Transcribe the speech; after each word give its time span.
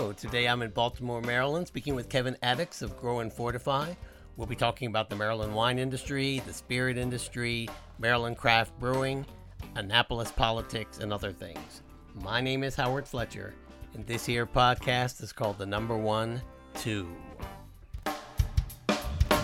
Today 0.00 0.48
I'm 0.48 0.62
in 0.62 0.70
Baltimore, 0.70 1.20
Maryland, 1.20 1.66
speaking 1.66 1.94
with 1.94 2.08
Kevin 2.08 2.34
Atticks 2.42 2.80
of 2.80 2.98
Grow 2.98 3.20
and 3.20 3.30
Fortify. 3.30 3.92
We'll 4.38 4.46
be 4.46 4.56
talking 4.56 4.88
about 4.88 5.10
the 5.10 5.14
Maryland 5.14 5.54
wine 5.54 5.78
industry, 5.78 6.42
the 6.46 6.54
spirit 6.54 6.96
industry, 6.96 7.68
Maryland 7.98 8.38
craft 8.38 8.76
brewing, 8.80 9.26
Annapolis 9.74 10.32
politics, 10.32 11.00
and 11.00 11.12
other 11.12 11.32
things. 11.32 11.82
My 12.14 12.40
name 12.40 12.64
is 12.64 12.74
Howard 12.74 13.06
Fletcher, 13.06 13.52
and 13.92 14.06
this 14.06 14.24
here 14.24 14.46
podcast 14.46 15.22
is 15.22 15.32
called 15.32 15.58
The 15.58 15.66
Number 15.66 15.98
One 15.98 16.40
Two. 16.74 17.06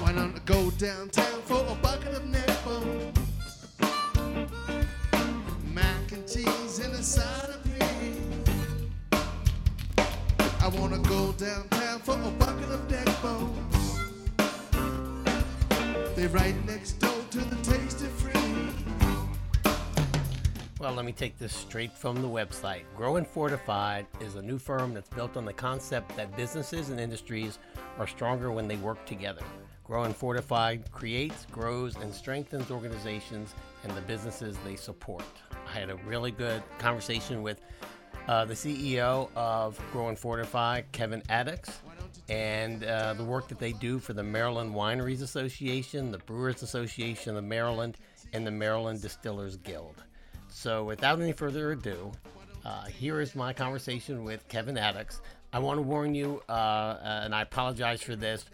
Why 0.01 0.13
not 0.13 0.43
go 0.47 0.71
downtown 0.73 1.43
for 1.43 1.65
a 1.69 1.75
bucket 1.83 2.15
of 2.15 2.25
neck? 2.25 2.49
Mac 5.75 6.13
and 6.13 6.27
cheese 6.27 6.79
and 6.79 6.95
a 6.95 7.03
side 7.03 7.56
I 10.67 10.69
wanna 10.71 10.99
go 10.99 11.31
downtown 11.31 12.01
for 12.01 12.21
a 12.21 12.31
bucket 12.33 12.69
of 12.71 12.91
neck 12.91 13.07
bones. 13.23 14.01
They 16.17 16.27
right 16.27 16.57
next 16.67 16.95
door 16.95 17.23
to 17.31 17.39
the 17.39 17.55
Tasty 17.63 18.07
Free. 18.07 18.33
Well, 20.81 20.93
let 20.93 21.05
me 21.05 21.13
take 21.13 21.39
this 21.39 21.55
straight 21.55 21.93
from 21.93 22.21
the 22.21 22.27
website. 22.27 22.83
Grow 22.97 23.15
and 23.15 23.29
Fortified 23.29 24.09
is 24.21 24.35
a 24.35 24.43
new 24.43 24.59
firm 24.59 24.93
that's 24.93 25.09
built 25.09 25.37
on 25.37 25.45
the 25.45 25.53
concept 25.53 26.17
that 26.17 26.37
businesses 26.37 26.91
and 26.91 26.99
industries 26.99 27.61
are 28.01 28.09
stronger 28.09 28.51
when 28.51 28.67
they 28.67 28.77
work 28.79 29.07
together. 29.07 29.45
Grow 29.85 30.03
and 30.03 30.17
Fortified 30.17 30.91
creates, 30.91 31.47
grows, 31.53 31.95
and 31.95 32.13
strengthens 32.13 32.73
organizations 32.73 33.55
and 33.85 33.97
the 33.97 34.01
businesses 34.01 34.57
they 34.65 34.75
support. 34.75 35.23
I 35.69 35.79
had 35.79 35.91
a 35.91 35.97
really 36.09 36.33
good 36.33 36.61
conversation 36.81 37.45
with 37.45 37.61
uh, 38.29 38.45
the 38.45 38.55
CEO 38.55 39.29
of 39.37 39.81
Grow 39.93 40.09
and 40.09 40.19
Fortify, 40.19 40.83
Kevin 40.93 41.23
Atticks, 41.29 41.81
and 42.29 42.83
uh, 42.85 43.15
the 43.15 43.25
work 43.25 43.49
that 43.49 43.59
they 43.59 43.73
do 43.73 43.99
for 43.99 44.13
the 44.13 44.23
Maryland 44.23 44.75
Wineries 44.75 45.23
Association, 45.23 46.11
the 46.11 46.19
Brewers 46.19 46.63
Association 46.63 47.37
of 47.37 47.45
Maryland, 47.45 47.97
and 48.33 48.47
the 48.47 48.51
Maryland 48.51 49.01
Distillers 49.01 49.57
Guild. 49.57 50.03
So, 50.49 50.85
without 50.85 51.21
any 51.21 51.33
further 51.33 51.73
ado, 51.73 52.13
uh, 52.65 52.87
here 52.87 53.21
is 53.21 53.37
my 53.37 53.53
conversation 53.53 54.25
with 54.25 54.47
Kevin 54.49 54.77
Atticks. 54.77 55.21
I 55.53 55.59
want 55.61 55.79
to 55.79 55.83
warn 55.83 56.15
you, 56.15 56.43
uh, 56.49 56.97
and 57.03 57.35
I 57.35 57.43
apologize 57.43 58.03
for 58.03 58.17
this. 58.17 58.45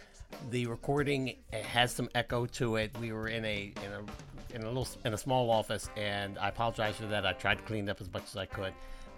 The 0.51 0.67
recording 0.67 1.37
has 1.53 1.93
some 1.93 2.09
echo 2.15 2.47
to 2.47 2.77
it. 2.77 2.91
We 3.01 3.13
were 3.13 3.29
in 3.29 3.45
a 3.45 3.73
in 3.85 3.93
a 3.93 4.55
in 4.55 4.63
a 4.63 4.67
little 4.67 4.87
in 5.05 5.15
a 5.15 5.19
small 5.19 5.51
office, 5.51 5.89
and 5.97 6.39
I 6.39 6.49
apologize 6.49 6.97
for 6.97 7.07
that. 7.07 7.25
I 7.25 7.33
tried 7.33 7.59
to 7.59 7.65
clean 7.65 7.89
it 7.89 7.91
up 7.91 8.01
as 8.01 8.13
much 8.13 8.25
as 8.25 8.37
I 8.37 8.47
could, 8.47 8.73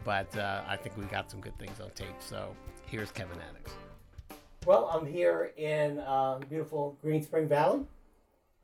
but 0.04 0.36
uh, 0.36 0.62
I 0.66 0.76
think 0.76 0.96
we 0.96 1.04
got 1.04 1.30
some 1.30 1.40
good 1.40 1.58
things 1.58 1.80
on 1.80 1.90
tape. 1.90 2.20
So 2.20 2.54
here's 2.86 3.10
Kevin 3.10 3.38
Atticks. 3.48 3.72
Well, 4.66 4.90
I'm 4.92 5.06
here 5.06 5.52
in 5.56 5.98
uh, 5.98 6.38
beautiful 6.48 6.98
Green 7.02 7.22
Spring 7.22 7.48
Valley 7.48 7.80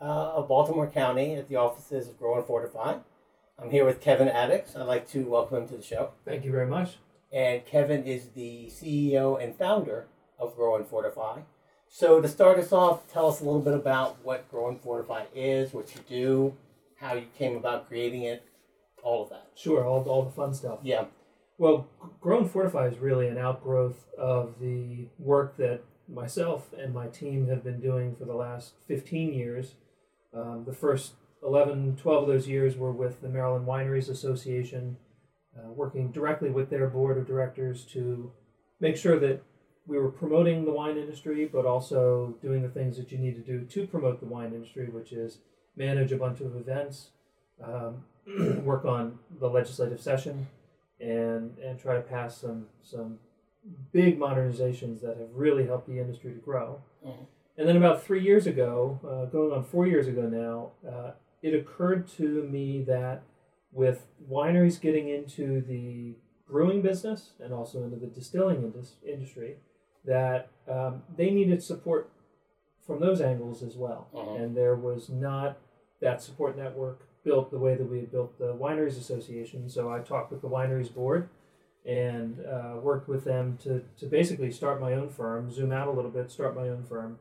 uh, 0.01 0.05
of 0.35 0.49
Baltimore 0.49 0.87
County 0.87 1.35
at 1.35 1.49
the 1.49 1.57
offices 1.57 2.09
of 2.09 2.19
Grow 2.19 2.37
and 2.37 2.47
Fortify. 2.47 2.97
I'm 3.59 3.71
here 3.71 3.85
with 3.85 4.01
Kevin 4.01 4.29
Atticks. 4.29 4.75
I'd 4.75 4.85
like 4.85 5.09
to 5.11 5.25
welcome 5.25 5.59
him 5.59 5.69
to 5.69 5.77
the 5.77 5.83
show. 5.83 6.13
Thank 6.25 6.45
you 6.45 6.51
very 6.51 6.67
much. 6.67 6.97
And 7.33 7.65
Kevin 7.67 8.05
is 8.05 8.29
the 8.29 8.71
CEO 8.71 9.43
and 9.43 9.55
founder 9.55 10.07
of 10.39 10.57
Grow 10.57 10.77
and 10.77 10.87
Fortify. 10.87 11.41
So 11.89 12.21
to 12.21 12.29
start 12.29 12.59
us 12.59 12.73
off, 12.73 13.07
tell 13.13 13.29
us 13.29 13.41
a 13.41 13.45
little 13.45 13.61
bit 13.61 13.75
about 13.75 14.25
what 14.25 14.51
Grow 14.51 14.69
and 14.69 14.81
Fortify 14.81 15.25
is, 15.35 15.75
what 15.75 15.95
you 15.95 16.01
do, 16.09 16.57
how 16.97 17.15
you 17.15 17.27
came 17.37 17.57
about 17.57 17.89
creating 17.89 18.23
it, 18.23 18.45
all 19.03 19.25
of 19.25 19.31
that. 19.31 19.49
Sure, 19.55 19.85
all, 19.85 20.03
all 20.05 20.23
the 20.23 20.31
fun 20.31 20.55
stuff. 20.55 20.79
Yeah. 20.83 21.05
Well, 21.61 21.89
Grow 22.23 22.39
and 22.39 22.51
Fortify 22.51 22.87
is 22.87 23.01
really 23.01 23.29
an 23.29 23.37
outgrowth 23.37 24.07
of 24.17 24.55
the 24.63 25.09
work 25.19 25.59
that 25.59 25.83
myself 26.09 26.73
and 26.73 26.95
my 26.95 27.09
team 27.09 27.49
have 27.49 27.63
been 27.63 27.81
doing 27.81 28.17
for 28.17 28.25
the 28.25 28.35
last 28.35 28.73
15 28.89 29.35
years. 29.35 29.75
Um, 30.33 30.65
the 30.67 30.73
first 30.73 31.17
11, 31.43 31.99
12 32.01 32.23
of 32.23 32.29
those 32.31 32.49
years 32.49 32.79
were 32.79 32.93
with 32.93 33.21
the 33.21 33.29
Maryland 33.29 33.67
Wineries 33.67 34.09
Association, 34.09 34.97
uh, 35.55 35.71
working 35.73 36.11
directly 36.11 36.49
with 36.49 36.71
their 36.71 36.89
board 36.89 37.19
of 37.19 37.27
directors 37.27 37.85
to 37.93 38.33
make 38.81 38.97
sure 38.97 39.21
that 39.21 39.43
we 39.87 39.99
were 39.99 40.11
promoting 40.11 40.65
the 40.65 40.73
wine 40.73 40.97
industry, 40.97 41.45
but 41.45 41.67
also 41.67 42.39
doing 42.41 42.63
the 42.63 42.71
things 42.71 42.97
that 42.97 43.13
you 43.13 43.19
need 43.19 43.35
to 43.35 43.43
do 43.43 43.67
to 43.67 43.87
promote 43.87 44.21
the 44.21 44.27
wine 44.27 44.55
industry, 44.55 44.89
which 44.89 45.13
is 45.13 45.41
manage 45.77 46.11
a 46.11 46.17
bunch 46.17 46.41
of 46.41 46.57
events, 46.57 47.11
um, 47.63 48.03
work 48.65 48.87
on 48.87 49.19
the 49.39 49.49
legislative 49.51 50.01
session, 50.01 50.47
and 51.01 51.57
and 51.59 51.79
try 51.79 51.95
to 51.95 52.01
pass 52.03 52.37
some 52.39 52.67
some 52.83 53.19
big 53.93 54.19
modernizations 54.19 55.01
that 55.03 55.17
have 55.19 55.29
really 55.35 55.67
helped 55.67 55.87
the 55.87 55.99
industry 55.99 56.33
to 56.33 56.39
grow. 56.41 56.81
Mhm. 57.05 57.27
And 57.59 57.69
then 57.69 57.77
about 57.77 58.03
three 58.03 58.23
years 58.23 58.47
ago, 58.47 58.99
uh, 59.07 59.25
going 59.27 59.53
on 59.53 59.65
four 59.65 59.87
years 59.87 60.07
ago 60.07 60.23
now, 60.23 60.73
uh, 60.89 61.13
it 61.43 61.55
occurred 61.55 62.07
to 62.09 62.43
me 62.45 62.83
that 62.85 63.23
with 63.73 64.07
wineries 64.31 64.81
getting 64.81 65.09
into 65.09 65.61
the 65.61 66.15
brewing 66.49 66.83
business 66.83 67.35
and 67.39 67.53
also 67.53 67.83
into 67.85 67.97
the 67.97 68.07
distilling 68.07 68.63
indus- 68.63 68.97
industry, 69.07 69.59
that 70.05 70.49
um, 70.69 71.03
they 71.17 71.31
needed 71.31 71.63
support 71.63 72.11
from 72.87 72.99
those 73.01 73.21
angles 73.21 73.63
as 73.63 73.77
well. 73.77 74.09
Mhm. 74.15 74.41
And 74.41 74.57
there 74.57 74.75
was 74.75 75.09
not 75.11 75.59
that 76.01 76.23
support 76.23 76.57
network 76.57 77.07
built 77.25 77.51
the 77.51 77.59
way 77.59 77.75
that 77.75 77.89
we 77.91 78.01
had 78.01 78.11
built 78.11 78.39
the 78.39 78.55
Wineries 78.55 78.99
Association. 78.99 79.69
So 79.69 79.91
I 79.91 80.01
talked 80.01 80.33
with 80.33 80.41
the 80.41 80.49
Wineries 80.49 80.93
Board 80.93 81.29
and 81.85 82.39
uh, 82.47 82.77
worked 82.81 83.09
with 83.09 83.25
them 83.25 83.59
to, 83.63 83.83
to 83.99 84.07
basically 84.07 84.51
start 84.51 84.81
my 84.81 84.93
own 84.95 85.09
firm, 85.09 85.51
zoom 85.51 85.73
out 85.73 85.89
a 85.89 85.91
little 85.91 86.11
bit, 86.11 86.31
start 86.31 86.55
my 86.55 86.69
own 86.69 86.85
firm, 86.85 87.19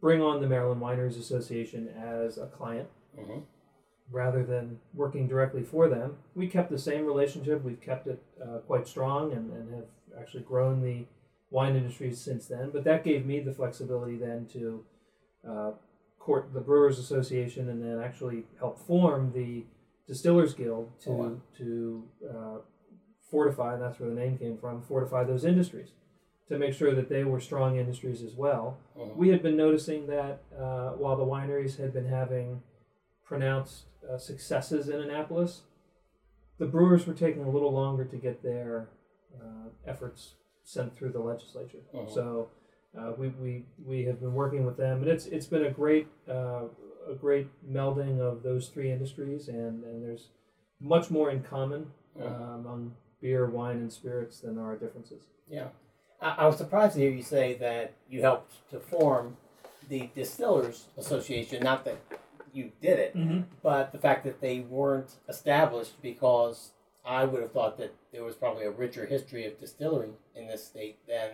bring 0.00 0.20
on 0.22 0.40
the 0.40 0.46
Maryland 0.46 0.80
Wineries 0.80 1.18
Association 1.18 1.88
as 1.88 2.38
a 2.38 2.46
client 2.46 2.88
Mm-hmm. 3.18 3.40
rather 4.10 4.42
than 4.42 4.78
working 4.94 5.28
directly 5.28 5.62
for 5.62 5.86
them. 5.86 6.16
We 6.34 6.46
kept 6.46 6.70
the 6.70 6.78
same 6.78 7.04
relationship. 7.04 7.62
We've 7.62 7.78
kept 7.80 8.06
it 8.06 8.22
uh, 8.42 8.60
quite 8.60 8.88
strong 8.88 9.32
and, 9.32 9.52
and 9.52 9.74
have 9.74 9.84
actually 10.18 10.44
grown 10.44 10.80
the 10.80 11.04
wine 11.50 11.76
industry 11.76 12.10
since 12.14 12.46
then. 12.46 12.70
But 12.72 12.84
that 12.84 13.04
gave 13.04 13.26
me 13.26 13.40
the 13.40 13.52
flexibility 13.52 14.16
then 14.16 14.46
to 14.54 14.84
uh, 15.46 15.70
court 16.22 16.52
the 16.54 16.60
Brewers 16.60 16.98
Association 17.00 17.68
and 17.68 17.82
then 17.82 18.00
actually 18.00 18.44
help 18.60 18.78
form 18.78 19.32
the 19.34 19.64
Distillers 20.06 20.54
Guild 20.54 20.88
to 21.00 21.10
Oh, 21.10 21.14
wow. 21.14 21.36
to 21.58 22.08
uh, 22.30 22.58
fortify. 23.30 23.76
That's 23.76 23.98
where 23.98 24.08
the 24.08 24.14
name 24.14 24.38
came 24.38 24.56
from. 24.56 24.82
Fortify 24.82 25.24
those 25.24 25.44
industries 25.44 25.90
to 26.48 26.58
make 26.58 26.74
sure 26.74 26.94
that 26.94 27.08
they 27.08 27.24
were 27.24 27.40
strong 27.40 27.76
industries 27.76 28.22
as 28.22 28.34
well. 28.36 28.78
Mhm. 28.96 29.16
We 29.16 29.28
had 29.30 29.42
been 29.42 29.56
noticing 29.56 30.06
that 30.08 30.42
uh, 30.56 30.90
while 30.92 31.16
the 31.16 31.24
wineries 31.24 31.76
had 31.78 31.92
been 31.92 32.06
having 32.06 32.62
pronounced 33.24 33.86
uh, 34.08 34.18
successes 34.18 34.88
in 34.88 35.00
Annapolis, 35.00 35.62
the 36.58 36.66
brewers 36.66 37.06
were 37.06 37.14
taking 37.14 37.42
a 37.44 37.50
little 37.50 37.72
longer 37.72 38.04
to 38.04 38.16
get 38.16 38.42
their 38.42 38.88
uh, 39.40 39.68
efforts 39.86 40.34
sent 40.62 40.94
through 40.94 41.10
the 41.10 41.20
legislature. 41.20 41.82
Mhm. 41.92 42.08
So 42.08 42.48
uh, 42.98 43.12
we, 43.16 43.28
we, 43.28 43.64
we 43.84 44.04
have 44.04 44.20
been 44.20 44.34
working 44.34 44.64
with 44.66 44.76
them, 44.76 44.98
and 45.02 45.08
it's 45.08 45.26
it's 45.26 45.46
been 45.46 45.64
a 45.64 45.70
great 45.70 46.06
uh, 46.28 46.64
a 47.08 47.14
great 47.18 47.48
melding 47.70 48.20
of 48.20 48.42
those 48.42 48.68
three 48.68 48.90
industries, 48.90 49.48
and, 49.48 49.82
and 49.84 50.04
there's 50.04 50.28
much 50.80 51.10
more 51.10 51.30
in 51.30 51.42
common 51.42 51.86
uh, 52.20 52.24
Mhm. 52.24 52.54
among 52.60 52.94
beer, 53.20 53.46
wine, 53.46 53.76
and 53.78 53.92
spirits 53.92 54.40
than 54.40 54.56
there 54.56 54.64
are 54.64 54.76
differences. 54.76 55.24
Yeah. 55.48 55.68
I, 56.20 56.30
I 56.38 56.46
was 56.46 56.56
surprised 56.58 56.94
to 56.94 57.00
hear 57.00 57.10
you 57.10 57.22
say 57.22 57.54
that 57.54 57.92
you 58.10 58.20
helped 58.20 58.68
to 58.70 58.78
form 58.80 59.36
the 59.88 60.10
Distillers 60.14 60.86
Association. 60.96 61.62
Not 61.62 61.84
that 61.84 61.98
you 62.52 62.70
did 62.82 62.98
it, 62.98 63.16
Mm-hmm. 63.16 63.40
but 63.62 63.92
the 63.92 63.98
fact 63.98 64.24
that 64.24 64.40
they 64.40 64.60
weren't 64.60 65.14
established 65.28 66.00
because 66.02 66.72
I 67.04 67.24
would 67.24 67.40
have 67.42 67.52
thought 67.52 67.78
that 67.78 67.94
there 68.12 68.22
was 68.24 68.34
probably 68.36 68.64
a 68.64 68.70
richer 68.70 69.06
history 69.06 69.46
of 69.46 69.58
distillery 69.58 70.10
in 70.36 70.46
this 70.48 70.64
state 70.66 70.98
than 71.08 71.30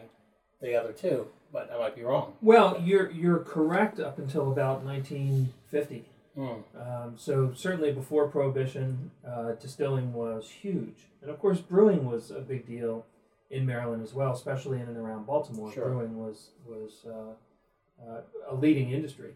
the 0.62 0.74
other 0.76 0.92
two. 0.92 1.26
But 1.52 1.70
I 1.72 1.78
might 1.78 1.96
be 1.96 2.02
wrong. 2.02 2.34
Well, 2.42 2.80
you're 2.84 3.10
you're 3.10 3.38
correct 3.38 4.00
up 4.00 4.18
until 4.18 4.52
about 4.52 4.82
1950. 4.84 6.04
Mm. 6.36 6.62
Um, 6.76 7.14
so 7.16 7.52
certainly 7.54 7.90
before 7.90 8.28
Prohibition, 8.28 9.10
uh, 9.26 9.52
distilling 9.52 10.12
was 10.12 10.50
huge, 10.50 11.06
and 11.20 11.30
of 11.30 11.38
course 11.40 11.60
brewing 11.60 12.04
was 12.04 12.30
a 12.30 12.40
big 12.40 12.66
deal 12.66 13.06
in 13.50 13.64
Maryland 13.66 14.02
as 14.02 14.14
well, 14.14 14.32
especially 14.32 14.78
in 14.78 14.86
and 14.86 14.96
around 14.96 15.26
Baltimore. 15.26 15.72
Sure. 15.72 15.86
Brewing 15.86 16.18
was 16.18 16.50
was 16.66 17.06
uh, 17.06 18.08
uh, 18.08 18.20
a 18.48 18.54
leading 18.54 18.90
industry, 18.90 19.32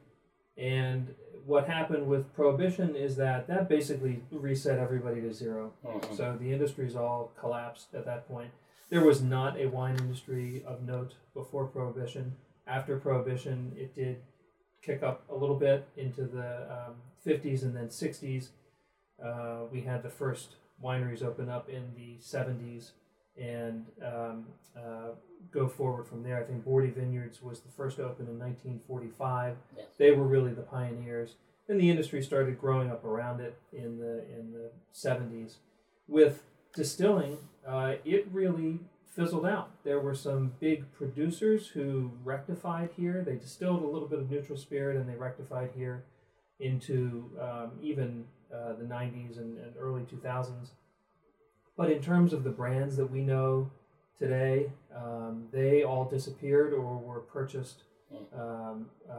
and 0.56 1.14
what 1.44 1.66
happened 1.66 2.06
with 2.06 2.32
Prohibition 2.34 2.94
is 2.94 3.16
that 3.16 3.48
that 3.48 3.68
basically 3.68 4.22
reset 4.30 4.78
everybody 4.78 5.20
to 5.22 5.32
0 5.32 5.72
Mhm. 5.84 6.16
So 6.16 6.36
the 6.38 6.52
industries 6.52 6.94
all 6.94 7.32
collapsed 7.38 7.94
at 7.94 8.04
that 8.04 8.28
point. 8.28 8.50
There 8.92 9.02
was 9.02 9.22
not 9.22 9.58
a 9.58 9.68
wine 9.68 9.96
industry 9.96 10.62
of 10.66 10.82
note 10.82 11.14
before 11.32 11.64
Prohibition. 11.64 12.34
After 12.66 12.98
Prohibition, 12.98 13.72
it 13.74 13.94
did 13.94 14.18
kick 14.82 15.02
up 15.02 15.24
a 15.30 15.34
little 15.34 15.58
bit 15.58 15.88
into 15.96 16.24
the 16.24 16.70
um, 16.70 16.96
50s 17.26 17.62
and 17.62 17.74
then 17.74 17.88
60s. 17.88 18.48
Uh, 19.24 19.60
we 19.72 19.80
had 19.80 20.02
the 20.02 20.10
first 20.10 20.56
wineries 20.84 21.22
open 21.24 21.48
up 21.48 21.70
in 21.70 21.84
the 21.96 22.18
70s. 22.20 22.90
and 23.40 23.86
um, 24.04 24.44
uh, 24.76 25.12
go 25.50 25.68
forward 25.68 26.06
from 26.06 26.22
there. 26.22 26.38
I 26.38 26.42
think 26.44 26.62
Boordy 26.62 26.94
Vineyards 26.94 27.40
was 27.40 27.60
the 27.60 27.70
first 27.70 27.96
to 27.96 28.02
open 28.02 28.26
in 28.26 28.38
1945. 28.38 29.56
Yes. 29.74 29.86
They 29.96 30.10
were 30.10 30.26
really 30.26 30.52
the 30.52 30.60
pioneers. 30.60 31.36
Then 31.66 31.78
the 31.78 31.88
industry 31.88 32.22
started 32.22 32.60
growing 32.60 32.90
up 32.90 33.06
around 33.06 33.40
it 33.40 33.56
in 33.72 33.98
the 33.98 34.26
in 34.38 34.52
the 34.52 34.70
70s. 34.92 35.54
With 36.06 36.42
distilling, 36.74 37.38
uh, 37.66 37.94
it 38.04 38.26
really 38.32 38.80
fizzled 39.14 39.46
out. 39.46 39.70
There 39.84 40.00
were 40.00 40.14
some 40.14 40.52
big 40.58 40.90
producers 40.92 41.68
who 41.68 42.10
rectified 42.24 42.90
here. 42.96 43.22
They 43.24 43.36
distilled 43.36 43.82
a 43.82 43.86
little 43.86 44.08
bit 44.08 44.18
of 44.18 44.30
neutral 44.30 44.58
spirit 44.58 44.96
and 44.96 45.08
they 45.08 45.14
rectified 45.14 45.70
here 45.76 46.04
into 46.58 47.30
um, 47.40 47.72
even 47.82 48.24
uh, 48.52 48.74
the 48.74 48.84
90s 48.84 49.38
and, 49.38 49.58
and 49.58 49.74
early 49.78 50.02
2000s. 50.02 50.70
But 51.76 51.90
in 51.90 52.00
terms 52.00 52.32
of 52.32 52.44
the 52.44 52.50
brands 52.50 52.96
that 52.96 53.10
we 53.10 53.20
know 53.20 53.70
today, 54.18 54.70
um, 54.94 55.48
they 55.52 55.82
all 55.82 56.04
disappeared 56.04 56.72
or 56.72 56.96
were 56.98 57.20
purchased. 57.20 57.84
Um, 58.38 58.90
uh, 59.10 59.14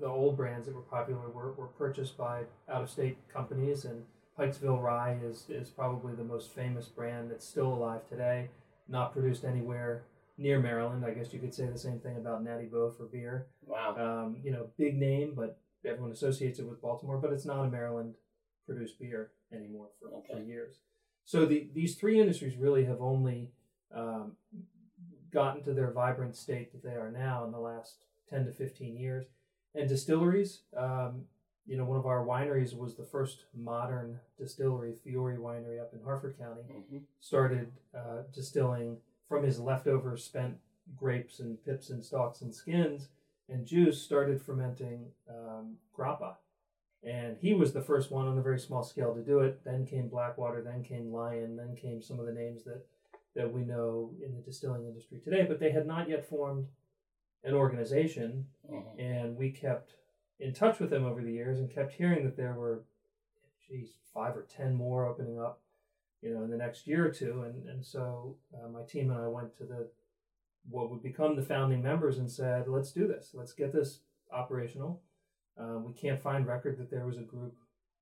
the 0.00 0.06
old 0.06 0.36
brands 0.36 0.66
that 0.66 0.74
were 0.74 0.80
popular 0.80 1.28
were, 1.28 1.52
were 1.52 1.66
purchased 1.66 2.16
by 2.16 2.44
out 2.70 2.82
of 2.82 2.88
state 2.88 3.18
companies, 3.32 3.84
and 3.84 4.02
Pikesville 4.38 4.80
Rye 4.80 5.18
is, 5.24 5.44
is 5.48 5.68
probably 5.68 6.14
the 6.14 6.24
most 6.24 6.54
famous 6.54 6.86
brand 6.86 7.30
that's 7.30 7.46
still 7.46 7.72
alive 7.72 8.08
today, 8.08 8.48
not 8.88 9.12
produced 9.12 9.44
anywhere 9.44 10.04
near 10.38 10.58
Maryland. 10.58 11.04
I 11.04 11.10
guess 11.10 11.32
you 11.32 11.38
could 11.38 11.54
say 11.54 11.66
the 11.66 11.78
same 11.78 11.98
thing 12.00 12.16
about 12.16 12.42
Natty 12.42 12.66
Boh 12.66 12.94
for 12.96 13.04
beer. 13.04 13.46
Wow. 13.66 13.96
Um, 13.96 14.36
you 14.42 14.50
know, 14.50 14.68
big 14.78 14.96
name, 14.96 15.34
but 15.36 15.58
everyone 15.84 16.12
associates 16.12 16.58
it 16.58 16.66
with 16.66 16.80
Baltimore, 16.80 17.18
but 17.18 17.32
it's 17.32 17.44
not 17.44 17.64
a 17.64 17.70
Maryland 17.70 18.14
produced 18.66 18.98
beer 18.98 19.32
anymore 19.52 19.88
for, 20.00 20.22
for 20.30 20.42
years. 20.42 20.76
So 21.24 21.44
the, 21.44 21.68
these 21.74 21.96
three 21.96 22.20
industries 22.20 22.56
really 22.56 22.84
have 22.86 23.00
only 23.00 23.50
um, 23.94 24.32
gotten 25.32 25.62
to 25.64 25.72
their 25.72 25.90
vibrant 25.90 26.36
state 26.36 26.72
that 26.72 26.82
they 26.82 26.96
are 26.96 27.10
now 27.10 27.44
in 27.44 27.52
the 27.52 27.58
last 27.58 28.04
10 28.28 28.46
to 28.46 28.52
15 28.52 28.96
years. 28.96 29.26
And 29.74 29.88
distilleries, 29.88 30.62
um, 30.76 31.22
you 31.66 31.76
know, 31.76 31.84
one 31.84 31.98
of 31.98 32.06
our 32.06 32.24
wineries 32.24 32.76
was 32.76 32.94
the 32.94 33.04
first 33.04 33.44
modern 33.54 34.18
distillery, 34.38 34.94
Fiore 35.04 35.36
Winery 35.36 35.80
up 35.80 35.92
in 35.92 36.02
Harford 36.02 36.36
County 36.38 36.62
hmm 36.62 36.98
started 37.20 37.70
uh, 37.94 38.22
distilling 38.34 38.96
from 39.28 39.44
his 39.44 39.60
leftover 39.60 40.16
spent 40.16 40.56
grapes 40.96 41.38
and 41.38 41.62
pips 41.64 41.90
and 41.90 42.04
stalks 42.04 42.40
and 42.40 42.52
skins 42.52 43.08
and 43.48 43.66
juice, 43.66 44.00
started 44.00 44.40
fermenting 44.40 45.06
um, 45.28 45.76
grappa. 45.96 46.34
And 47.02 47.36
he 47.40 47.54
was 47.54 47.72
the 47.72 47.80
first 47.82 48.10
one 48.10 48.26
on 48.26 48.38
a 48.38 48.42
very 48.42 48.58
small 48.58 48.82
scale 48.82 49.14
to 49.14 49.22
do 49.22 49.40
it. 49.40 49.64
Then 49.64 49.86
came 49.86 50.08
Blackwater, 50.08 50.62
then 50.62 50.82
came 50.82 51.12
Lyon, 51.12 51.56
then 51.56 51.76
came 51.76 52.02
some 52.02 52.18
of 52.18 52.26
the 52.26 52.32
names 52.32 52.64
that, 52.64 52.84
that 53.34 53.52
we 53.52 53.62
know 53.62 54.12
in 54.24 54.34
the 54.34 54.42
distilling 54.42 54.84
industry 54.86 55.20
today. 55.22 55.44
But 55.46 55.60
they 55.60 55.70
had 55.70 55.86
not 55.86 56.08
yet 56.08 56.28
formed 56.28 56.66
an 57.44 57.54
organization 57.54 58.46
hmm 58.68 58.80
and 58.98 59.36
we 59.36 59.50
kept 59.50 59.94
in 60.40 60.52
touch 60.52 60.78
with 60.78 60.90
them 60.90 61.04
over 61.04 61.22
the 61.22 61.32
years 61.32 61.58
and 61.58 61.72
kept 61.72 61.92
hearing 61.92 62.24
that 62.24 62.36
there 62.36 62.54
were 62.54 62.82
geez 63.68 63.90
five 64.12 64.36
or 64.36 64.42
ten 64.42 64.74
more 64.74 65.06
opening 65.06 65.38
up 65.38 65.60
you 66.22 66.34
know 66.34 66.42
in 66.42 66.50
the 66.50 66.56
next 66.56 66.86
year 66.86 67.06
or 67.06 67.10
two. 67.10 67.42
And 67.42 67.68
and 67.68 67.84
so 67.84 68.36
uh, 68.54 68.68
my 68.68 68.82
team 68.82 69.10
and 69.10 69.20
i 69.20 69.26
went 69.26 69.56
to 69.58 69.64
the 69.64 69.88
what 70.68 70.90
would 70.90 71.02
become 71.02 71.36
the 71.36 71.42
founding 71.42 71.82
members 71.82 72.18
and 72.18 72.30
said 72.30 72.68
let's 72.68 72.92
do 72.92 73.06
this. 73.06 73.30
Let's 73.34 73.52
get 73.52 73.72
this 73.72 74.00
operational. 74.32 75.02
Um, 75.58 75.84
we 75.84 75.92
can't 75.92 76.22
find 76.22 76.46
record 76.46 76.78
that 76.78 76.90
there 76.90 77.06
was 77.06 77.18
a 77.18 77.22
group 77.22 77.54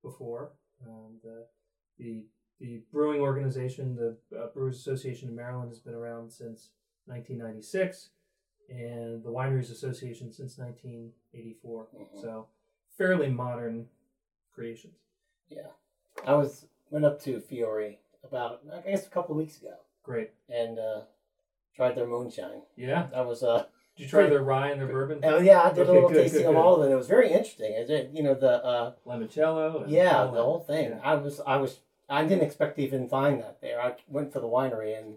before. 0.03 0.53
Um, 0.87 1.17
the 1.23 1.47
the 1.99 2.25
the 2.61 2.83
brewing 2.93 3.21
organization 3.21 3.97
the 3.97 4.17
uh, 4.37 4.47
brewers 4.49 4.79
association 4.79 5.29
of 5.29 5.35
maryland 5.35 5.71
has 5.71 5.79
been 5.79 5.95
around 5.95 6.31
since 6.31 6.71
1996 7.07 8.11
and 8.69 9.23
the 9.25 9.31
Wineries 9.31 9.71
Association 9.71 10.33
since 10.33 10.59
1984. 10.59 11.87
Mhm. 11.95 12.21
So 12.21 12.47
fairly 12.97 13.29
modern 13.29 13.89
creations. 14.55 14.95
Yeah. 15.49 15.69
I 16.27 16.35
was 16.35 16.67
went 16.91 17.05
up 17.05 17.21
to 17.23 17.41
Fiore 17.41 17.99
about 18.25 18.61
I 18.73 18.81
guess 18.91 19.07
a 19.07 19.11
couple 19.11 19.33
of 19.33 19.39
weeks 19.39 19.59
ago 19.61 19.75
Great. 20.03 20.31
and 20.49 20.79
uh, 20.79 21.03
tried 21.75 21.95
their 21.95 22.07
moonshine. 22.07 22.63
Yeah. 22.77 23.09
That 23.13 23.27
was 23.27 23.43
uh 23.43 23.67
Did 23.97 24.05
you 24.05 24.09
try 24.09 24.29
their 24.29 24.43
rye 24.43 24.71
and 24.71 24.81
their 24.81 24.89
bourbon? 24.89 25.21
oh 25.25 25.39
yeah 25.39 25.63
I 25.63 25.71
did 25.73 25.81
Okay, 25.81 25.91
a 25.91 25.93
little 25.95 26.09
good, 26.09 26.23
tasting 26.23 26.41
good, 26.43 26.49
of 26.49 26.55
good. 26.55 26.61
all 26.61 26.83
of 26.83 26.89
it. 26.89 26.93
It 26.93 26.97
was 26.97 27.09
very 27.09 27.29
interesting. 27.31 27.73
It 27.73 27.87
did, 27.87 28.11
you 28.15 28.23
know 28.23 28.35
the 28.35 28.65
uh 28.65 28.93
Limoncello. 29.07 29.85
yeah 29.89 30.25
the 30.25 30.43
whole 30.43 30.61
thing. 30.61 30.91
Yeah. 30.91 31.01
I 31.03 31.15
was 31.15 31.41
I 31.47 31.57
was 31.57 31.81
I 32.11 32.25
didn't 32.25 32.45
expect 32.45 32.77
to 32.77 32.83
even 32.83 33.09
find 33.09 33.41
that 33.41 33.61
there. 33.61 33.81
I 33.81 33.95
went 34.09 34.33
for 34.33 34.41
the 34.41 34.47
winery 34.49 34.99
and 34.99 35.17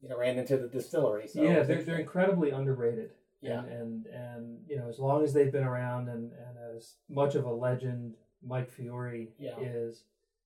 you 0.00 0.08
know 0.08 0.16
ran 0.18 0.38
into 0.38 0.56
the 0.56 0.68
distillery. 0.68 1.26
So 1.28 1.42
yeah, 1.42 1.62
they're, 1.62 1.82
they're 1.82 1.98
incredibly 1.98 2.50
underrated. 2.50 3.10
Yeah. 3.40 3.60
And, 3.60 3.70
and 3.70 4.06
and 4.06 4.58
you 4.68 4.76
know, 4.78 4.88
as 4.88 4.98
long 4.98 5.22
as 5.24 5.32
they've 5.32 5.52
been 5.52 5.64
around 5.64 6.08
and, 6.08 6.32
and 6.32 6.76
as 6.76 6.94
much 7.08 7.34
of 7.34 7.44
a 7.44 7.52
legend 7.52 8.14
Mike 8.42 8.70
Fiore 8.70 9.28
Yeah. 9.38 9.58
is, 9.60 10.04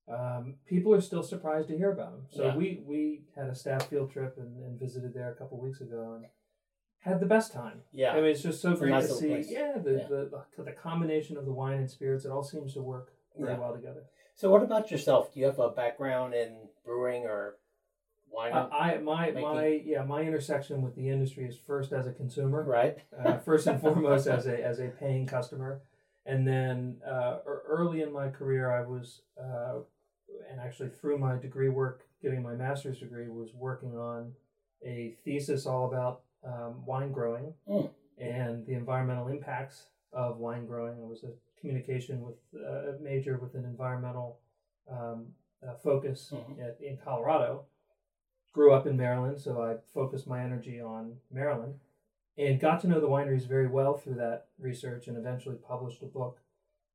um, 0.09 0.55
people 0.67 0.95
are 0.95 1.01
still 1.01 1.23
surprised 1.23 1.69
to 1.69 1.77
hear 1.77 1.93
about 1.93 2.13
him. 2.15 2.23
So 2.31 2.45
Yeah. 2.45 2.57
we 2.57 2.83
we 2.87 3.23
had 3.37 3.49
a 3.49 3.55
staff 3.55 3.89
field 3.89 4.11
trip 4.13 4.37
and, 4.39 4.63
and 4.63 4.79
visited 4.79 5.15
there 5.15 5.31
a 5.31 5.35
couple 5.35 5.59
weeks 5.61 5.81
ago 5.81 6.15
and 6.17 6.27
had 7.01 7.19
the 7.21 7.27
best 7.27 7.53
time. 7.53 7.81
yeah 7.93 8.13
I 8.13 8.17
mean, 8.17 8.27
it's 8.27 8.43
just 8.43 8.61
so 8.63 8.71
It's 8.73 8.81
great 8.81 8.91
nice 8.91 9.09
to 9.09 9.15
see. 9.15 9.29
place. 9.29 9.51
Yeah, 9.51 9.79
the, 9.79 9.93
Yeah. 9.93 10.07
The, 10.09 10.45
the 10.57 10.63
the 10.65 10.73
combination 10.73 11.37
of 11.37 11.45
the 11.47 11.53
wine 11.53 11.79
and 11.79 11.91
spirits, 11.91 12.25
it 12.25 12.31
all 12.31 12.45
seems 12.45 12.75
to 12.75 12.83
work 12.83 13.13
very 13.39 13.53
Yeah. 13.53 13.59
well 13.59 13.75
together. 13.75 14.05
So 14.35 14.51
what 14.51 14.63
about 14.63 14.91
yourself? 14.91 15.33
Do 15.33 15.41
you 15.41 15.47
have 15.47 15.59
a 15.59 15.71
background 15.71 16.35
in 16.35 16.69
brewing 16.85 17.25
or 17.25 17.57
wine? 18.33 18.53
Uh, 18.53 18.69
I 18.73 18.99
my 18.99 19.31
my 19.33 19.67
yeah 19.85 20.03
my 20.05 20.23
intersection 20.23 20.83
with 20.83 20.95
the 20.97 21.09
industry 21.09 21.45
is 21.47 21.57
first 21.57 21.93
as 21.93 22.07
a 22.07 22.13
consumer, 22.13 22.63
right. 22.65 22.99
uh, 23.25 23.39
first 23.39 23.67
and 23.67 23.81
foremost 23.87 24.27
as 24.27 24.47
a 24.47 24.65
as 24.65 24.79
a 24.81 24.89
paying 24.89 25.27
customer, 25.27 25.81
and 26.27 26.47
then 26.47 26.97
uh, 27.07 27.39
early 27.47 28.03
in 28.03 28.13
my 28.13 28.29
career 28.29 28.71
I 28.71 28.83
was 28.83 29.23
uh, 29.41 29.81
and 30.51 30.61
actually 30.61 30.89
through 30.91 31.19
my 31.19 31.37
degree 31.37 31.69
work, 31.69 32.07
getting 32.23 32.43
my 32.43 32.55
master's 32.55 32.99
degree, 32.99 33.29
was 33.29 33.53
working 33.55 33.97
on 33.97 34.33
a 34.85 35.15
thesis 35.25 35.67
all 35.67 35.87
about 35.87 36.23
um, 36.45 36.85
wine 36.87 37.13
growing 37.13 37.55
Mm. 37.69 37.91
and 38.19 38.67
the 38.67 38.75
environmental 38.75 39.29
impacts 39.29 39.87
of 40.13 40.39
wine 40.39 40.67
growing. 40.67 40.95
I 41.01 41.05
was 41.05 41.23
a 41.25 41.31
communication 41.61 42.21
with 42.23 42.35
uh, 42.57 42.93
a 42.97 42.99
major 43.01 43.37
with 43.39 43.55
an 43.55 43.65
environmental 43.65 44.41
um, 44.91 45.27
uh, 45.67 45.75
focus 45.83 46.33
Mhm. 46.35 46.61
at, 46.61 46.81
in 46.81 46.97
Colorado. 46.97 47.67
Grew 48.53 48.73
up 48.75 48.87
in 48.87 48.97
Maryland, 48.97 49.41
so 49.41 49.63
I 49.63 49.77
focused 49.95 50.27
my 50.27 50.43
energy 50.43 50.81
on 50.81 51.15
Maryland 51.31 51.75
and 52.37 52.61
got 52.61 52.81
to 52.83 52.89
know 52.89 53.01
the 53.01 53.09
wineries 53.09 53.47
very 53.49 53.67
well 53.67 53.95
through 53.97 54.15
that 54.17 54.47
research 54.59 55.07
and 55.09 55.17
eventually 55.17 55.57
published 55.57 56.03
a 56.03 56.07
book 56.07 56.39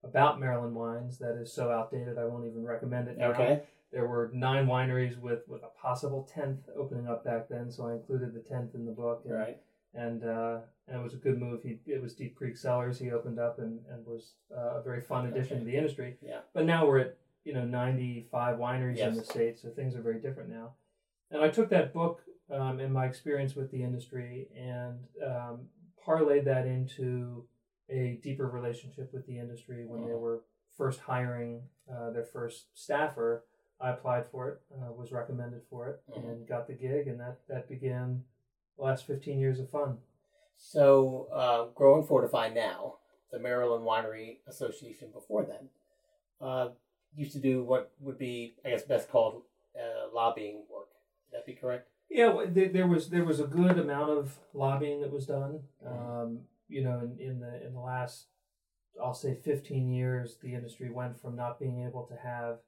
about 0.03 0.39
Maryland 0.39 0.75
wines 0.75 1.17
that 1.17 1.35
is 1.41 1.51
so 1.51 1.71
outdated 1.71 2.17
I 2.17 2.25
won't 2.25 2.45
even 2.45 2.63
recommend 2.63 3.07
it 3.07 3.17
now. 3.17 3.31
Okay. 3.31 3.61
There 3.91 4.05
were 4.05 4.29
nine 4.33 4.67
wineries 4.67 5.17
with, 5.19 5.47
with 5.47 5.63
a 5.63 5.69
possible 5.81 6.29
tenth 6.31 6.67
opening 6.77 7.07
up 7.07 7.23
back 7.23 7.47
then, 7.49 7.71
so 7.71 7.87
I 7.87 7.93
included 7.93 8.33
the 8.33 8.39
tenth 8.41 8.75
in 8.75 8.85
the 8.85 8.91
book. 8.91 9.21
And, 9.25 9.33
Right. 9.33 9.57
and 9.95 10.23
uh, 10.25 10.57
and 10.87 10.99
it 10.99 11.03
was 11.03 11.13
a 11.13 11.17
good 11.17 11.39
move. 11.39 11.63
He 11.63 11.79
it 11.87 12.01
was 12.01 12.13
Deep 12.13 12.35
Creek 12.35 12.55
Cellars. 12.57 12.99
He 12.99 13.11
opened 13.11 13.39
up 13.39 13.57
and, 13.59 13.79
and 13.91 14.05
was 14.05 14.33
uh, 14.55 14.79
a 14.79 14.81
very 14.83 15.01
fun 15.01 15.25
addition 15.27 15.53
Okay. 15.57 15.65
to 15.65 15.71
the 15.71 15.77
industry. 15.77 16.17
Yeah. 16.21 16.39
But 16.53 16.65
now 16.65 16.85
we're 16.85 16.99
at 16.99 17.17
you 17.45 17.53
know 17.53 17.65
ninety 17.65 18.27
five 18.31 18.57
wineries 18.57 18.97
in 18.97 19.15
the 19.15 19.23
state, 19.23 19.57
so 19.59 19.69
things 19.69 19.95
are 19.95 20.01
very 20.01 20.19
different 20.19 20.49
now. 20.49 20.73
And 21.31 21.41
I 21.41 21.50
took 21.50 21.69
that 21.69 21.93
book 21.93 22.22
um, 22.51 22.79
and 22.79 22.93
my 22.93 23.05
experience 23.05 23.55
with 23.55 23.72
the 23.72 23.84
industry 23.84 24.48
and 24.55 25.00
um, 25.25 25.67
parlayed 26.05 26.46
that 26.46 26.65
into 26.65 27.46
a 27.89 28.19
deeper 28.24 28.48
relationship 28.48 29.13
with 29.13 29.25
the 29.27 29.38
industry 29.38 29.86
when 29.86 30.01
they 30.01 30.13
Mhm. 30.13 30.19
were 30.19 30.43
first 30.77 31.00
hiring 31.01 31.69
uh, 31.89 32.12
their 32.12 32.25
first 32.25 32.67
staffer. 32.77 33.43
I 33.79 33.91
applied 33.91 34.27
for 34.27 34.50
it, 34.50 34.62
uh, 34.74 34.91
was 34.91 35.12
recommended 35.12 35.63
for 35.69 35.88
it, 35.89 36.01
Mhm. 36.10 36.29
and 36.29 36.48
got 36.48 36.67
the 36.67 36.74
gig, 36.74 37.07
and 37.07 37.19
that 37.19 37.46
that 37.48 37.67
began 37.67 38.25
the 38.75 38.84
last 38.84 39.05
fifteen 39.05 39.39
years 39.39 39.60
of 39.60 39.69
fun. 39.69 40.01
So, 40.55 41.25
uh, 41.31 41.65
Grow 41.75 41.96
and 42.00 42.07
Fortify 42.07 42.50
now, 42.50 42.98
the 43.31 43.39
Maryland 43.39 43.86
Winery 43.86 44.39
Association 44.48 45.12
before 45.12 45.43
then, 45.43 45.69
uh, 46.41 46.72
used 47.15 47.34
to 47.34 47.39
do 47.39 47.63
what 47.63 47.91
would 48.00 48.17
be, 48.17 48.55
I 48.65 48.69
guess, 48.72 48.84
best 48.84 49.10
called 49.10 49.43
uh, 49.79 50.10
lobbying 50.12 50.65
that 51.31 51.46
be 51.46 51.53
correct? 51.53 51.89
Yeah, 52.10 52.46
there, 52.48 52.88
was 52.88 53.10
there 53.10 53.25
was 53.25 53.39
a 53.39 53.48
good 53.48 53.77
amount 53.77 54.12
of 54.12 54.38
lobbying 54.53 55.01
that 55.01 55.12
was 55.12 55.25
done. 55.25 55.60
Um, 55.86 56.39
you 56.69 56.84
know, 56.84 57.00
in, 57.00 57.19
in 57.19 57.39
the 57.39 57.65
in 57.65 57.74
the 57.74 57.79
last, 57.79 58.27
I'll 59.01 59.13
say, 59.13 59.36
fifteen 59.36 59.89
years, 59.89 60.38
the 60.41 60.53
industry 60.53 60.89
went 60.89 61.19
from 61.22 61.36
not 61.36 61.60
being 61.60 61.86
able 61.86 62.05
to 62.05 62.15
have 62.15 62.60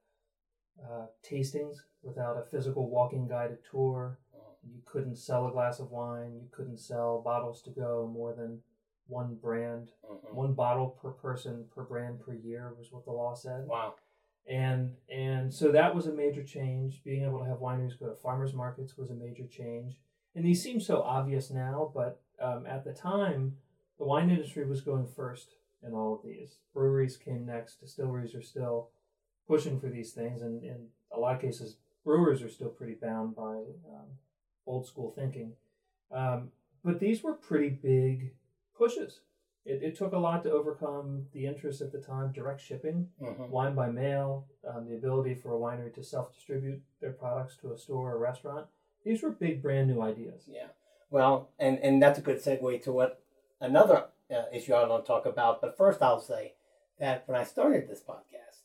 uh, 0.84 1.06
tastings 1.24 1.78
without 2.04 2.38
a 2.38 2.44
physical 2.50 2.90
walking 2.90 3.28
guided 3.28 3.60
tour. 3.70 4.20
You 4.62 4.82
couldn't 4.86 5.16
sell 5.16 5.48
a 5.48 5.52
glass 5.52 5.80
of 5.80 5.90
wine. 5.90 6.34
You 6.36 6.50
couldn't 6.52 6.80
sell 6.80 7.22
bottles 7.22 7.62
to 7.64 7.70
go 7.70 8.10
more 8.14 8.34
than 8.34 8.60
one 9.08 9.36
brand, 9.36 9.94
Mhm. 10.08 10.34
one 10.34 10.54
bottle 10.54 10.90
per 10.90 11.12
person 11.12 11.66
per 11.74 11.84
brand 11.84 12.20
per 12.20 12.34
year 12.34 12.74
was 12.78 12.92
what 12.92 13.06
the 13.06 13.12
law 13.12 13.34
said. 13.34 13.66
Wow. 13.68 13.96
And 14.50 14.96
and 15.10 15.54
so 15.54 15.72
that 15.72 15.94
was 15.94 16.08
a 16.08 16.14
major 16.14 16.44
change. 16.44 17.04
Being 17.04 17.24
able 17.24 17.40
to 17.40 17.46
have 17.46 17.60
wineries 17.60 18.00
go 18.00 18.08
to 18.08 18.16
farmers 18.16 18.54
markets 18.54 18.98
was 18.98 19.12
a 19.12 19.16
major 19.16 19.46
change. 19.46 20.00
And 20.36 20.44
these 20.44 20.62
seem 20.62 20.80
so 20.80 21.02
obvious 21.02 21.50
now, 21.52 21.92
but 21.94 22.22
um, 22.42 22.66
at 22.66 22.84
the 22.84 22.94
time, 22.94 23.58
the 23.98 24.06
wine 24.06 24.30
industry 24.30 24.66
was 24.66 24.82
going 24.82 25.08
first 25.08 25.56
in 25.86 25.94
all 25.94 26.14
of 26.14 26.24
these. 26.24 26.58
Breweries 26.74 27.18
came 27.18 27.46
next. 27.46 27.80
Distilleries 27.82 28.36
are 28.36 28.42
still 28.42 28.90
pushing 29.48 29.80
for 29.80 29.90
these 29.90 30.12
things, 30.12 30.42
and 30.42 30.64
in 30.64 30.88
a 31.12 31.20
lot 31.20 31.36
of 31.36 31.42
cases, 31.42 31.78
brewers 32.04 32.42
are 32.42 32.50
still 32.50 32.70
pretty 32.70 32.96
bound 32.96 33.36
by 33.36 33.64
um, 33.92 34.08
old 34.66 34.88
school 34.88 35.12
thinking. 35.12 35.54
Um, 36.12 36.50
but 36.84 37.00
these 37.00 37.24
were 37.24 37.34
pretty 37.34 37.70
big 37.70 38.32
pushes. 38.78 39.20
It, 39.66 39.84
it 39.84 39.96
took 39.98 40.14
a 40.14 40.18
lot 40.18 40.44
to 40.44 40.52
overcome 40.52 41.28
the 41.34 41.46
interest 41.46 41.82
at 41.82 41.92
the 41.92 42.00
time, 42.00 42.32
direct 42.32 42.62
shipping, 42.62 43.10
Mhm. 43.22 43.50
wine 43.50 43.76
by 43.76 43.90
mail, 43.92 44.48
um, 44.68 44.86
the 44.88 44.96
ability 44.96 45.36
for 45.36 45.54
a 45.54 45.60
winery 45.60 45.94
to 45.96 46.04
self 46.04 46.34
distribute 46.34 46.82
their 47.02 47.12
products 47.14 47.58
to 47.58 47.74
a 47.74 47.78
store 47.78 48.14
or 48.14 48.18
restaurant. 48.18 48.68
These 49.04 49.22
were 49.24 49.32
big, 49.32 49.62
brand 49.62 49.88
new 49.90 50.02
ideas. 50.02 50.48
Yeah. 50.48 50.68
Well, 51.12 51.50
and, 51.60 51.80
and 51.80 52.02
that's 52.02 52.20
a 52.20 52.22
good 52.22 52.38
segue 52.38 52.82
to 52.84 52.92
what 52.92 53.22
another 53.60 54.06
uh, 54.32 54.44
issue 54.54 54.74
I 54.74 54.88
want 54.88 55.06
to 55.06 55.08
talk 55.08 55.26
about. 55.26 55.60
But 55.62 55.76
first, 55.78 56.02
I'll 56.02 56.20
say 56.20 56.54
that 57.00 57.28
when 57.28 57.38
I 57.40 57.44
started 57.44 57.88
this 57.88 58.02
podcast, 58.04 58.62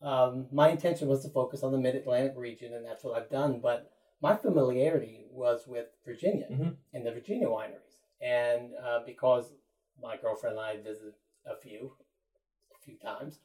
um, 0.00 0.48
my 0.50 0.68
intention 0.70 1.06
was 1.08 1.22
to 1.22 1.28
focus 1.30 1.62
on 1.62 1.70
the 1.72 1.78
Mid 1.78 1.94
Atlantic 1.94 2.34
region, 2.36 2.72
and 2.74 2.84
that's 2.84 3.04
what 3.04 3.16
I've 3.16 3.30
done. 3.30 3.60
But 3.60 3.90
my 4.20 4.36
familiarity 4.36 5.26
was 5.30 5.66
with 5.66 5.88
Virginia 6.04 6.46
Mhm. 6.50 6.76
and 6.92 7.06
the 7.06 7.12
Virginia 7.12 7.48
wineries. 7.48 7.98
And 8.20 8.74
uh, 8.76 9.00
because 9.04 9.52
my 10.00 10.16
girlfriend 10.16 10.56
and 10.58 10.64
I 10.64 10.76
visited 10.76 11.14
a 11.46 11.56
few, 11.56 11.92
a 12.74 12.84
few 12.84 12.96
times, 12.96 13.38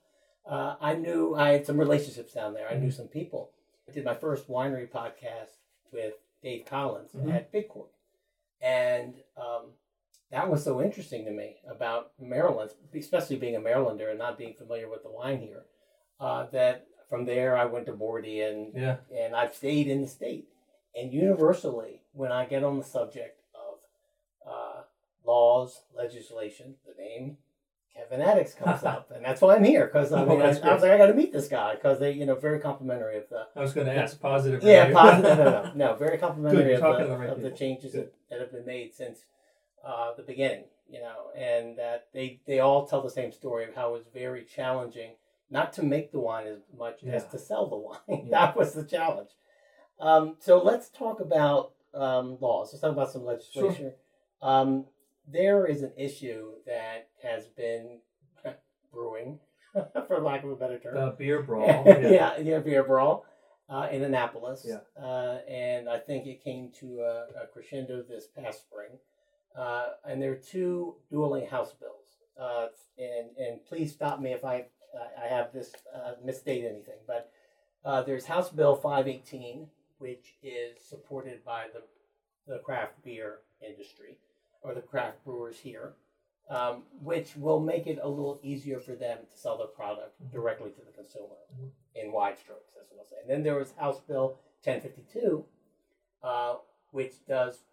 uh, 0.46 0.76
I 0.80 0.94
knew 0.96 1.36
I 1.36 1.50
had 1.52 1.66
some 1.66 1.78
relationships 1.80 2.34
down 2.34 2.54
there. 2.54 2.70
I 2.70 2.76
knew 2.76 2.92
some 2.92 3.08
people. 3.08 3.52
I 3.88 3.92
did 3.92 4.06
my 4.06 4.14
first 4.14 4.48
winery 4.50 4.90
podcast 4.90 5.58
with 5.92 6.14
Dave 6.42 6.66
Collins 6.66 7.12
Mhm. 7.14 7.34
at 7.34 7.52
Big 7.52 7.68
Cork. 7.70 7.90
And 8.62 9.16
um, 9.36 9.74
that 10.32 10.50
was 10.50 10.64
so 10.64 10.82
interesting 10.82 11.26
to 11.26 11.32
me 11.32 11.58
about 11.70 12.12
Maryland, 12.20 12.72
especially 12.94 13.38
being 13.38 13.56
a 13.56 13.60
Marylander 13.62 14.10
and 14.10 14.20
not 14.20 14.38
being 14.38 14.54
familiar 14.54 14.90
with 14.90 15.04
the 15.04 15.10
wine 15.12 15.40
here. 15.40 15.66
Uh, 16.20 16.48
that 16.48 16.88
from 17.10 17.26
there 17.26 17.56
I 17.56 17.66
went 17.66 17.86
to 17.86 17.94
Boordy 17.94 18.42
and 18.50 18.74
Yeah. 18.76 18.98
and 19.16 19.36
I've 19.36 19.54
stayed 19.56 19.88
in 19.88 20.02
the 20.02 20.08
state. 20.08 20.50
And 20.96 21.14
universally, 21.14 22.02
when 22.14 22.32
I 22.32 22.46
get 22.46 22.64
on 22.64 22.80
the 22.80 22.84
subject 22.84 23.42
laws, 25.28 25.82
legislation, 25.96 26.76
the 26.88 26.94
name 27.02 27.38
Kevin 27.96 28.22
Atticks 28.22 28.54
comes 28.54 28.84
up, 28.84 29.12
and 29.14 29.26
that's 29.26 29.42
why 29.42 29.56
I'm 29.56 29.64
here 29.64 29.88
because 29.88 30.12
I 30.14 30.22
Oh, 30.24 30.26
mean, 30.28 30.42
I, 30.42 30.50
I 30.50 30.74
was 30.74 30.84
like, 30.84 30.92
I 30.92 30.98
got 30.98 31.08
to 31.08 31.14
meet 31.16 31.34
this 31.34 31.48
guy 31.48 31.74
because 31.76 32.00
they, 32.00 32.12
you 32.12 32.26
know, 32.28 32.36
very 32.36 32.60
complimentary 32.60 33.18
of 33.18 33.28
the 33.30 33.48
I 33.56 33.60
was 33.60 33.74
going 33.74 33.88
to 33.88 33.96
ask 33.96 34.20
positive. 34.22 34.62
yeah, 34.64 34.92
positive. 34.92 35.38
No, 35.38 35.64
no, 35.64 35.72
no, 35.76 35.96
very 36.00 36.18
complimentary 36.20 36.74
of, 36.76 36.82
the, 36.82 37.06
the 37.08 37.18
right 37.18 37.30
of 37.30 37.42
the 37.42 37.50
changes 37.52 37.94
that, 37.94 38.14
that 38.30 38.40
have 38.40 38.52
been 38.52 38.66
made 38.66 38.94
since 38.94 39.26
uh, 39.86 40.14
the 40.16 40.24
beginning. 40.24 40.66
You 40.90 41.02
know, 41.02 41.32
and 41.36 41.78
that 41.78 42.08
they 42.14 42.40
they 42.48 42.60
all 42.60 42.88
tell 42.88 43.02
the 43.02 43.10
same 43.10 43.34
story 43.34 43.66
of 43.66 43.76
how 43.76 43.90
it 43.90 43.98
was 43.98 44.06
very 44.14 44.46
challenging 44.46 45.12
not 45.50 45.74
to 45.74 45.84
make 45.84 46.12
the 46.14 46.20
wine 46.20 46.48
as 46.48 46.60
much 46.78 47.04
as 47.04 47.26
to 47.28 47.38
sell 47.40 47.68
the 47.68 47.76
wine. 47.76 47.98
Yeah. 48.08 48.30
that 48.32 48.56
was 48.56 48.74
the 48.74 48.86
challenge. 48.86 49.32
Um, 50.00 50.36
so 50.40 50.62
let's 50.64 50.88
talk 50.90 51.20
about 51.20 51.72
um, 51.94 52.38
laws. 52.40 52.70
Let's 52.72 52.82
talk 52.82 52.92
about 52.92 53.12
some 53.12 53.26
legislation. 53.26 53.94
Um, 54.42 54.86
there 55.28 55.66
is 55.66 55.84
an 55.84 55.92
issue 55.98 56.52
that 56.66 57.10
has 57.22 57.48
been 57.48 58.00
brewing, 58.94 59.40
for 60.08 60.20
lack 60.22 60.44
of 60.44 60.52
a 60.52 60.56
better 60.56 60.80
term 60.80 60.96
The 60.96 61.16
beer 61.18 61.44
brawl. 61.44 61.84
yeah, 61.86 62.38
yeah, 62.40 62.60
beer 62.60 62.84
brawl 62.84 63.26
uh, 63.70 63.88
in 63.92 64.04
Annapolis. 64.04 64.66
Yeah. 64.68 64.80
Uh, 65.02 65.40
and 65.50 65.90
I 65.90 66.00
think 66.00 66.26
it 66.26 66.44
came 66.44 66.72
to 66.80 67.02
a, 67.02 67.44
a 67.44 67.48
crescendo 67.52 68.04
this 68.08 68.28
past 68.28 68.62
spring. 68.62 68.98
Uh, 69.58 69.88
and 70.06 70.22
there 70.22 70.32
are 70.32 70.36
two 70.36 70.96
dueling 71.10 71.48
House 71.48 71.74
bills. 71.74 71.94
Uh, 72.40 72.68
and 72.98 73.36
and 73.38 73.66
please 73.66 73.92
stop 73.92 74.20
me 74.22 74.32
if 74.32 74.46
I 74.46 74.66
I 75.22 75.28
have 75.28 75.52
this 75.52 75.74
uh, 75.94 76.14
misstate 76.24 76.64
anything. 76.64 77.00
But 77.08 77.32
uh, 77.84 78.04
there's 78.04 78.26
House 78.26 78.50
Bill 78.50 78.76
518, 78.76 79.68
which 79.98 80.36
is 80.44 80.78
supported 80.88 81.44
by 81.44 81.66
the 81.74 81.82
the 82.48 82.60
craft 82.60 83.04
beer 83.04 83.40
industry 83.68 84.18
or 84.64 84.74
the 84.74 84.82
craft 84.82 85.24
brewers 85.26 85.60
here 85.60 85.94
um, 86.50 86.84
which 87.02 87.36
will 87.36 87.60
make 87.60 87.88
it 87.88 88.00
a 88.02 88.08
little 88.08 88.40
easier 88.42 88.80
for 88.80 88.96
them 88.96 89.18
to 89.30 89.38
sell 89.38 89.58
their 89.58 89.68
product 89.68 90.14
directly 90.32 90.72
to 90.72 90.80
the 90.86 90.92
consumer 90.94 91.36
Mhm. 91.54 91.72
in 91.96 92.12
wide 92.14 92.38
strokes, 92.38 92.74
as 92.82 92.88
we'll 92.96 93.04
say. 93.04 93.18
And 93.20 93.30
then 93.30 93.44
there 93.44 93.56
was 93.56 93.74
House 93.74 94.00
Bill 94.00 94.40
1052, 94.64 95.46
uh, 96.24 96.58
which 96.92 97.26
does 97.26 97.66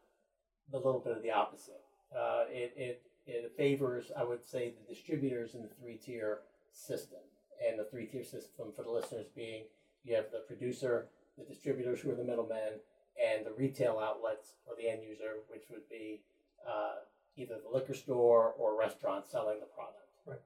a 0.72 0.76
little 0.76 0.98
bit 0.98 1.16
of 1.16 1.22
the 1.22 1.30
opposite. 1.30 1.82
Uh, 2.12 2.46
it, 2.48 2.72
it, 2.76 3.02
it 3.26 3.52
favors, 3.56 4.10
I 4.16 4.24
would 4.24 4.44
say, 4.44 4.70
the 4.70 4.92
distributors 4.92 5.54
in 5.54 5.62
the 5.62 5.68
three 5.68 5.96
tier 5.96 6.40
system. 6.72 7.20
And 7.64 7.78
the 7.78 7.84
three 7.84 8.06
tier 8.06 8.24
system 8.24 8.72
for 8.72 8.82
the 8.82 8.90
listeners 8.90 9.26
being 9.36 9.66
you 10.02 10.16
have 10.16 10.32
the 10.32 10.40
producer, 10.40 11.06
the 11.38 11.44
distributors 11.44 12.00
who 12.00 12.10
are 12.10 12.16
the 12.16 12.24
middlemen, 12.24 12.80
and 13.24 13.46
the 13.46 13.52
retail 13.52 14.00
outlets 14.00 14.54
or 14.66 14.74
the 14.76 14.88
end 14.88 15.04
user, 15.04 15.36
which 15.48 15.62
would 15.70 15.88
be 15.88 16.22
uh, 16.68 16.96
either 17.36 17.56
the 17.62 17.72
liquor 17.76 17.94
store 17.94 18.54
or 18.58 18.78
restaurant 18.78 19.26
selling 19.26 19.58
the 19.60 19.66
product. 19.66 19.98
Right. 20.26 20.40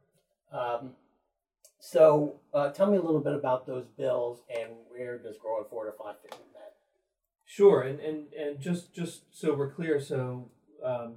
Um, 0.52 0.90
so, 1.80 2.40
uh, 2.52 2.70
tell 2.70 2.90
me 2.90 2.96
a 2.96 3.02
little 3.02 3.20
bit 3.20 3.34
about 3.34 3.66
those 3.66 3.86
bills 3.86 4.42
and 4.54 4.70
where 4.88 5.18
does 5.18 5.36
Grow 5.38 5.58
and 5.58 5.66
Fortify 5.68 6.12
fit 6.22 6.32
in 6.32 6.52
that? 6.54 6.74
Sure, 7.46 7.82
and, 7.82 8.00
and, 8.00 8.32
and 8.34 8.60
just 8.60 8.92
just 8.92 9.22
so 9.30 9.54
we're 9.54 9.70
clear, 9.70 10.00
so 10.00 10.50
um, 10.84 11.14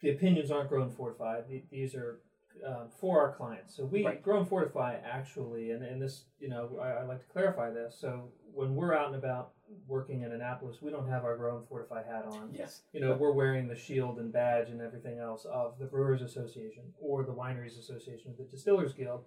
the 0.00 0.10
opinions 0.10 0.50
aren't 0.50 0.68
grown 0.68 0.90
fortified. 0.90 1.44
The- 1.48 1.64
These 1.70 1.94
are 1.94 2.20
um, 2.66 2.88
for 3.00 3.20
our 3.20 3.32
clients. 3.34 3.74
So 3.76 3.84
we 3.84 4.04
Right. 4.04 4.22
grow 4.22 4.38
and 4.38 4.48
fortify 4.48 4.94
actually, 5.04 5.70
and, 5.72 5.82
and 5.82 6.00
this, 6.00 6.24
you 6.38 6.48
know, 6.48 6.78
I, 6.80 6.88
I 6.90 7.02
like 7.02 7.20
to 7.26 7.32
clarify 7.32 7.70
this. 7.70 7.96
So 7.98 8.28
when 8.54 8.74
we're 8.76 8.94
out 8.94 9.06
and 9.08 9.16
about 9.16 9.52
working 9.86 10.22
in 10.22 10.32
Annapolis, 10.32 10.82
we 10.82 10.90
don't 10.90 11.08
have 11.08 11.24
our 11.24 11.36
grow 11.36 11.58
and 11.58 11.68
fortify 11.68 12.02
hat 12.02 12.24
on. 12.26 12.50
Yes. 12.52 12.82
You 12.92 13.00
know, 13.00 13.14
we're 13.14 13.32
wearing 13.32 13.68
the 13.68 13.76
shield 13.76 14.18
and 14.18 14.32
badge 14.32 14.68
and 14.70 14.80
everything 14.80 15.18
else 15.18 15.44
of 15.44 15.78
the 15.78 15.86
Brewers 15.86 16.22
Association 16.22 16.82
or 17.00 17.24
the 17.24 17.32
Wineries 17.32 17.78
Association, 17.78 18.32
or 18.32 18.44
the 18.44 18.50
Distillers 18.50 18.92
Guild. 18.92 19.24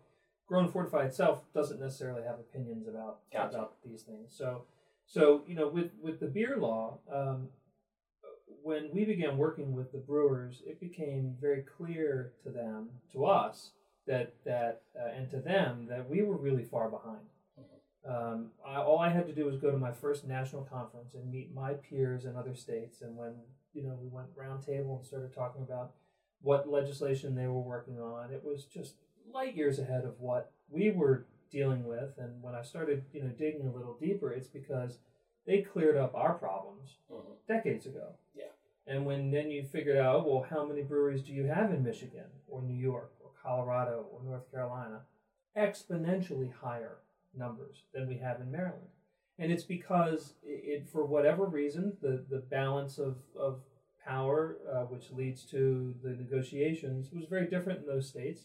Grow 0.48 0.60
and 0.60 0.72
Fortify 0.72 1.06
itself 1.06 1.42
doesn't 1.54 1.80
necessarily 1.80 2.22
have 2.24 2.40
opinions 2.40 2.88
about 2.88 3.20
Gotcha. 3.34 3.56
about 3.56 3.74
these 3.84 4.04
things. 4.04 4.34
So, 4.36 4.66
so 5.06 5.44
you 5.48 5.56
know, 5.56 5.68
with 5.68 5.92
with 6.02 6.20
the 6.20 6.28
beer 6.28 6.58
law, 6.58 7.00
um, 7.12 7.50
when 8.62 8.90
we 8.94 9.06
began 9.06 9.38
working 9.38 9.74
with 9.74 9.92
the 9.92 9.98
brewers, 9.98 10.62
it 10.66 10.80
became 10.80 11.36
very 11.42 11.64
clear 11.78 12.34
to 12.44 12.50
them, 12.50 12.90
to 13.14 13.26
us, 13.26 13.72
that 14.08 14.34
that 14.46 14.82
uh, 15.00 15.10
and 15.16 15.30
to 15.32 15.40
them 15.40 15.88
that 15.90 16.10
we 16.10 16.22
were 16.22 16.38
really 16.38 16.64
far 16.64 16.90
behind. 16.90 17.26
Um, 18.06 18.52
I, 18.66 18.76
all 18.78 19.00
I 19.00 19.10
had 19.10 19.26
to 19.28 19.34
do 19.34 19.46
was 19.46 19.56
go 19.58 19.72
to 19.72 19.78
my 19.78 19.92
first 19.92 20.28
national 20.28 20.64
conference 20.64 21.14
and 21.16 21.30
meet 21.32 21.54
my 21.54 21.74
peers 21.74 22.26
in 22.26 22.36
other 22.36 22.54
states. 22.56 23.02
And 23.02 23.16
when 23.18 23.34
you 23.74 23.84
know 23.84 23.98
we 24.02 24.08
went 24.08 24.28
round 24.36 24.64
table 24.66 24.98
and 24.98 25.06
started 25.06 25.34
talking 25.34 25.64
about 25.64 25.92
what 26.42 26.70
legislation 26.70 27.36
they 27.36 27.48
were 27.48 27.62
working 27.62 28.00
on, 28.00 28.32
it 28.32 28.44
was 28.44 28.66
just 28.66 28.96
light 29.34 29.56
years 29.56 29.80
ahead 29.80 30.06
of 30.06 30.20
what 30.20 30.52
we 30.70 30.92
were 30.92 31.26
dealing 31.52 31.86
with. 31.86 32.18
And 32.20 32.42
when 32.44 32.54
I 32.54 32.62
started, 32.62 33.04
you 33.14 33.24
know, 33.24 33.30
digging 33.30 33.68
a 33.68 33.72
little 33.76 33.98
deeper, 34.00 34.32
it's 34.32 34.48
because 34.48 35.00
they 35.48 35.62
cleared 35.62 35.98
up 35.98 36.14
our 36.16 36.34
problems 36.34 36.98
Mhm. 37.12 37.38
decades 37.48 37.86
ago. 37.86 38.16
Yeah. 38.36 38.52
And 38.88 39.06
when 39.06 39.32
then 39.32 39.50
you 39.50 39.64
figured 39.64 39.98
out, 39.98 40.28
well, 40.28 40.42
how 40.44 40.66
many 40.66 40.84
breweries 40.84 41.24
do 41.24 41.34
you 41.34 41.46
have 41.46 41.72
in 41.74 41.84
Michigan 41.84 42.30
or 42.48 42.62
New 42.62 42.74
York 42.76 43.12
or 43.24 43.32
Colorado 43.42 44.08
or 44.12 44.22
North 44.24 44.50
Carolina? 44.52 45.06
Exponentially 45.56 46.52
higher 46.52 46.98
numbers 47.38 47.84
than 47.94 48.08
we 48.08 48.18
have 48.18 48.42
in 48.42 48.52
Maryland. 48.52 48.88
And 49.38 49.52
it's 49.52 49.64
because 49.64 50.34
it, 50.44 50.88
for 50.88 51.06
whatever 51.06 51.46
reason, 51.46 51.98
the, 52.02 52.24
the 52.30 52.40
balance 52.40 52.98
of, 52.98 53.18
of 53.38 53.60
power, 54.06 54.58
uh, 54.72 54.84
which 54.84 55.12
leads 55.12 55.44
to 55.52 55.94
the 56.04 56.12
negotiations, 56.12 57.12
was 57.12 57.26
very 57.26 57.48
different 57.48 57.80
in 57.80 57.86
those 57.86 58.08
states. 58.08 58.44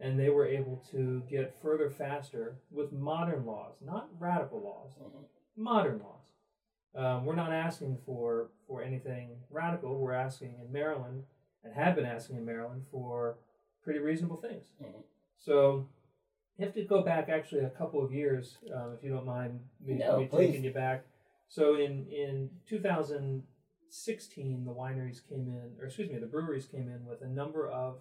And 0.00 0.18
they 0.18 0.28
were 0.30 0.46
able 0.46 0.84
to 0.90 1.22
get 1.30 1.54
further 1.62 1.88
faster 1.88 2.56
with 2.72 2.92
modern 2.92 3.46
laws, 3.46 3.76
not 3.80 4.08
radical 4.18 4.60
laws, 4.60 4.96
Mhm. 5.00 5.24
modern 5.56 6.00
laws. 6.00 6.32
Um, 6.96 7.24
we're 7.24 7.36
not 7.36 7.52
asking 7.52 7.98
for 8.04 8.50
for 8.66 8.82
anything 8.82 9.36
radical. 9.50 9.98
We're 9.98 10.12
asking 10.12 10.58
in 10.60 10.72
Maryland, 10.72 11.24
and 11.62 11.72
have 11.74 11.94
been 11.94 12.04
asking 12.06 12.36
in 12.36 12.44
Maryland 12.44 12.86
for 12.90 13.36
pretty 13.82 14.00
reasonable 14.00 14.36
things. 14.36 14.72
Mhm. 14.82 15.02
So 15.36 15.88
have 16.60 16.74
to 16.74 16.84
go 16.84 17.02
back 17.02 17.28
actually 17.28 17.64
a 17.64 17.70
couple 17.70 18.04
of 18.04 18.12
years, 18.12 18.58
um, 18.74 18.92
if 18.96 19.02
you 19.02 19.10
don't 19.10 19.26
mind 19.26 19.60
me, 19.84 19.94
No, 19.94 20.18
me 20.18 20.28
taking 20.28 20.62
you 20.64 20.72
back. 20.72 21.04
So 21.48 21.74
in 21.74 22.06
in 22.08 22.50
2016, 22.68 24.64
the 24.64 24.72
wineries 24.72 25.20
came 25.28 25.48
in, 25.48 25.72
or 25.80 25.86
excuse 25.86 26.10
me, 26.10 26.18
the 26.18 26.26
breweries 26.26 26.66
came 26.66 26.88
in 26.88 27.04
with 27.06 27.22
a 27.22 27.28
number 27.28 27.68
of 27.68 27.98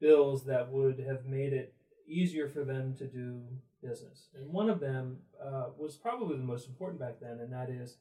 bills 0.00 0.44
that 0.46 0.70
would 0.70 0.98
have 0.98 1.24
made 1.24 1.52
it 1.52 1.74
easier 2.06 2.48
for 2.48 2.64
them 2.64 2.94
to 2.96 3.06
do 3.06 3.42
business. 3.82 4.28
And 4.34 4.52
one 4.52 4.68
of 4.68 4.80
them 4.80 5.18
uh, 5.42 5.70
was 5.78 5.96
probably 5.96 6.36
the 6.36 6.44
most 6.44 6.68
important 6.68 7.00
back 7.00 7.20
then, 7.20 7.38
and 7.40 7.52
that 7.52 7.70
is 7.70 7.96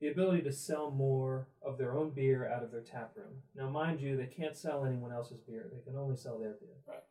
the 0.00 0.08
ability 0.08 0.42
to 0.42 0.52
sell 0.52 0.90
more 0.90 1.48
of 1.62 1.78
their 1.78 1.96
own 1.96 2.10
beer 2.10 2.50
out 2.50 2.62
of 2.62 2.70
their 2.70 2.82
tap 2.82 3.12
room. 3.16 3.42
Now, 3.54 3.68
mind 3.70 4.00
you, 4.00 4.16
they 4.16 4.26
can't 4.26 4.56
sell 4.56 4.84
anyone 4.84 5.12
else's 5.12 5.40
beer; 5.40 5.70
they 5.72 5.80
can 5.80 5.98
only 5.98 6.16
sell 6.16 6.38
their 6.38 6.52
beer. 6.52 6.76
Right. 6.86 7.02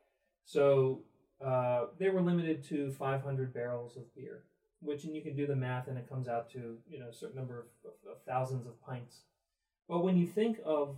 So 0.46 1.04
uh, 1.44 1.88
they 2.00 2.10
were 2.10 2.22
limited 2.22 2.64
to 2.66 2.92
500 2.92 3.54
barrels 3.54 3.98
of 3.98 4.14
beer, 4.16 4.44
which, 4.82 5.04
and 5.04 5.16
you 5.16 5.22
can 5.22 5.36
do 5.36 5.46
the 5.46 5.56
math, 5.56 5.88
and 5.88 5.98
it 5.98 6.10
comes 6.10 6.28
out 6.28 6.50
to 6.52 6.78
you 6.90 7.00
know 7.00 7.08
a 7.10 7.14
certain 7.14 7.36
number 7.36 7.60
of, 7.60 7.66
of, 7.92 8.12
of 8.12 8.22
thousands 8.26 8.66
of 8.66 8.82
pints. 8.82 9.22
But 9.88 10.04
when 10.04 10.18
you 10.18 10.28
think 10.28 10.60
of 10.66 10.96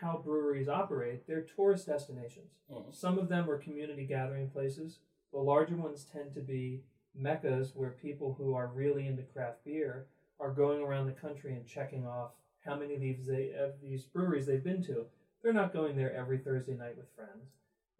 how 0.00 0.20
breweries 0.24 0.68
operate, 0.68 1.26
they're 1.26 1.42
tourist 1.42 1.86
destinations. 1.86 2.52
Mhm. 2.70 2.92
Some 2.94 3.18
of 3.18 3.28
them 3.28 3.50
are 3.50 3.58
community 3.58 4.04
gathering 4.04 4.50
places. 4.50 4.98
The 5.32 5.38
larger 5.38 5.76
ones 5.76 6.04
tend 6.04 6.34
to 6.34 6.40
be 6.40 6.82
meccas 7.14 7.74
where 7.74 7.90
people 7.90 8.34
who 8.34 8.54
are 8.54 8.68
really 8.68 9.06
into 9.06 9.22
craft 9.22 9.64
beer 9.64 10.06
are 10.40 10.50
going 10.50 10.82
around 10.82 11.06
the 11.06 11.12
country 11.12 11.54
and 11.54 11.66
checking 11.66 12.06
off 12.06 12.32
how 12.64 12.76
many 12.76 12.94
of 12.94 13.00
these 13.00 13.26
they, 13.26 13.52
of 13.52 13.80
these 13.80 14.04
breweries 14.04 14.46
they've 14.46 14.64
been 14.64 14.82
to. 14.84 15.06
They're 15.42 15.52
not 15.52 15.72
going 15.72 15.96
there 15.96 16.14
every 16.14 16.38
Thursday 16.38 16.74
night 16.74 16.96
with 16.96 17.14
friends. 17.14 17.50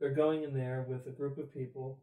They're 0.03 0.11
going 0.11 0.43
in 0.43 0.53
there 0.53 0.85
with 0.89 1.07
a 1.07 1.11
group 1.11 1.39
of 1.39 1.55
people, 1.55 2.01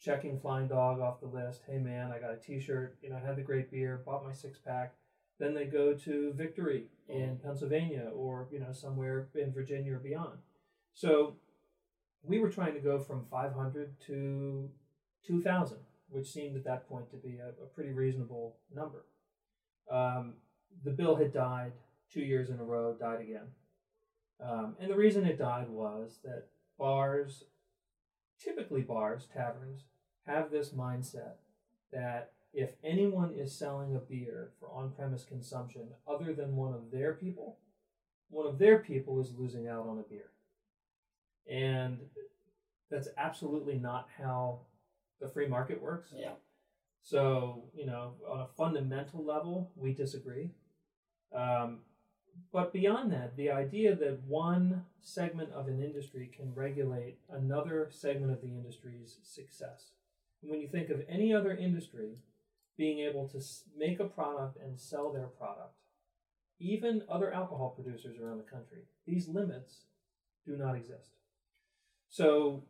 checking 0.00 0.38
Flying 0.38 0.68
Dog 0.68 1.00
off 1.00 1.18
the 1.18 1.26
list. 1.26 1.62
Hey 1.66 1.78
man, 1.78 2.12
I 2.12 2.20
got 2.20 2.32
a 2.32 2.36
T-shirt. 2.36 2.96
You 3.02 3.10
know, 3.10 3.16
I 3.16 3.26
had 3.26 3.34
the 3.34 3.42
great 3.42 3.72
beer, 3.72 4.02
bought 4.06 4.24
my 4.24 4.32
six 4.32 4.60
pack. 4.64 4.94
Then 5.40 5.52
they 5.52 5.64
go 5.64 5.94
to 5.94 6.32
Victory 6.36 6.84
in 7.08 7.40
Pennsylvania 7.42 8.08
or 8.14 8.46
you 8.52 8.60
know 8.60 8.70
somewhere 8.70 9.26
in 9.34 9.52
Virginia 9.52 9.94
or 9.94 9.98
beyond. 9.98 10.38
So 10.94 11.34
we 12.22 12.38
were 12.38 12.50
trying 12.50 12.74
to 12.74 12.80
go 12.80 13.00
from 13.00 13.26
500 13.28 13.96
to 14.06 14.70
2,000, 15.26 15.78
which 16.10 16.30
seemed 16.30 16.54
at 16.54 16.62
that 16.62 16.88
point 16.88 17.10
to 17.10 17.16
be 17.16 17.38
a, 17.38 17.48
a 17.48 17.66
pretty 17.74 17.90
reasonable 17.90 18.58
number. 18.72 19.06
Um, 19.90 20.34
the 20.84 20.92
bill 20.92 21.16
had 21.16 21.32
died 21.32 21.72
two 22.12 22.22
years 22.22 22.50
in 22.50 22.60
a 22.60 22.64
row, 22.64 22.94
died 22.94 23.22
again. 23.22 23.48
Um, 24.40 24.76
and 24.78 24.88
the 24.88 24.96
reason 24.96 25.24
it 25.24 25.36
died 25.36 25.68
was 25.68 26.20
that 26.22 26.46
bars, 26.78 27.44
typically 28.38 28.82
bars, 28.82 29.26
taverns, 29.32 29.84
have 30.26 30.50
this 30.50 30.70
mindset 30.70 31.34
that 31.92 32.32
if 32.52 32.70
anyone 32.84 33.32
is 33.36 33.56
selling 33.56 33.94
a 33.96 33.98
beer 33.98 34.50
for 34.58 34.70
on 34.70 34.92
premise 34.92 35.24
consumption 35.24 35.88
other 36.06 36.32
than 36.32 36.56
one 36.56 36.72
of 36.72 36.90
their 36.90 37.14
people, 37.14 37.58
one 38.28 38.46
of 38.46 38.58
their 38.58 38.78
people 38.78 39.20
is 39.20 39.34
losing 39.36 39.68
out 39.68 39.86
on 39.86 39.98
a 39.98 40.02
beer. 40.02 40.30
And 41.50 41.98
that's 42.90 43.08
absolutely 43.18 43.74
not 43.74 44.08
how 44.18 44.60
the 45.20 45.28
free 45.28 45.48
market 45.48 45.80
works. 45.80 46.12
Yeah. 46.16 46.32
So, 47.02 47.64
you 47.74 47.86
know, 47.86 48.14
on 48.28 48.40
a 48.40 48.46
fundamental 48.56 49.24
level, 49.24 49.70
we 49.76 49.92
disagree. 49.92 50.50
Um, 51.36 51.80
but 52.52 52.72
beyond 52.72 53.12
that, 53.12 53.36
the 53.36 53.50
idea 53.50 53.96
that 53.96 54.22
one 54.22 54.84
segment 55.00 55.50
of 55.52 55.66
an 55.66 55.82
industry 55.82 56.30
can 56.34 56.54
regulate 56.54 57.18
another 57.28 57.88
segment 57.90 58.32
of 58.32 58.40
the 58.40 58.48
industry's 58.48 59.18
success. 59.24 59.90
When 60.40 60.60
you 60.60 60.68
think 60.68 60.90
of 60.90 61.02
any 61.08 61.34
other 61.34 61.50
industry 61.50 62.18
being 62.76 63.00
able 63.00 63.28
to 63.28 63.40
make 63.76 63.98
a 63.98 64.04
product 64.04 64.56
and 64.62 64.78
sell 64.78 65.12
their 65.12 65.26
product, 65.26 65.74
even 66.60 67.02
other 67.08 67.32
alcohol 67.32 67.70
producers 67.70 68.18
around 68.18 68.38
the 68.38 68.44
country, 68.44 68.82
these 69.06 69.28
limits 69.28 69.86
do 70.46 70.56
not 70.56 70.76
exist. 70.76 71.10
So, 72.08 72.62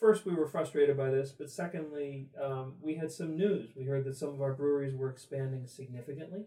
first, 0.00 0.26
we 0.26 0.34
were 0.34 0.48
frustrated 0.48 0.96
by 0.96 1.10
this, 1.10 1.30
but 1.30 1.50
secondly, 1.50 2.28
um, 2.42 2.74
we 2.80 2.96
had 2.96 3.12
some 3.12 3.36
news. 3.36 3.70
We 3.76 3.84
heard 3.84 4.04
that 4.04 4.16
some 4.16 4.30
of 4.30 4.42
our 4.42 4.52
breweries 4.52 4.96
were 4.96 5.10
expanding 5.10 5.66
significantly. 5.66 6.46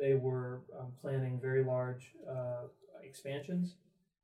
They 0.00 0.14
were 0.14 0.62
um, 0.78 0.92
planning 1.00 1.38
very 1.40 1.62
large 1.62 2.14
uh, 2.28 2.68
expansions, 3.02 3.74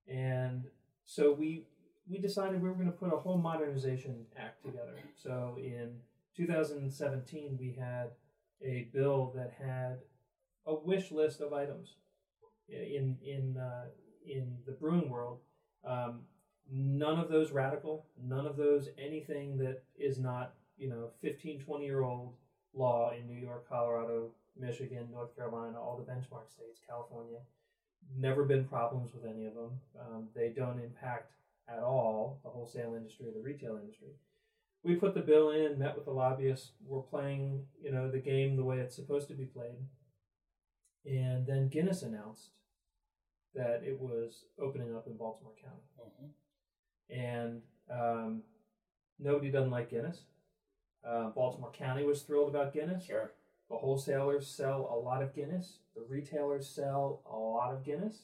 and 0.08 0.64
so 1.04 1.32
we 1.32 1.66
we 2.08 2.18
decided 2.18 2.62
we 2.62 2.68
were 2.68 2.74
going 2.74 2.86
to 2.86 2.92
put 2.92 3.12
a 3.12 3.16
whole 3.16 3.38
modernization 3.38 4.24
act 4.38 4.64
together. 4.64 4.94
So 5.16 5.56
in 5.58 5.96
2017, 6.36 7.56
we 7.58 7.76
had 7.78 8.10
a 8.64 8.88
bill 8.92 9.32
that 9.34 9.52
had 9.58 9.98
a 10.66 10.74
wish 10.74 11.10
list 11.10 11.40
of 11.40 11.52
items 11.52 11.96
in 12.68 13.18
in 13.24 13.56
uh, 13.56 13.86
in 14.26 14.56
the 14.66 14.72
brewing 14.72 15.10
world. 15.10 15.40
Um, 15.84 16.22
none 16.70 17.18
of 17.18 17.28
those 17.28 17.52
radical, 17.52 18.06
none 18.22 18.46
of 18.46 18.56
those 18.56 18.88
anything 18.98 19.56
that 19.58 19.82
is 19.98 20.18
not 20.18 20.54
you 20.76 20.88
know 20.88 21.10
15, 21.22 21.60
20 21.60 21.84
year 21.84 22.02
old 22.02 22.34
law 22.74 23.12
in 23.12 23.26
New 23.26 23.40
York, 23.40 23.68
Colorado, 23.68 24.30
Michigan, 24.58 25.08
North 25.12 25.34
Carolina, 25.36 25.80
all 25.80 25.96
the 25.96 26.10
benchmark 26.10 26.50
states, 26.50 26.80
California. 26.88 27.38
Never 28.16 28.44
been 28.44 28.64
problems 28.64 29.12
with 29.12 29.24
any 29.24 29.46
of 29.46 29.54
them. 29.54 29.80
Um, 30.00 30.28
they 30.34 30.48
don't 30.50 30.80
impact 30.80 31.32
at 31.68 31.80
all 31.80 32.38
the 32.44 32.50
wholesale 32.50 32.94
industry 32.94 33.26
or 33.28 33.32
the 33.32 33.40
retail 33.42 33.78
industry. 33.82 34.08
We 34.84 34.94
put 34.94 35.14
the 35.14 35.20
bill 35.20 35.50
in, 35.50 35.78
met 35.78 35.96
with 35.96 36.04
the 36.04 36.12
lobbyists. 36.12 36.70
We're 36.86 37.00
playing, 37.00 37.66
you 37.82 37.90
know, 37.90 38.08
the 38.10 38.18
game 38.20 38.56
the 38.56 38.62
way 38.64 38.78
it's 38.78 38.94
supposed 38.94 39.26
to 39.28 39.34
be 39.34 39.46
played. 39.46 39.74
And 41.04 41.46
then 41.46 41.68
Guinness 41.68 42.02
announced 42.02 42.50
that 43.54 43.82
it 43.84 43.98
was 44.00 44.44
opening 44.60 44.94
up 44.94 45.06
in 45.06 45.16
Baltimore 45.16 45.54
County 45.60 45.82
Mhm. 45.98 46.30
and 47.08 47.62
um, 47.90 48.42
nobody 49.18 49.50
doesn't 49.50 49.70
like 49.70 49.88
Guinness. 49.90 50.22
Uh, 51.04 51.30
Baltimore 51.30 51.70
County 51.72 52.04
was 52.04 52.22
thrilled 52.22 52.48
about 52.48 52.72
Guinness. 52.72 53.04
Sure. 53.04 53.32
The 53.70 53.76
wholesalers 53.76 54.46
sell 54.46 54.88
a 54.92 54.98
lot 54.98 55.22
of 55.22 55.34
Guinness. 55.34 55.78
The 55.94 56.04
retailers 56.08 56.68
sell 56.68 57.22
a 57.30 57.36
lot 57.36 57.72
of 57.72 57.84
Guinness, 57.84 58.22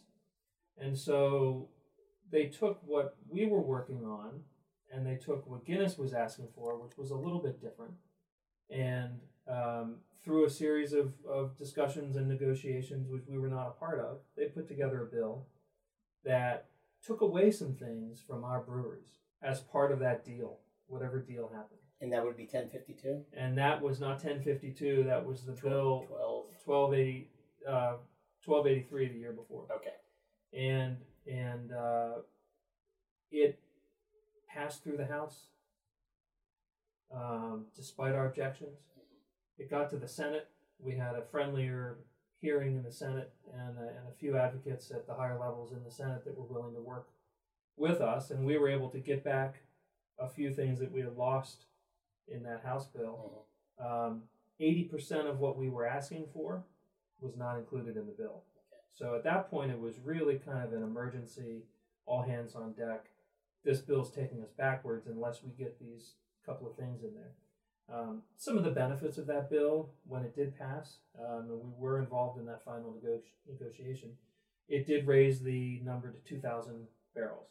and 0.79 0.97
so 0.97 1.69
they 2.31 2.47
took 2.47 2.81
what 2.85 3.17
we 3.29 3.47
were 3.47 3.61
working 3.61 4.05
on, 4.05 4.43
and 4.93 5.07
they 5.07 5.17
took 5.17 5.47
what 5.49 5.65
Guinness 5.65 5.99
was 5.99 6.15
asking 6.15 6.49
for, 6.55 6.79
which 6.79 6.97
was 6.97 7.11
a 7.11 7.17
little 7.17 7.41
bit 7.41 7.61
different, 7.61 7.95
and 8.71 9.21
um, 9.49 9.97
through 10.25 10.45
a 10.45 10.51
series 10.51 10.93
of, 10.93 11.13
of 11.29 11.57
discussions 11.57 12.17
and 12.17 12.29
negotiations, 12.29 13.09
which 13.09 13.27
we 13.27 13.39
were 13.39 13.49
not 13.49 13.69
a 13.69 13.81
part 13.81 13.99
of, 13.99 14.19
they 14.37 14.47
put 14.47 14.69
together 14.69 15.03
a 15.03 15.15
bill 15.15 15.47
that 16.25 16.69
took 17.05 17.21
away 17.21 17.51
some 17.51 17.75
things 17.75 18.23
from 18.27 18.45
our 18.45 18.61
breweries 18.61 19.19
as 19.43 19.61
part 19.61 19.91
of 19.91 19.99
that 19.99 20.25
deal, 20.25 20.59
whatever 20.87 21.19
deal 21.19 21.51
happened. 21.53 21.82
And 22.03 22.13
that 22.13 22.25
would 22.25 22.37
be 22.37 22.43
1052? 22.43 23.25
And 23.33 23.57
that 23.57 23.81
was 23.81 24.01
not 24.01 24.23
1052, 24.23 25.05
that 25.05 25.25
was 25.25 25.43
the 25.43 25.53
bill 25.53 26.05
12. 26.09 26.45
1280, 26.65 27.29
uh, 27.67 27.95
1283 28.45 29.09
the 29.09 29.19
year 29.19 29.33
before. 29.33 29.67
Okay. 29.73 29.95
And, 30.53 30.97
and 31.31 31.73
uh, 31.73 32.23
it 33.31 33.61
passed 34.49 34.83
through 34.83 34.97
the 34.97 35.07
House 35.07 35.47
um, 37.15 37.67
despite 37.77 38.15
our 38.17 38.27
objections. 38.27 38.79
It 39.59 39.71
got 39.71 39.89
to 39.91 39.97
the 39.97 40.09
Senate. 40.09 40.49
We 40.81 40.97
had 40.97 41.15
a 41.15 41.23
friendlier 41.31 41.99
hearing 42.41 42.75
in 42.75 42.83
the 42.83 42.91
Senate 42.91 43.33
and, 43.55 43.79
uh, 43.79 43.83
and 43.83 44.09
a 44.11 44.19
few 44.19 44.37
advocates 44.37 44.91
at 44.91 45.07
the 45.07 45.15
higher 45.15 45.39
levels 45.39 45.71
in 45.71 45.85
the 45.85 45.91
Senate 45.91 46.25
that 46.25 46.37
were 46.37 46.47
willing 46.47 46.75
to 46.75 46.81
work 46.81 47.07
with 47.77 48.01
us, 48.01 48.31
and 48.31 48.45
we 48.45 48.59
were 48.59 48.69
able 48.69 48.89
to 48.91 48.99
get 48.99 49.23
back 49.23 49.63
a 50.19 50.29
few 50.29 50.53
things 50.53 50.81
that 50.81 50.91
we 50.91 51.01
had 51.01 51.17
lost 51.17 51.67
in 52.29 52.43
that 52.45 52.61
House 52.63 52.87
bill. 52.87 53.47
Mhm. 53.79 53.85
Um, 53.85 54.29
80% 54.61 55.27
of 55.27 55.41
what 55.41 55.57
we 55.57 55.69
were 55.69 55.87
asking 55.87 56.27
for 56.29 56.65
was 57.21 57.37
not 57.37 57.59
included 57.59 57.97
in 57.97 58.07
the 58.07 58.13
bill. 58.13 58.45
So 58.93 59.15
at 59.15 59.25
that 59.25 59.49
point, 59.51 59.71
it 59.71 59.81
was 59.81 59.99
really 60.01 60.39
kind 60.39 60.65
of 60.65 60.73
an 60.73 60.83
emergency, 60.83 61.67
all 62.05 62.23
hands 62.23 62.55
on 62.55 62.73
deck. 62.75 63.11
This 63.65 63.81
bill's 63.81 64.11
taking 64.13 64.43
us 64.43 64.51
backwards 64.53 65.07
unless 65.07 65.43
we 65.43 65.51
get 65.53 65.79
these 65.79 66.17
couple 66.45 66.69
of 66.69 66.77
things 66.77 67.03
in 67.03 67.15
there. 67.15 67.33
Um, 67.89 68.23
some 68.37 68.59
of 68.59 68.65
the 68.65 68.71
benefits 68.71 69.19
of 69.19 69.27
that 69.27 69.51
bill, 69.51 69.95
when 70.07 70.25
it 70.25 70.35
did 70.35 70.57
pass, 70.57 70.99
um, 71.19 71.51
and 71.51 71.61
we 71.63 71.71
were 71.77 71.99
involved 71.99 72.39
in 72.39 72.47
that 72.47 72.63
final 72.65 72.93
nego- 72.93 73.23
negotiation, 73.47 74.17
it 74.69 74.87
did 74.87 75.07
raise 75.07 75.43
the 75.43 75.81
number 75.81 76.11
to 76.11 76.19
2,000 76.21 76.89
barrels. 77.15 77.49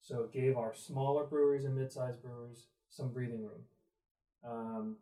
So 0.00 0.22
it 0.24 0.32
gave 0.32 0.56
our 0.56 0.74
smaller 0.74 1.24
breweries 1.24 1.64
and 1.64 1.76
mid-sized 1.76 2.22
breweries 2.22 2.66
some 2.88 3.12
breathing 3.12 3.42
room. 3.42 3.64
Um, 4.46 4.96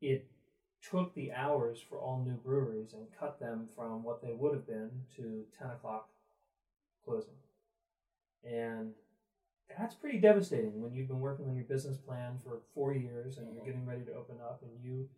it 0.00 0.26
took 0.90 1.14
the 1.14 1.32
hours 1.32 1.78
for 1.88 1.98
all 1.98 2.24
new 2.26 2.34
breweries 2.34 2.92
and 2.94 3.06
cut 3.18 3.38
them 3.38 3.68
from 3.76 4.02
what 4.02 4.20
they 4.20 4.32
would 4.32 4.52
have 4.52 4.66
been 4.66 4.90
to 5.16 5.44
10 5.58 5.70
o'clock 5.70 6.08
closing. 7.04 7.34
And 8.44 8.92
that's 9.78 9.94
pretty 9.94 10.18
devastating 10.18 10.82
when 10.82 10.92
you've 10.92 11.08
been 11.08 11.20
working 11.20 11.46
on 11.48 11.54
your 11.54 11.64
business 11.64 11.96
plan 11.96 12.32
for 12.42 12.60
four 12.74 12.92
years 12.94 13.38
and 13.38 13.54
you're 13.54 13.64
getting 13.64 13.86
ready 13.86 14.02
to 14.04 14.12
open 14.12 14.36
up 14.42 14.62
and 14.62 14.70
you 14.82 15.08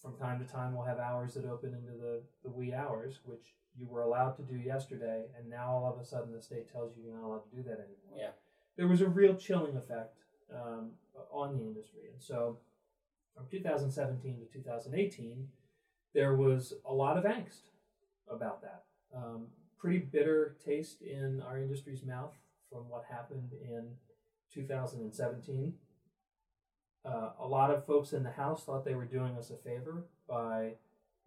from 0.00 0.14
time 0.16 0.38
to 0.38 0.44
time 0.50 0.76
will 0.76 0.84
have 0.84 0.98
hours 0.98 1.34
that 1.34 1.44
open 1.46 1.70
into 1.74 1.98
the, 1.98 2.20
the 2.44 2.50
wee 2.50 2.72
hours 2.72 3.18
which 3.24 3.54
you 3.76 3.86
were 3.88 4.02
allowed 4.02 4.36
to 4.36 4.42
do 4.42 4.56
yesterday 4.56 5.24
and 5.36 5.48
now 5.50 5.68
all 5.70 5.92
of 5.92 6.00
a 6.00 6.04
sudden 6.04 6.32
the 6.32 6.40
state 6.40 6.70
tells 6.70 6.96
you 6.96 7.02
you're 7.04 7.16
not 7.18 7.26
allowed 7.26 7.50
to 7.50 7.56
do 7.56 7.62
that 7.62 7.72
anymore 7.80 8.16
Yeah. 8.16 8.30
there 8.76 8.86
was 8.86 9.00
a 9.00 9.08
real 9.08 9.34
chilling 9.34 9.76
effect 9.76 10.18
um, 10.54 10.90
on 11.32 11.56
the 11.56 11.64
industry. 11.64 12.02
And 12.12 12.22
so 12.22 12.58
from 13.36 13.46
2017 13.50 14.38
to 14.38 14.58
2018, 14.58 15.48
there 16.14 16.34
was 16.34 16.74
a 16.84 16.92
lot 16.92 17.16
of 17.16 17.24
angst 17.24 17.70
about 18.30 18.62
that. 18.62 18.84
Um, 19.14 19.46
pretty 19.78 19.98
bitter 19.98 20.56
taste 20.64 21.02
in 21.02 21.42
our 21.46 21.58
industry's 21.58 22.04
mouth 22.04 22.34
from 22.70 22.88
what 22.88 23.04
happened 23.10 23.52
in 23.62 23.88
2017. 24.52 25.74
Uh, 27.04 27.30
a 27.40 27.46
lot 27.46 27.70
of 27.70 27.86
folks 27.86 28.12
in 28.12 28.22
the 28.22 28.30
House 28.30 28.64
thought 28.64 28.84
they 28.84 28.94
were 28.94 29.04
doing 29.04 29.36
us 29.36 29.50
a 29.50 29.56
favor 29.56 30.04
by 30.28 30.72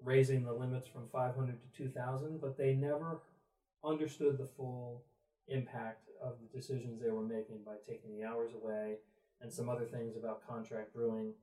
raising 0.04 0.44
the 0.44 0.54
limits 0.54 0.88
from 0.88 1.08
500 1.12 1.58
to 1.62 1.84
2,000, 1.84 2.42
but 2.42 2.58
they 2.58 2.74
never 2.74 3.22
understood 3.84 4.38
the 4.38 4.50
full 4.58 5.04
impact 5.48 6.10
of 6.22 6.34
the 6.42 6.58
decisions 6.58 7.02
they 7.02 7.10
were 7.10 7.24
making 7.24 7.60
by 7.66 7.76
taking 7.88 8.16
the 8.16 8.24
hours 8.24 8.52
away 8.54 8.98
and 9.42 9.52
some 9.52 9.70
other 9.70 9.86
things 9.86 10.16
about 10.16 10.48
contract 10.48 10.94
brewing 10.94 11.34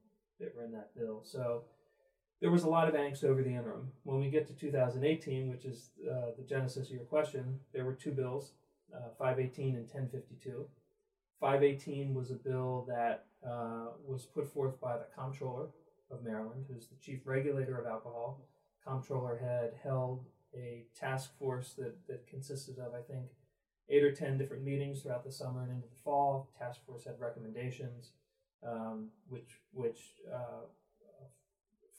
that 0.40 0.54
were 0.54 0.64
in 0.64 0.72
that 0.72 0.94
bill. 0.94 1.22
So 1.24 1.64
there 2.40 2.50
was 2.50 2.62
a 2.62 2.68
lot 2.68 2.88
of 2.88 2.94
angst 2.94 3.24
over 3.24 3.42
the 3.42 3.50
interim. 3.50 3.88
When 4.04 4.20
we 4.20 4.30
get 4.30 4.46
to 4.48 4.54
2018, 4.54 5.50
which 5.50 5.64
is 5.64 5.90
uh, 6.08 6.32
the 6.36 6.44
genesis 6.44 6.88
of 6.88 6.94
your 6.94 7.04
question, 7.04 7.58
there 7.72 7.84
were 7.84 7.94
two 7.94 8.12
bills, 8.12 8.52
uh, 8.94 9.10
518 9.18 9.74
and 9.74 9.84
1052. 9.84 10.66
518 11.40 12.14
was 12.14 12.30
a 12.30 12.34
bill 12.34 12.84
that 12.88 13.26
uh, 13.46 13.86
was 14.04 14.24
put 14.24 14.52
forth 14.52 14.80
by 14.80 14.96
the 14.96 15.06
comptroller 15.16 15.68
of 16.10 16.24
Maryland, 16.24 16.64
who's 16.68 16.86
the 16.86 16.96
chief 17.00 17.20
regulator 17.24 17.78
of 17.78 17.86
alcohol. 17.86 18.40
Comptroller 18.84 19.38
had 19.38 19.74
held 19.82 20.24
a 20.54 20.84
task 20.98 21.36
force 21.38 21.74
that, 21.76 21.94
that 22.06 22.26
consisted 22.26 22.78
of, 22.78 22.94
I 22.94 23.02
think, 23.02 23.26
eight 23.90 24.02
or 24.02 24.12
ten 24.12 24.38
different 24.38 24.64
meetings 24.64 25.02
throughout 25.02 25.24
the 25.24 25.32
summer 25.32 25.62
and 25.62 25.70
into 25.70 25.88
the 25.88 26.02
fall. 26.02 26.50
Task 26.58 26.80
force 26.86 27.04
had 27.04 27.20
recommendations, 27.20 28.12
um, 28.66 29.08
which 29.28 29.60
which 29.72 29.98
uh, 30.32 30.66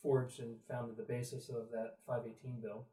forged 0.02 0.40
and 0.40 0.56
founded 0.70 0.98
the 0.98 1.04
basis 1.04 1.50
of 1.50 1.70
that 1.72 1.98
518 2.08 2.62
bill. 2.62 2.86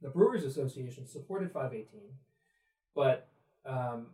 The 0.00 0.08
Brewers 0.10 0.44
Association 0.44 1.06
supported 1.06 1.52
518, 1.52 2.00
but 2.94 3.28
um, 3.64 4.08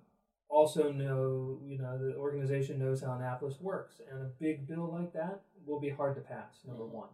also 0.49 0.93
know 0.93 1.59
you 1.65 1.79
know 1.79 1.99
the 1.99 2.17
organization 2.17 2.79
knows 2.79 3.03
how 3.03 3.13
Annapolis 3.15 3.61
works, 3.61 4.01
and 4.11 4.21
a 4.23 4.31
big 4.39 4.67
bill 4.67 4.91
like 4.93 5.13
that 5.13 5.43
will 5.67 5.81
be 5.81 5.91
hard 5.91 6.15
to 6.17 6.21
pass. 6.21 6.65
Number 6.65 6.85
Mhm. 6.85 6.93
one, 6.93 7.09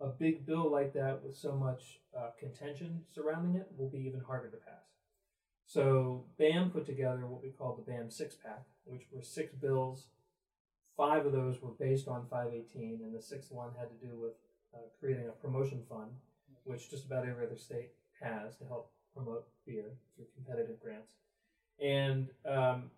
a 0.00 0.08
big 0.08 0.46
bill 0.46 0.70
like 0.70 0.92
that 0.94 1.22
with 1.22 1.36
so 1.36 1.54
much 1.56 2.00
uh, 2.16 2.30
contention 2.38 3.04
surrounding 3.10 3.54
it 3.54 3.70
will 3.76 3.88
be 3.88 4.00
even 4.00 4.20
harder 4.20 4.50
to 4.50 4.56
pass. 4.56 4.96
So 5.66 6.24
BAM 6.36 6.70
put 6.72 6.84
together 6.86 7.26
what 7.26 7.42
we 7.42 7.50
call 7.50 7.76
the 7.76 7.82
BAM 7.82 8.10
six 8.10 8.34
pack, 8.34 8.66
which 8.84 9.06
were 9.12 9.22
six 9.22 9.54
bills. 9.54 10.08
Five 11.00 11.24
of 11.24 11.32
those 11.32 11.62
were 11.62 11.70
based 11.70 12.08
on 12.08 12.26
518, 12.30 13.00
and 13.02 13.14
the 13.14 13.22
sixth 13.22 13.50
one 13.50 13.70
had 13.78 13.88
to 13.88 14.06
do 14.06 14.20
with 14.20 14.32
uh, 14.74 14.80
creating 15.00 15.28
a 15.28 15.30
promotion 15.30 15.80
fund, 15.88 16.10
which 16.64 16.90
just 16.90 17.06
about 17.06 17.26
every 17.26 17.46
other 17.46 17.56
state 17.56 17.92
has 18.20 18.54
to 18.56 18.66
help 18.66 18.92
promote 19.14 19.46
beer 19.66 19.92
through 20.14 20.26
competitive 20.34 20.78
grants. 20.78 21.12
And 21.82 22.28
um, 22.44 22.90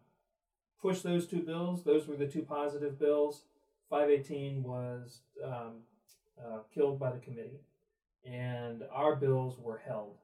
push 0.80 1.02
those 1.02 1.28
two 1.28 1.42
bills. 1.42 1.84
Those 1.84 2.08
were 2.08 2.16
the 2.16 2.26
two 2.26 2.42
positive 2.42 2.98
bills. 2.98 3.44
518 3.88 4.64
was 4.64 5.20
um, 5.44 5.82
uh, 6.44 6.58
killed 6.74 6.98
by 6.98 7.12
the 7.12 7.20
committee, 7.20 7.60
and 8.24 8.82
our 8.92 9.14
bills 9.14 9.60
were 9.60 9.80
held 9.86 10.16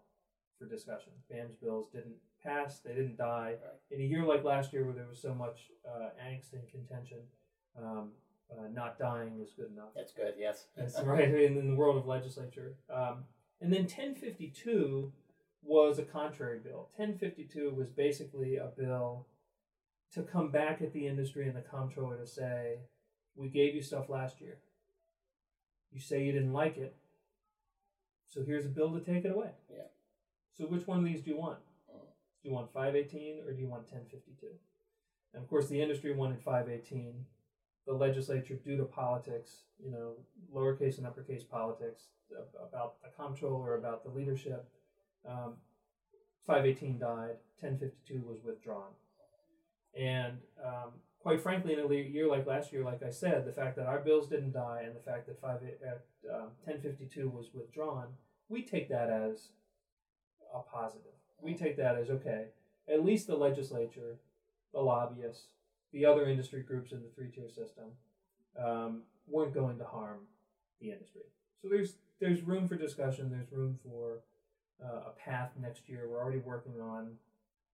for 0.59 0.67
discussion. 0.67 1.13
BAM's 1.31 1.55
bills 1.55 1.87
didn't 1.93 2.17
pass, 2.43 2.81
they 2.81 2.95
didn't 2.95 3.19
die. 3.19 3.55
In 3.93 4.01
a 4.01 4.05
year 4.05 4.25
like 4.25 4.43
last 4.43 4.73
year, 4.73 4.85
where 4.85 4.95
there 4.95 5.07
was 5.09 5.23
so 5.23 5.33
much 5.33 5.71
uh, 5.89 6.09
angst 6.21 6.55
and 6.55 6.69
contention, 6.73 7.19
um, 7.83 8.11
uh, 8.51 8.69
not 8.73 8.99
dying 8.99 9.39
is 9.43 9.53
good 9.53 9.71
enough. 9.73 9.91
That's 9.95 10.13
good. 10.13 10.35
Yes. 10.39 10.67
That's 10.77 11.01
right 11.03 11.29
in, 11.29 11.57
in 11.57 11.69
the 11.71 11.77
world 11.77 11.97
of 11.97 12.07
legislature. 12.07 12.77
Um, 12.93 13.25
and 13.61 13.73
then 13.73 13.83
1052 13.83 15.13
was 15.63 15.99
a 15.99 16.03
contrary 16.03 16.61
bill. 16.63 16.89
1052 16.97 17.75
was 17.77 17.89
basically 17.89 18.57
a 18.57 18.71
bill 18.77 19.27
to 20.15 20.23
come 20.23 20.51
back 20.51 20.81
at 20.81 20.93
the 20.93 21.07
industry 21.07 21.47
and 21.47 21.57
the 21.57 21.61
comptroller 21.61 22.17
to 22.17 22.27
say, 22.27 22.79
we 23.37 23.49
gave 23.49 23.75
you 23.75 23.83
stuff 23.83 24.09
last 24.09 24.41
year. 24.41 24.59
You 25.93 26.01
say 26.01 26.25
you 26.25 26.33
didn't 26.33 26.53
like 26.53 26.77
it. 26.77 26.97
So 28.29 28.43
here's 28.45 28.67
a 28.67 28.69
bill 28.69 28.93
to 28.93 29.01
take 29.01 29.25
it 29.25 29.33
away. 29.33 29.51
Yeah. 29.71 29.89
So 30.57 30.65
which 30.65 30.87
one 30.87 30.99
of 30.99 31.05
these 31.05 31.23
do 31.23 31.31
you 31.31 31.37
want? 31.37 31.59
Mm. 31.91 32.01
Do 32.43 32.49
you 32.49 32.55
want 32.55 32.73
518 32.73 33.43
or 33.47 33.53
do 33.53 33.61
you 33.61 33.69
want 33.69 33.91
1052? 33.91 34.47
And 35.35 35.43
of 35.43 35.49
course, 35.49 35.69
the 35.69 35.81
industry 35.81 36.15
wanted 36.15 36.41
518. 36.41 37.25
The 37.89 37.95
legislature, 37.95 38.55
due 38.55 38.77
to 38.77 38.85
politics, 38.85 39.63
you 39.83 39.91
know, 39.91 40.13
lowercase 40.55 40.99
and 40.99 41.07
uppercase 41.07 41.43
politics 41.43 42.03
about 42.69 43.03
the 43.03 43.09
comptroller, 43.17 43.71
or 43.71 43.79
about 43.79 44.05
the 44.05 44.11
leadership, 44.11 44.69
um, 45.27 45.55
518 46.47 46.99
died. 46.99 47.37
1052 47.61 48.23
was 48.27 48.39
withdrawn. 48.45 48.93
And 49.99 50.39
um, 50.65 50.93
quite 51.21 51.41
frankly, 51.41 51.75
in 51.75 51.81
a 51.81 51.95
year 51.95 52.29
like 52.29 52.47
last 52.47 52.73
year, 52.73 52.85
like 52.85 53.03
I 53.03 53.11
said, 53.11 53.45
the 53.45 53.53
fact 53.53 53.77
that 53.77 53.87
our 53.87 54.01
bills 54.01 54.29
didn't 54.29 54.53
die 54.53 54.83
and 54.87 54.95
the 54.95 55.01
fact 55.01 55.27
that 55.27 55.41
5, 55.41 55.57
uh, 55.57 56.35
um, 56.35 56.51
1052 56.65 57.29
was 57.29 57.51
withdrawn, 57.53 58.07
we 58.49 58.63
take 58.63 58.89
that 58.89 59.11
as 59.11 59.49
a 60.55 60.61
positive. 60.61 61.13
We 61.41 61.55
take 61.55 61.77
that 61.77 61.97
as 61.97 62.11
okay. 62.11 62.47
At 62.89 63.05
least 63.05 63.27
the 63.27 63.37
legislature, 63.37 64.19
the 64.73 64.81
lobbyists, 64.81 65.49
the 65.93 66.05
other 66.05 66.29
industry 66.29 66.63
groups 66.63 66.93
in 66.93 67.03
the 67.03 67.09
three 67.15 67.29
tier 67.29 67.49
system 67.49 67.87
um, 68.63 69.03
weren't 69.27 69.55
going 69.55 69.79
to 69.79 69.85
harm 69.85 70.19
the 70.81 70.91
industry. 70.91 71.23
So 71.63 71.69
there's 71.69 71.95
there's 72.21 72.43
room 72.43 72.69
for 72.69 72.77
discussion. 72.77 73.31
There's 73.31 73.51
room 73.53 73.79
for 73.83 74.19
uh, 74.85 75.09
a 75.09 75.11
path 75.25 75.51
next 75.61 75.89
year. 75.89 76.07
We're 76.11 76.23
already 76.23 76.39
working 76.39 76.81
on 76.81 77.13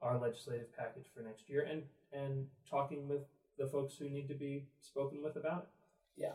our 0.03 0.19
legislative 0.19 0.75
package 0.77 1.07
for 1.15 1.23
next 1.23 1.49
year 1.49 1.63
and 1.71 1.83
and 2.13 2.47
talking 2.69 3.09
with 3.09 3.23
the 3.59 3.67
folks 3.67 3.95
who 3.97 4.09
need 4.09 4.29
to 4.29 4.35
be 4.35 4.65
spoken 4.83 5.23
with 5.23 5.37
about 5.37 5.63
it. 5.63 6.23
Yeah. 6.23 6.33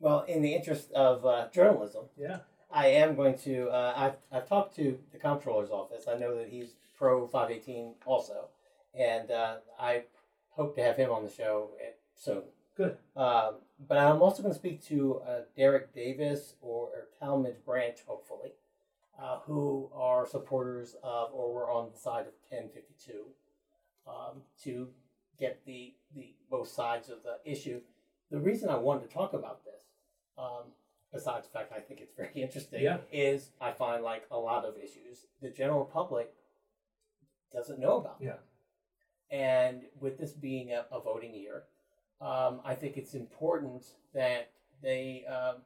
Well, 0.00 0.22
in 0.22 0.42
the 0.42 0.54
interest 0.54 0.90
of 0.92 1.24
uh, 1.24 1.48
journalism, 1.52 2.06
Yeah. 2.16 2.38
I 2.72 2.86
am 2.88 3.14
going 3.14 3.36
to. 3.38 3.68
Uh, 3.68 3.92
I've, 3.96 4.16
I've 4.32 4.48
talked 4.48 4.74
to 4.76 4.98
the 5.12 5.18
comptroller's 5.18 5.70
office. 5.70 6.06
I 6.08 6.16
know 6.16 6.36
that 6.38 6.48
he's 6.48 6.70
pro 6.96 7.26
518 7.26 7.94
also, 8.06 8.48
and 8.98 9.30
uh, 9.30 9.56
I 9.78 10.04
hope 10.56 10.74
to 10.76 10.82
have 10.82 10.96
him 10.96 11.10
on 11.10 11.24
the 11.24 11.30
show 11.30 11.70
at, 11.84 11.98
soon. 12.14 12.42
Good. 12.76 12.96
Um, 13.16 13.56
but 13.86 13.98
I'm 13.98 14.22
also 14.22 14.42
going 14.42 14.54
to 14.54 14.58
speak 14.58 14.82
to 14.86 15.20
uh, 15.26 15.40
Dereck 15.58 15.92
Davis 15.94 16.54
or, 16.62 16.86
or 16.88 17.08
Talmadge 17.20 17.62
Branch, 17.66 17.98
hopefully, 18.06 18.52
uh, 19.20 19.38
who 19.46 19.90
are 19.94 20.26
supporters 20.26 20.96
of 21.02 21.30
or 21.32 21.52
were 21.52 21.70
on 21.70 21.90
the 21.92 21.98
side 21.98 22.26
of 22.26 22.32
1052 22.50 23.24
um, 24.06 24.42
to 24.64 24.88
get 25.38 25.60
the, 25.66 25.94
the 26.14 26.34
both 26.50 26.68
sides 26.68 27.08
of 27.08 27.18
the 27.22 27.38
issue. 27.50 27.80
The 28.30 28.38
reason 28.38 28.68
I 28.70 28.76
wanted 28.76 29.08
to 29.08 29.14
talk 29.14 29.34
about 29.34 29.64
this, 29.64 29.82
um, 30.38 30.72
besides 31.12 31.46
the 31.46 31.52
fact 31.52 31.72
I 31.76 31.80
think 31.80 32.00
it's 32.00 32.14
very 32.14 32.30
interesting, 32.42 32.82
Yeah. 32.82 32.98
is 33.12 33.50
I 33.60 33.72
find 33.72 34.02
like 34.02 34.24
a 34.30 34.38
lot 34.38 34.64
of 34.64 34.76
issues 34.78 35.26
the 35.42 35.50
general 35.50 35.84
public 35.84 36.32
doesn't 37.52 37.78
know 37.78 37.98
about. 37.98 38.16
Yeah. 38.20 38.36
And 39.32 39.82
with 39.98 40.18
this 40.18 40.32
being 40.32 40.72
a, 40.72 40.84
a 40.92 41.00
voting 41.00 41.34
year, 41.34 41.64
um, 42.20 42.60
I 42.64 42.74
think 42.74 42.96
it's 42.96 43.14
important 43.14 43.84
that 44.14 44.50
they 44.82 45.24
um, 45.26 45.62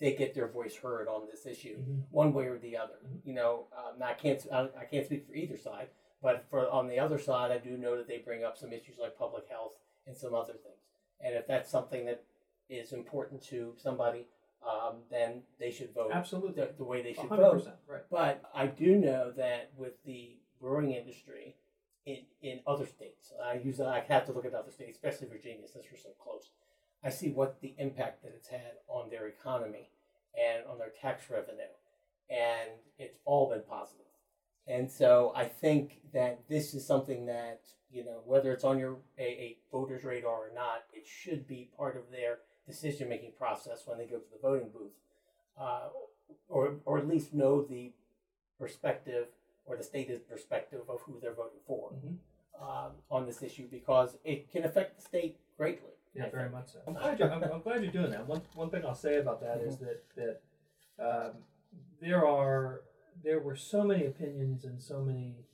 they 0.00 0.14
get 0.14 0.34
their 0.34 0.48
voice 0.48 0.76
heard 0.76 1.08
on 1.08 1.26
this 1.30 1.44
issue, 1.44 1.76
Mhm. 1.78 2.04
one 2.10 2.32
way 2.32 2.46
or 2.46 2.58
the 2.58 2.76
other. 2.76 2.98
Mhm. 3.06 3.20
You 3.26 3.34
know, 3.34 3.66
um, 3.76 4.02
I 4.02 4.14
can't 4.14 4.44
I, 4.50 4.68
I 4.80 4.84
can't 4.84 5.04
speak 5.04 5.26
for 5.26 5.34
either 5.34 5.58
side, 5.58 5.88
but 6.22 6.44
for 6.48 6.68
on 6.70 6.88
the 6.88 6.98
other 6.98 7.18
side, 7.18 7.50
I 7.52 7.58
do 7.58 7.76
know 7.76 7.96
that 7.98 8.08
they 8.08 8.18
bring 8.18 8.44
up 8.44 8.56
some 8.56 8.72
issues 8.72 8.96
like 8.98 9.18
public 9.18 9.46
health 9.48 9.72
and 10.06 10.16
some 10.16 10.34
other 10.34 10.54
things. 10.54 10.80
And 11.20 11.34
if 11.34 11.46
that's 11.46 11.70
something 11.70 12.06
that 12.06 12.24
is 12.70 12.92
important 12.92 13.42
to 13.44 13.74
somebody, 13.76 14.26
um, 14.66 15.02
then 15.10 15.42
they 15.58 15.70
should 15.70 15.92
vote 15.92 16.12
Absolutely. 16.12 16.52
the, 16.64 16.72
the 16.78 16.84
way 16.84 17.02
they 17.02 17.12
should 17.12 17.28
100%. 17.28 17.38
vote. 17.38 17.68
Right. 17.86 18.02
But 18.10 18.42
I 18.54 18.66
do 18.68 18.96
know 18.96 19.32
that 19.32 19.70
with 19.76 20.02
the 20.04 20.36
brewing 20.60 20.92
industry 20.92 21.56
in, 22.08 22.18
in 22.42 22.60
other 22.66 22.86
states, 22.86 23.32
I 23.44 23.54
use 23.54 23.80
I 23.80 24.02
have 24.08 24.24
to 24.26 24.32
look 24.32 24.46
at 24.46 24.54
other 24.54 24.70
states, 24.70 24.96
especially 24.96 25.28
Virginia, 25.28 25.68
since 25.70 25.84
we're 25.92 25.98
so 25.98 26.10
close. 26.22 26.50
I 27.04 27.10
see 27.10 27.30
what 27.30 27.60
the 27.60 27.74
impact 27.76 28.22
that 28.22 28.32
it's 28.34 28.48
had 28.48 28.72
on 28.88 29.10
their 29.10 29.28
economy 29.28 29.90
and 30.34 30.64
on 30.66 30.78
their 30.78 30.92
tax 31.00 31.28
revenue, 31.30 31.74
and 32.30 32.70
it's 32.98 33.18
all 33.26 33.50
been 33.50 33.62
positive. 33.68 34.06
And 34.66 34.90
so 34.90 35.32
I 35.36 35.44
think 35.44 36.00
that 36.14 36.40
this 36.48 36.72
is 36.72 36.86
something 36.86 37.26
that 37.26 37.60
you 37.90 38.04
know, 38.04 38.20
whether 38.24 38.52
it's 38.52 38.64
on 38.64 38.78
your 38.78 38.96
a, 39.18 39.22
a 39.22 39.58
voter's 39.70 40.04
radar 40.04 40.48
or 40.48 40.50
not, 40.54 40.84
it 40.92 41.06
should 41.06 41.46
be 41.46 41.70
part 41.76 41.96
of 41.96 42.10
their 42.10 42.38
decision 42.66 43.08
making 43.08 43.32
process 43.38 43.82
when 43.86 43.98
they 43.98 44.06
go 44.06 44.16
to 44.16 44.30
the 44.32 44.38
voting 44.40 44.70
booth, 44.72 44.92
uh, 45.60 45.88
or 46.48 46.76
or 46.86 46.98
at 46.98 47.06
least 47.06 47.34
know 47.34 47.62
the 47.62 47.92
perspective 48.58 49.26
or 49.68 49.76
the 49.76 49.82
state's 49.84 50.18
perspective 50.20 50.80
of 50.88 51.00
who 51.02 51.18
they're 51.20 51.34
voting 51.34 51.60
for 51.66 51.92
Mhm. 51.92 52.16
um, 52.60 52.92
on 53.10 53.26
this 53.26 53.42
issue 53.42 53.68
because 53.68 54.16
it 54.24 54.50
can 54.50 54.64
affect 54.64 54.96
the 54.96 55.02
state 55.02 55.38
greatly. 55.56 55.90
Yeah, 56.14 56.26
I 56.26 56.30
very 56.30 56.42
think. 56.44 56.54
much 56.54 56.68
so. 56.72 56.80
I'm 56.86 56.94
glad 56.94 57.18
you're, 57.18 57.30
I'm, 57.30 57.42
I'm 57.44 57.60
glad 57.60 57.82
you're 57.82 57.92
doing 57.92 58.10
that. 58.10 58.26
One 58.26 58.40
one 58.54 58.70
thing 58.70 58.84
I'll 58.84 58.94
say 58.94 59.16
about 59.18 59.40
that 59.42 59.60
is 59.60 59.76
that 59.78 60.02
that 60.16 60.40
um, 60.98 61.32
there 62.00 62.26
are 62.26 62.82
there 63.22 63.40
were 63.40 63.54
so 63.56 63.84
many 63.84 64.06
opinions 64.06 64.64
and 64.64 64.80
so 64.82 65.00
many 65.02 65.44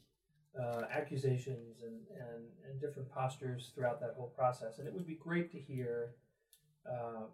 uh, 0.58 0.82
accusations 0.90 1.82
and, 1.82 1.98
and 2.18 2.44
and 2.66 2.80
different 2.80 3.10
postures 3.10 3.72
throughout 3.74 4.00
that 4.00 4.14
whole 4.16 4.28
process, 4.28 4.78
and 4.78 4.86
it 4.86 4.94
would 4.94 5.06
be 5.06 5.16
great 5.16 5.50
to 5.52 5.58
hear. 5.58 6.14
Uh, 6.90 7.24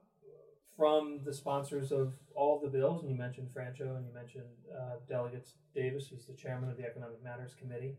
from 0.76 1.20
the 1.24 1.32
sponsors 1.32 1.92
of 1.92 2.14
all 2.34 2.56
of 2.56 2.62
the 2.62 2.78
bills, 2.78 3.02
and 3.02 3.10
you 3.10 3.16
mentioned 3.16 3.48
Franchot, 3.54 3.96
and 3.96 4.06
you 4.06 4.12
mentioned 4.14 4.44
uh, 4.74 4.96
Delegates 5.08 5.54
Davis, 5.74 6.08
who's 6.08 6.24
the 6.26 6.32
chairman 6.34 6.70
of 6.70 6.76
the 6.76 6.84
Economic 6.86 7.22
Matters 7.22 7.54
Committee, 7.54 7.96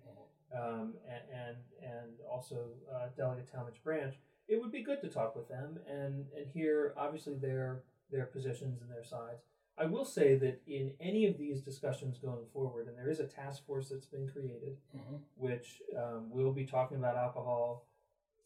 um, 0.55 0.93
and, 1.07 1.21
and 1.33 1.55
and 1.81 2.11
also 2.29 2.69
uh, 2.93 3.07
Delegate 3.15 3.51
Talmadge 3.51 3.81
Branch. 3.83 4.15
It 4.47 4.59
would 4.61 4.71
be 4.71 4.83
good 4.83 5.01
to 5.01 5.07
talk 5.09 5.35
with 5.35 5.47
them 5.47 5.79
and 5.87 6.25
and 6.35 6.47
hear 6.53 6.93
obviously 6.97 7.35
their 7.35 7.83
their 8.11 8.25
positions 8.25 8.81
and 8.81 8.89
their 8.89 9.03
sides. 9.03 9.43
I 9.77 9.85
will 9.85 10.03
say 10.05 10.35
that 10.35 10.61
in 10.67 10.91
any 10.99 11.25
of 11.27 11.37
these 11.37 11.61
discussions 11.61 12.17
going 12.17 12.45
forward, 12.53 12.87
and 12.87 12.97
there 12.97 13.09
is 13.09 13.19
a 13.21 13.25
task 13.25 13.65
force 13.65 13.89
that's 13.89 14.05
been 14.05 14.27
created, 14.27 14.77
Mhm. 14.95 15.21
which 15.35 15.81
um, 15.97 16.29
will 16.29 16.51
be 16.51 16.65
talking 16.65 16.97
about 16.97 17.15
alcohol 17.15 17.85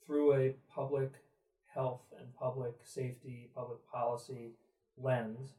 through 0.06 0.36
a 0.36 0.56
public 0.70 1.14
health 1.76 2.02
and 2.18 2.34
public 2.36 2.74
safety, 2.84 3.50
public 3.54 3.80
policy 3.92 4.54
lens. 4.98 5.54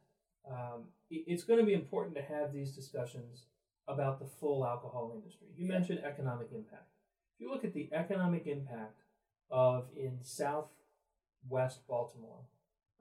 Um, 0.51 0.85
it's 1.11 1.45
going 1.45 1.61
to 1.61 1.67
be 1.67 1.75
important 1.75 2.17
to 2.17 2.23
have 2.23 2.53
these 2.53 2.73
discussions 2.73 3.45
about 3.87 4.19
the 4.19 4.27
full 4.27 4.67
alcohol 4.67 5.13
industry. 5.15 5.49
You 5.57 5.67
mentioned 5.67 6.01
economic 6.05 6.49
impact. 6.53 6.89
If 7.35 7.43
you 7.43 7.51
look 7.51 7.65
at 7.65 7.75
the 7.75 7.89
economic 7.93 8.47
impact 8.47 9.03
of 9.51 9.85
in 9.97 10.19
southwest 10.23 11.87
Baltimore, 11.87 12.47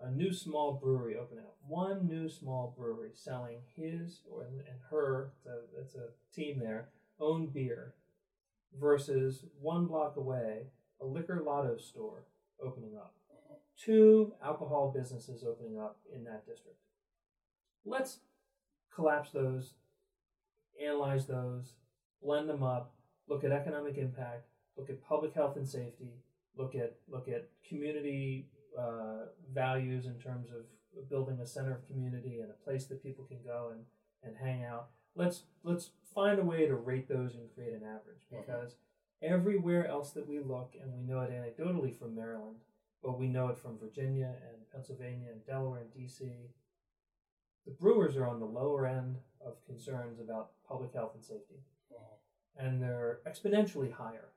a 0.01 0.11
new 0.11 0.33
small 0.33 0.73
brewery 0.73 1.15
opening 1.17 1.45
up, 1.45 1.55
one 1.65 2.07
new 2.07 2.29
small 2.29 2.75
brewery 2.77 3.11
selling 3.13 3.59
his 3.75 4.19
or 4.29 4.43
and 4.43 4.79
her, 4.91 5.31
it's 5.37 5.45
a, 5.45 5.81
it's 5.81 5.95
a 5.95 6.09
team 6.35 6.59
there, 6.59 6.89
own 7.19 7.47
beer, 7.47 7.93
versus 8.79 9.45
one 9.61 9.85
block 9.85 10.17
away, 10.17 10.63
a 11.01 11.05
liquor 11.05 11.41
lotto 11.43 11.77
store 11.77 12.25
opening 12.63 12.95
up. 12.97 13.13
Two 13.77 14.33
alcohol 14.43 14.93
businesses 14.95 15.43
opening 15.43 15.77
up 15.77 15.97
in 16.13 16.23
that 16.23 16.45
district. 16.45 16.77
Let's 17.85 18.19
collapse 18.93 19.31
those, 19.31 19.73
analyze 20.81 21.25
those, 21.27 21.73
blend 22.23 22.49
them 22.49 22.63
up, 22.63 22.93
look 23.27 23.43
at 23.43 23.51
economic 23.51 23.97
impact, 23.97 24.47
look 24.77 24.89
at 24.89 25.03
public 25.03 25.33
health 25.33 25.57
and 25.57 25.67
safety, 25.67 26.13
look 26.57 26.73
at 26.75 26.95
look 27.09 27.27
at 27.27 27.49
community 27.67 28.47
uh, 28.79 29.25
values 29.53 30.05
in 30.05 30.15
terms 30.19 30.49
of 30.51 31.09
building 31.09 31.39
a 31.41 31.45
center 31.45 31.73
of 31.73 31.85
community 31.87 32.39
and 32.39 32.49
a 32.49 32.63
place 32.63 32.85
that 32.85 33.03
people 33.03 33.25
can 33.25 33.39
go 33.45 33.71
and, 33.73 33.81
and 34.23 34.35
hang 34.37 34.63
out. 34.63 34.87
Let's 35.15 35.43
let's 35.63 35.91
find 36.13 36.39
a 36.39 36.43
way 36.43 36.65
to 36.65 36.75
rate 36.75 37.09
those 37.09 37.35
and 37.35 37.53
create 37.53 37.73
an 37.73 37.83
average 37.83 38.23
Mhm. 38.31 38.45
because 38.45 38.75
everywhere 39.21 39.87
else 39.87 40.11
that 40.11 40.27
we 40.27 40.39
look, 40.39 40.75
and 40.81 40.93
we 40.93 41.03
know 41.03 41.21
it 41.21 41.31
anecdotally 41.31 41.97
from 41.97 42.15
Maryland, 42.15 42.57
but 43.03 43.19
we 43.19 43.27
know 43.27 43.49
it 43.49 43.57
from 43.57 43.77
Virginia 43.77 44.33
and 44.49 44.69
Pennsylvania 44.71 45.29
and 45.31 45.45
Delaware 45.45 45.81
and 45.81 45.91
DC. 45.91 46.19
The 47.65 47.71
brewers 47.71 48.15
are 48.15 48.27
on 48.27 48.39
the 48.39 48.45
lower 48.45 48.85
end 48.85 49.17
of 49.45 49.63
concerns 49.65 50.19
about 50.19 50.51
public 50.67 50.93
health 50.93 51.11
and 51.15 51.23
safety 51.23 51.63
and 52.57 52.81
they're 52.81 53.19
exponentially 53.27 53.91
higher 53.91 54.29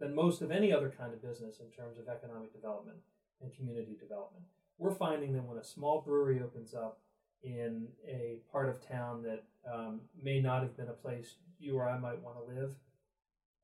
than 0.00 0.14
most 0.14 0.42
of 0.42 0.50
any 0.50 0.72
other 0.72 0.92
kind 0.96 1.12
of 1.12 1.22
business 1.22 1.60
in 1.60 1.70
terms 1.70 1.98
of 1.98 2.08
economic 2.08 2.52
development 2.52 2.98
and 3.40 3.54
community 3.54 3.96
development. 3.98 4.44
We're 4.78 4.94
finding 4.94 5.32
that 5.34 5.44
when 5.44 5.58
a 5.58 5.64
small 5.64 6.00
brewery 6.00 6.40
opens 6.42 6.74
up 6.74 6.98
in 7.42 7.88
a 8.06 8.38
part 8.50 8.68
of 8.68 8.86
town 8.86 9.22
that 9.22 9.44
um, 9.72 10.00
may 10.20 10.40
not 10.40 10.62
have 10.62 10.76
been 10.76 10.88
a 10.88 10.92
place 10.92 11.36
you 11.58 11.76
or 11.76 11.88
I 11.88 11.98
might 11.98 12.20
want 12.22 12.36
to 12.38 12.54
live, 12.54 12.74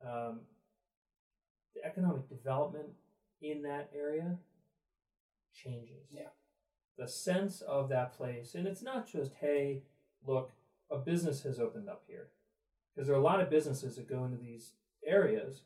um, 0.07 0.41
the 1.75 1.85
economic 1.85 2.29
development 2.29 2.89
in 3.41 3.63
that 3.63 3.91
area 3.95 4.39
changes. 5.55 6.09
Yeah. 6.11 6.29
The 6.99 7.09
sense 7.09 7.61
of 7.63 7.89
that 7.89 8.13
place, 8.13 8.55
and 8.55 8.67
it's 8.67 8.83
not 8.83 9.11
just, 9.11 9.33
hey, 9.41 9.83
look, 10.27 10.53
a 10.91 10.99
business 10.99 11.43
has 11.43 11.59
opened 11.59 11.89
up 11.89 12.03
here 12.07 12.29
because 12.95 13.07
there 13.07 13.17
are 13.17 13.21
a 13.21 13.25
lot 13.25 13.41
of 13.41 13.49
businesses 13.51 13.97
that 13.97 14.09
go 14.09 14.25
into 14.25 14.37
these 14.37 14.73
areas 15.07 15.63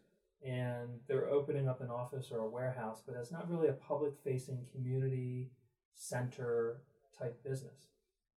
and 0.47 1.01
they're 1.09 1.31
opening 1.31 1.69
up 1.69 1.81
an 1.81 1.91
office 1.91 2.31
or 2.31 2.41
a 2.41 2.49
warehouse, 2.49 3.03
but 3.05 3.17
it's 3.17 3.33
not 3.33 3.51
really 3.51 3.69
a 3.69 3.73
public 3.73 4.13
facing 4.23 4.67
community 4.73 5.51
center 5.95 6.83
type 7.19 7.43
business. 7.43 7.89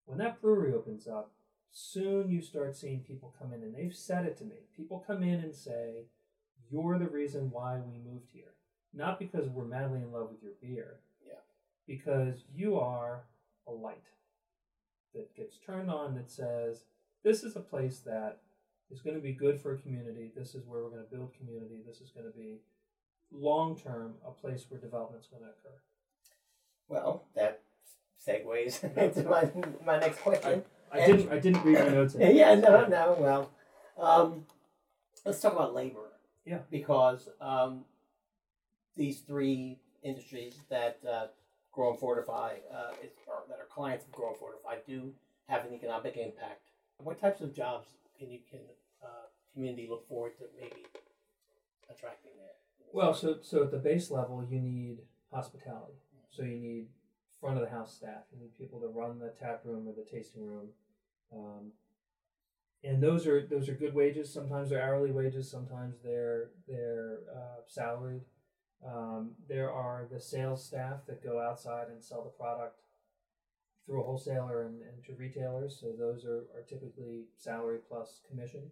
When 0.06 0.18
that 0.20 0.42
brewery 0.42 0.74
opens 0.74 1.08
up, 1.08 1.34
soon 1.70 2.30
you 2.30 2.42
start 2.42 2.76
seeing 2.76 3.02
people 3.02 3.36
come 3.38 3.52
in, 3.52 3.62
and 3.62 3.76
they've 3.76 3.94
said 3.94 4.26
it 4.26 4.38
to 4.38 4.46
me. 4.46 4.56
People 4.76 5.04
come 5.06 5.22
in 5.22 5.42
and 5.42 5.54
say, 5.54 6.06
You're 6.70 6.98
the 7.00 7.08
reason 7.08 7.50
why 7.52 7.78
we 7.78 7.98
moved 8.12 8.28
here. 8.34 8.54
Not 8.94 9.20
because 9.20 9.48
we're 9.50 9.66
madly 9.66 10.00
in 10.00 10.12
love 10.12 10.30
with 10.30 10.42
your 10.42 10.54
beer, 10.62 11.00
Yeah. 11.26 11.40
because 11.86 12.44
you 12.54 12.80
are 12.80 13.24
a 13.68 13.72
light 13.72 14.08
that 15.14 15.36
gets 15.36 15.58
turned 15.58 15.90
on 15.90 16.16
that 16.16 16.30
says, 16.30 16.84
This 17.24 17.44
is 17.44 17.56
a 17.56 17.62
place 17.62 18.00
that 18.00 18.40
is 18.90 19.02
going 19.02 19.16
to 19.16 19.22
be 19.22 19.34
good 19.34 19.60
for 19.60 19.74
a 19.74 19.78
community. 19.78 20.32
This 20.36 20.56
is 20.56 20.66
where 20.66 20.82
we're 20.82 20.90
going 20.90 21.04
to 21.04 21.16
build 21.16 21.34
community. 21.38 21.82
This 21.86 22.00
is 22.02 22.10
going 22.12 22.26
to 22.26 22.38
be 22.38 22.62
long 23.32 23.78
term 23.78 24.14
a 24.26 24.32
place 24.32 24.66
where 24.70 24.80
development's 24.80 25.28
going 25.28 25.44
to 25.44 25.50
occur. 25.50 25.78
Well, 26.88 27.26
that 27.36 27.62
segues 28.26 28.84
into 28.98 29.30
my 29.30 29.52
my 29.86 30.00
next 30.00 30.20
question. 30.20 30.64
I 30.92 31.06
didn't. 31.06 31.32
I 31.32 31.40
didn't 31.40 31.66
read 31.66 31.80
my 31.80 31.90
notes. 31.90 32.16
yeah, 32.20 32.56
no, 32.56 32.86
no. 32.88 33.18
Well, 33.20 33.52
um, 34.00 34.46
let's 35.26 35.42
talk 35.42 35.54
about 35.54 35.76
labor. 35.76 36.07
Yeah. 36.48 36.60
Because 36.72 37.30
um, 37.42 37.84
these 38.96 39.20
three 39.20 39.78
industries 40.02 40.56
that 40.70 41.00
uh, 41.08 41.28
Grow 41.74 41.92
and 41.92 42.00
Fortify, 42.00 42.56
uh, 42.74 42.94
is, 43.04 43.12
or 43.28 43.44
that 43.50 43.60
are 43.60 43.68
clients 43.70 44.06
of 44.06 44.12
Grow 44.14 44.30
and 44.30 44.38
Fortify, 44.38 44.78
do 44.88 45.12
have 45.48 45.66
an 45.66 45.74
economic 45.74 46.16
impact. 46.16 46.62
What 47.04 47.20
types 47.20 47.42
of 47.42 47.54
jobs 47.54 47.90
can 48.18 48.32
you 48.32 48.40
can 48.50 48.62
uh, 49.04 49.28
community 49.54 49.88
look 49.90 50.08
forward 50.08 50.38
to 50.38 50.46
maybe 50.60 50.86
attracting 51.90 52.32
there? 52.38 52.56
Well, 52.94 53.14
so 53.14 53.38
so 53.42 53.64
at 53.64 53.72
the 53.72 53.78
base 53.78 54.10
level, 54.10 54.44
you 54.50 54.60
need 54.60 55.00
hospitality. 55.32 56.00
So 56.32 56.44
you 56.44 56.58
need 56.58 56.88
front 57.40 57.58
of 57.58 57.64
the 57.64 57.70
house 57.70 57.94
staff. 57.94 58.24
You 58.34 58.40
need 58.40 58.58
people 58.58 58.80
to 58.80 58.88
run 58.88 59.20
the 59.20 59.34
tap 59.40 59.62
room 59.64 59.88
or 59.88 59.94
the 59.94 60.10
tasting 60.10 60.46
room, 60.46 60.70
um, 61.34 61.72
and 62.88 63.04
those 63.04 63.28
are 63.28 63.46
those 63.46 63.68
are 63.68 63.74
good 63.74 63.94
wages. 63.94 64.32
Sometimes 64.32 64.70
they're 64.70 64.82
hourly 64.82 65.12
wages. 65.12 65.50
Sometimes 65.52 65.96
they're 66.04 66.52
they're 66.68 67.20
uh, 67.36 67.62
salaried. 67.68 68.22
Um, 68.86 69.32
there 69.50 69.72
are 69.72 70.08
the 70.12 70.22
sales 70.22 70.64
staff 70.64 71.06
that 71.08 71.24
go 71.24 71.40
outside 71.40 71.88
and 71.90 72.04
sell 72.04 72.24
the 72.24 72.30
product 72.30 72.80
through 73.86 74.02
a 74.02 74.06
wholesaler 74.06 74.64
and, 74.64 74.82
and 74.82 75.04
to 75.06 75.16
retailers. 75.16 75.78
So 75.80 75.94
those 75.98 76.26
are, 76.26 76.46
are 76.56 76.64
typically 76.68 77.26
salary 77.36 77.80
plus 77.88 78.22
commission. 78.30 78.70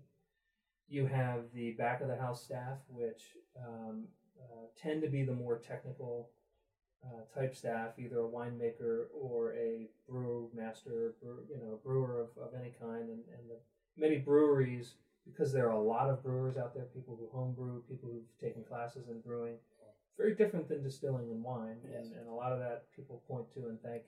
You 0.88 1.08
have 1.08 1.45
the 1.54 1.71
back 1.71 2.01
of 2.01 2.08
the 2.08 2.17
house 2.17 2.43
staff, 2.43 2.78
which 2.88 3.23
um, 3.67 4.06
uh, 4.39 4.67
tend 4.82 5.01
to 5.01 5.10
be 5.10 5.23
the 5.23 5.34
more 5.34 5.58
technical 5.58 6.30
uh, 7.04 7.39
type 7.39 7.56
staff, 7.56 7.97
either 7.97 8.19
a 8.19 8.30
winemaker 8.30 9.06
or 9.13 9.56
a 9.56 9.88
brew 10.08 10.49
master, 10.54 11.15
brew, 11.21 11.39
you 11.49 11.58
know, 11.58 11.80
brewer 11.84 12.21
of, 12.21 12.30
of 12.41 12.54
any 12.60 12.73
kind. 12.80 13.10
And, 13.10 13.23
and 13.38 13.49
the 13.49 13.58
many 13.97 14.17
breweries, 14.17 14.95
because 15.25 15.51
there 15.51 15.67
are 15.67 15.71
a 15.73 15.81
lot 15.81 16.10
of 16.10 16.23
brewers 16.23 16.58
out 16.58 16.73
there, 16.73 16.86
people 16.93 17.17
who 17.19 17.27
homebrew, 17.36 17.81
people 17.89 18.10
who've 18.12 18.39
taken 18.39 18.63
classes 18.63 19.08
in 19.10 19.19
brewing, 19.21 19.55
very 20.17 20.36
different 20.36 20.67
than 20.69 20.84
distilling 20.84 21.29
and 21.29 21.43
wine. 21.43 21.77
Yes. 21.84 22.05
And, 22.05 22.19
and 22.19 22.29
a 22.29 22.34
lot 22.34 22.51
of 22.51 22.60
that 22.60 22.84
people 22.95 23.21
point 23.27 23.45
to 23.53 23.67
and 23.67 23.81
thank 23.81 24.03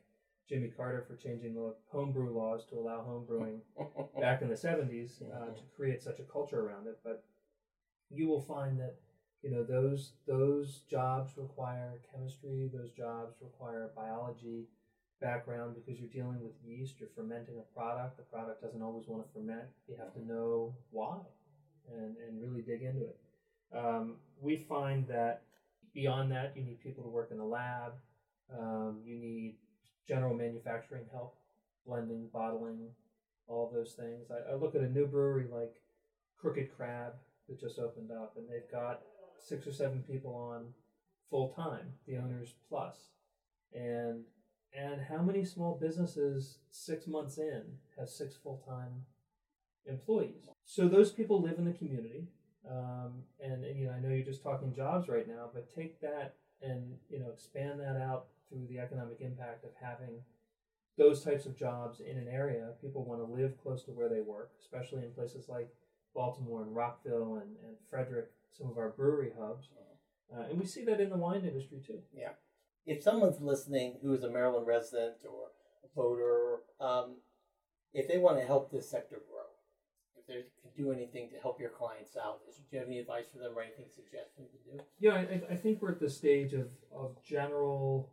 Jimmy 0.47 0.69
Carter 0.69 1.03
for 1.07 1.15
changing 1.15 1.55
the 1.55 1.73
homebrew 1.91 2.33
laws 2.33 2.65
to 2.69 2.75
allow 2.75 2.99
homebrewing 2.99 3.59
back 4.19 4.41
in 4.41 4.47
the 4.47 4.55
70s 4.55 5.21
uh, 5.21 5.47
to 5.47 5.61
create 5.75 6.01
such 6.01 6.19
a 6.19 6.23
culture 6.23 6.61
around 6.61 6.87
it. 6.87 6.99
But 7.03 7.23
you 8.09 8.27
will 8.27 8.41
find 8.41 8.79
that 8.79 8.95
you 9.43 9.51
know 9.51 9.63
those 9.63 10.13
those 10.25 10.81
jobs 10.89 11.37
require 11.37 11.99
chemistry. 12.11 12.71
Those 12.73 12.91
jobs 12.91 13.35
require 13.41 13.91
biology 13.95 14.67
background 15.21 15.75
because 15.75 15.99
you're 15.99 16.09
dealing 16.09 16.41
with 16.41 16.53
yeast. 16.65 16.95
You're 16.99 17.09
fermenting 17.15 17.59
a 17.59 17.73
product. 17.77 18.17
The 18.17 18.23
product 18.23 18.61
doesn't 18.61 18.81
always 18.81 19.07
want 19.07 19.25
to 19.25 19.33
ferment. 19.33 19.67
You 19.87 19.95
have 19.97 20.13
to 20.13 20.25
know 20.25 20.75
why 20.91 21.17
and 21.91 22.15
and 22.17 22.41
really 22.41 22.61
dig 22.61 22.81
into 22.81 23.05
it. 23.05 23.17
Um, 23.75 24.15
we 24.41 24.65
find 24.69 25.07
that 25.07 25.43
beyond 25.93 26.31
that, 26.31 26.53
you 26.55 26.63
need 26.63 26.79
people 26.81 27.03
to 27.03 27.09
work 27.09 27.29
in 27.31 27.37
the 27.37 27.45
lab. 27.45 27.93
Um, 28.57 28.99
you 29.03 29.17
need 29.17 29.55
general 30.07 30.33
manufacturing 30.33 31.05
help, 31.11 31.35
blending, 31.85 32.29
bottling, 32.31 32.89
all 33.47 33.69
those 33.73 33.93
things. 33.93 34.27
I, 34.31 34.53
I 34.53 34.55
look 34.55 34.75
at 34.75 34.81
a 34.81 34.89
new 34.89 35.05
brewery 35.05 35.47
like 35.51 35.75
Crooked 36.39 36.69
Crab 36.75 37.13
that 37.49 37.59
just 37.59 37.79
opened 37.79 38.11
up, 38.11 38.35
and 38.37 38.47
they've 38.47 38.71
got 38.71 39.01
six 39.39 39.67
or 39.67 39.73
seven 39.73 40.03
people 40.09 40.33
on 40.33 40.67
full 41.29 41.49
time, 41.49 41.93
the 42.07 42.17
owners 42.17 42.53
plus, 42.69 42.95
and 43.73 44.23
and 44.73 45.01
how 45.01 45.21
many 45.21 45.43
small 45.43 45.77
businesses 45.79 46.59
six 46.71 47.07
months 47.07 47.37
in 47.37 47.63
have 47.97 48.09
six 48.09 48.35
full 48.35 48.63
time 48.67 49.05
employees? 49.85 50.49
So 50.65 50.87
those 50.87 51.11
people 51.11 51.41
live 51.41 51.57
in 51.57 51.65
the 51.65 51.73
community, 51.73 52.27
um, 52.69 53.23
and, 53.39 53.63
and 53.63 53.79
you 53.79 53.87
know 53.87 53.93
I 53.93 53.99
know 53.99 54.09
you're 54.09 54.25
just 54.25 54.43
talking 54.43 54.73
jobs 54.73 55.07
right 55.07 55.27
now, 55.27 55.49
but 55.53 55.73
take 55.73 55.99
that 56.01 56.35
and 56.61 56.95
you 57.09 57.19
know 57.19 57.29
expand 57.33 57.79
that 57.79 57.97
out 57.97 58.27
through 58.49 58.67
the 58.69 58.79
economic 58.79 59.17
impact 59.21 59.63
of 59.63 59.71
having 59.81 60.21
those 60.97 61.23
types 61.23 61.45
of 61.45 61.57
jobs 61.57 61.99
in 61.99 62.17
an 62.17 62.27
area. 62.27 62.69
People 62.81 63.05
want 63.05 63.21
to 63.21 63.31
live 63.31 63.61
close 63.61 63.83
to 63.83 63.91
where 63.91 64.09
they 64.09 64.21
work, 64.21 64.51
especially 64.59 65.03
in 65.03 65.11
places 65.11 65.47
like 65.47 65.69
Baltimore 66.15 66.63
and 66.63 66.75
Rockville 66.75 67.35
and, 67.35 67.55
and 67.65 67.75
Frederick, 67.89 68.31
some 68.57 68.69
of 68.69 68.77
our 68.77 68.89
brewery 68.89 69.31
hubs. 69.39 69.69
Uh, 70.35 70.43
and 70.49 70.59
we 70.59 70.65
see 70.65 70.83
that 70.85 70.99
in 70.99 71.09
the 71.09 71.17
wine 71.17 71.45
industry 71.45 71.79
too. 71.85 71.99
Yeah. 72.13 72.31
If 72.87 73.03
someone's 73.03 73.41
listening 73.41 73.97
who 74.01 74.13
is 74.13 74.23
a 74.23 74.29
Maryland 74.29 74.65
resident 74.65 75.17
or 75.29 75.51
a 75.83 75.87
voter, 75.93 76.61
um, 76.79 77.17
if 77.93 78.07
they 78.07 78.17
want 78.17 78.39
to 78.39 78.45
help 78.45 78.71
this 78.71 78.89
sector 78.89 79.21
grow, 79.29 79.43
if 80.17 80.25
they 80.25 80.45
can 80.61 80.71
do 80.75 80.93
anything 80.93 81.29
to 81.31 81.37
help 81.41 81.59
your 81.59 81.69
clients 81.69 82.15
out, 82.15 82.39
do 82.47 82.53
you 82.71 82.79
have 82.79 82.87
any 82.87 82.99
advice 82.99 83.25
for 83.31 83.39
them 83.39 83.51
or 83.57 83.61
anything 83.61 83.87
suggestions 83.93 84.51
to 84.51 84.71
do? 84.71 84.83
Yeah, 84.99 85.15
I, 85.15 85.53
I 85.53 85.55
think 85.57 85.81
we're 85.81 85.91
at 85.91 85.99
the 85.99 86.09
stage 86.09 86.53
of, 86.53 86.69
of 86.95 87.21
general 87.21 88.09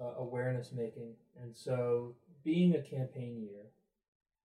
uh, 0.00 0.14
awareness 0.18 0.72
making. 0.72 1.12
And 1.42 1.54
so, 1.54 2.14
being 2.42 2.76
a 2.76 2.82
campaign 2.82 3.38
year, 3.42 3.66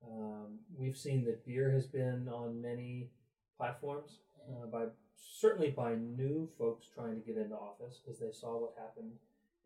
um, 0.06 0.60
we've 0.78 0.98
seen 0.98 1.24
that 1.26 1.46
beer 1.46 1.72
has 1.72 1.88
been 1.88 2.28
on 2.28 2.62
many 2.62 3.10
platforms 3.58 4.20
uh, 4.50 4.68
by 4.68 4.88
certainly 5.16 5.70
by 5.70 5.96
new 5.96 6.50
folks 6.58 6.88
trying 6.94 7.16
to 7.16 7.26
get 7.26 7.38
into 7.38 7.56
office 7.56 8.00
because 8.04 8.20
they 8.20 8.32
saw 8.32 8.60
what 8.60 8.74
happened 8.78 9.12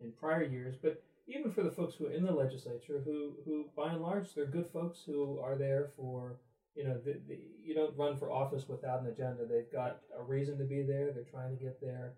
in 0.02 0.12
prior 0.12 0.44
years, 0.44 0.76
but 0.82 1.02
even 1.28 1.52
for 1.52 1.64
the 1.64 1.72
folks 1.72 1.96
who 1.96 2.08
are 2.08 2.12
in 2.12 2.26
the 2.26 2.32
legislature, 2.32 3.02
who 3.06 3.34
who 3.46 3.66
by 3.76 3.94
and 3.94 4.02
large 4.02 4.34
they're 4.34 4.46
good 4.46 4.70
folks 4.72 5.00
who 5.06 5.40
are 5.40 5.56
there 5.56 5.90
for 5.96 6.38
you 6.76 6.84
know 6.84 6.98
the, 7.06 7.20
the, 7.28 7.40
you 7.64 7.74
don't 7.76 7.98
run 7.98 8.18
for 8.18 8.32
office 8.32 8.68
without 8.68 9.02
an 9.02 9.08
agenda. 9.08 9.46
They've 9.46 9.72
got 9.72 10.02
a 10.18 10.24
reason 10.24 10.58
to 10.58 10.64
be 10.64 10.82
there. 10.82 11.12
They're 11.12 11.24
trying 11.24 11.56
to 11.56 11.64
get 11.64 11.80
their 11.82 12.14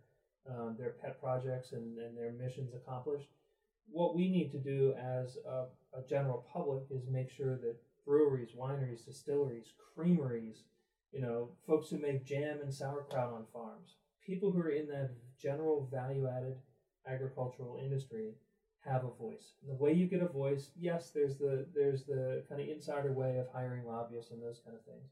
um, 0.50 0.76
their 0.78 0.96
pet 1.02 1.22
projects 1.22 1.74
and, 1.74 1.98
and 2.00 2.18
their 2.18 2.32
missions 2.32 2.74
accomplished. 2.74 3.28
What 3.90 4.16
we 4.16 4.30
need 4.30 4.52
to 4.52 4.58
do 4.58 4.94
as 4.94 5.38
a, 5.48 5.66
a 5.98 6.08
general 6.08 6.46
public 6.52 6.84
is 6.90 7.04
make 7.10 7.30
sure 7.30 7.58
that 7.58 7.76
breweries, 8.06 8.52
wineries, 8.58 9.06
distilleries, 9.06 9.74
creameries, 9.94 10.64
you 11.12 11.22
know, 11.22 11.50
folks 11.68 11.90
who 11.90 11.98
make 11.98 12.26
jam 12.26 12.60
and 12.62 12.74
sauerkraut 12.74 13.34
on 13.34 13.46
farms, 13.52 13.96
people 14.26 14.52
who 14.52 14.62
are 14.62 14.70
in 14.70 14.88
that 14.88 15.12
general 15.38 15.88
value 15.92 16.28
added 16.28 16.56
agricultural 17.08 17.80
industry 17.84 18.36
have 18.80 19.04
a 19.06 19.24
voice. 19.24 19.54
And 19.62 19.72
the 19.72 19.82
way 19.82 19.94
you 19.94 20.08
get 20.08 20.22
a 20.22 20.28
voice, 20.28 20.72
yes, 20.80 21.12
there's 21.12 21.38
the 21.38 21.66
there's 21.76 22.04
the 22.06 22.44
kind 22.50 22.62
of 22.62 22.68
insider 22.68 23.12
way 23.12 23.38
of 23.38 23.48
hiring 23.54 23.86
lobbyists 23.86 24.32
and 24.32 24.42
those 24.42 24.62
kind 24.66 24.76
of 24.76 24.84
things. 24.84 25.10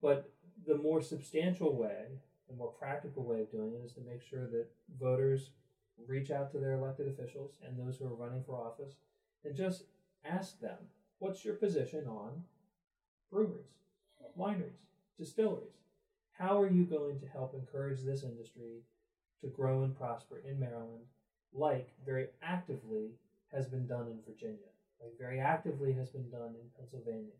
But 0.00 0.30
the 0.66 0.76
more 0.76 1.00
substantial 1.00 1.76
way, 1.76 2.04
the 2.48 2.56
more 2.56 2.72
practical 2.78 3.24
way 3.24 3.40
of 3.40 3.50
doing 3.50 3.74
it 3.74 3.84
is 3.84 3.92
to 3.94 4.00
make 4.00 4.22
sure 4.22 4.46
that 4.48 4.68
voters 4.98 5.50
reach 6.06 6.30
out 6.30 6.50
to 6.52 6.58
their 6.58 6.72
elected 6.72 7.08
officials 7.08 7.58
and 7.66 7.78
those 7.78 7.96
who 7.96 8.06
are 8.06 8.14
running 8.14 8.42
for 8.44 8.56
office 8.56 8.94
and 9.44 9.54
just 9.54 9.84
ask 10.24 10.58
them, 10.60 10.76
what's 11.18 11.44
your 11.44 11.54
position 11.54 12.06
on 12.06 12.42
breweries, 13.30 13.76
wineries, 14.38 14.86
distilleries? 15.18 15.76
How 16.32 16.58
are 16.58 16.70
you 16.70 16.84
going 16.84 17.20
to 17.20 17.26
help 17.26 17.54
encourage 17.54 18.02
this 18.02 18.22
industry 18.22 18.82
to 19.42 19.48
grow 19.48 19.82
and 19.82 19.96
prosper 19.96 20.42
in 20.48 20.58
Maryland, 20.58 21.04
like 21.52 21.90
very 22.04 22.28
actively 22.42 23.10
has 23.52 23.66
been 23.66 23.86
done 23.86 24.06
in 24.06 24.18
Virginia, 24.26 24.70
like 25.02 25.18
very 25.18 25.40
actively 25.40 25.92
has 25.92 26.08
been 26.08 26.28
done 26.30 26.54
in 26.54 26.68
Pennsylvania, 26.78 27.34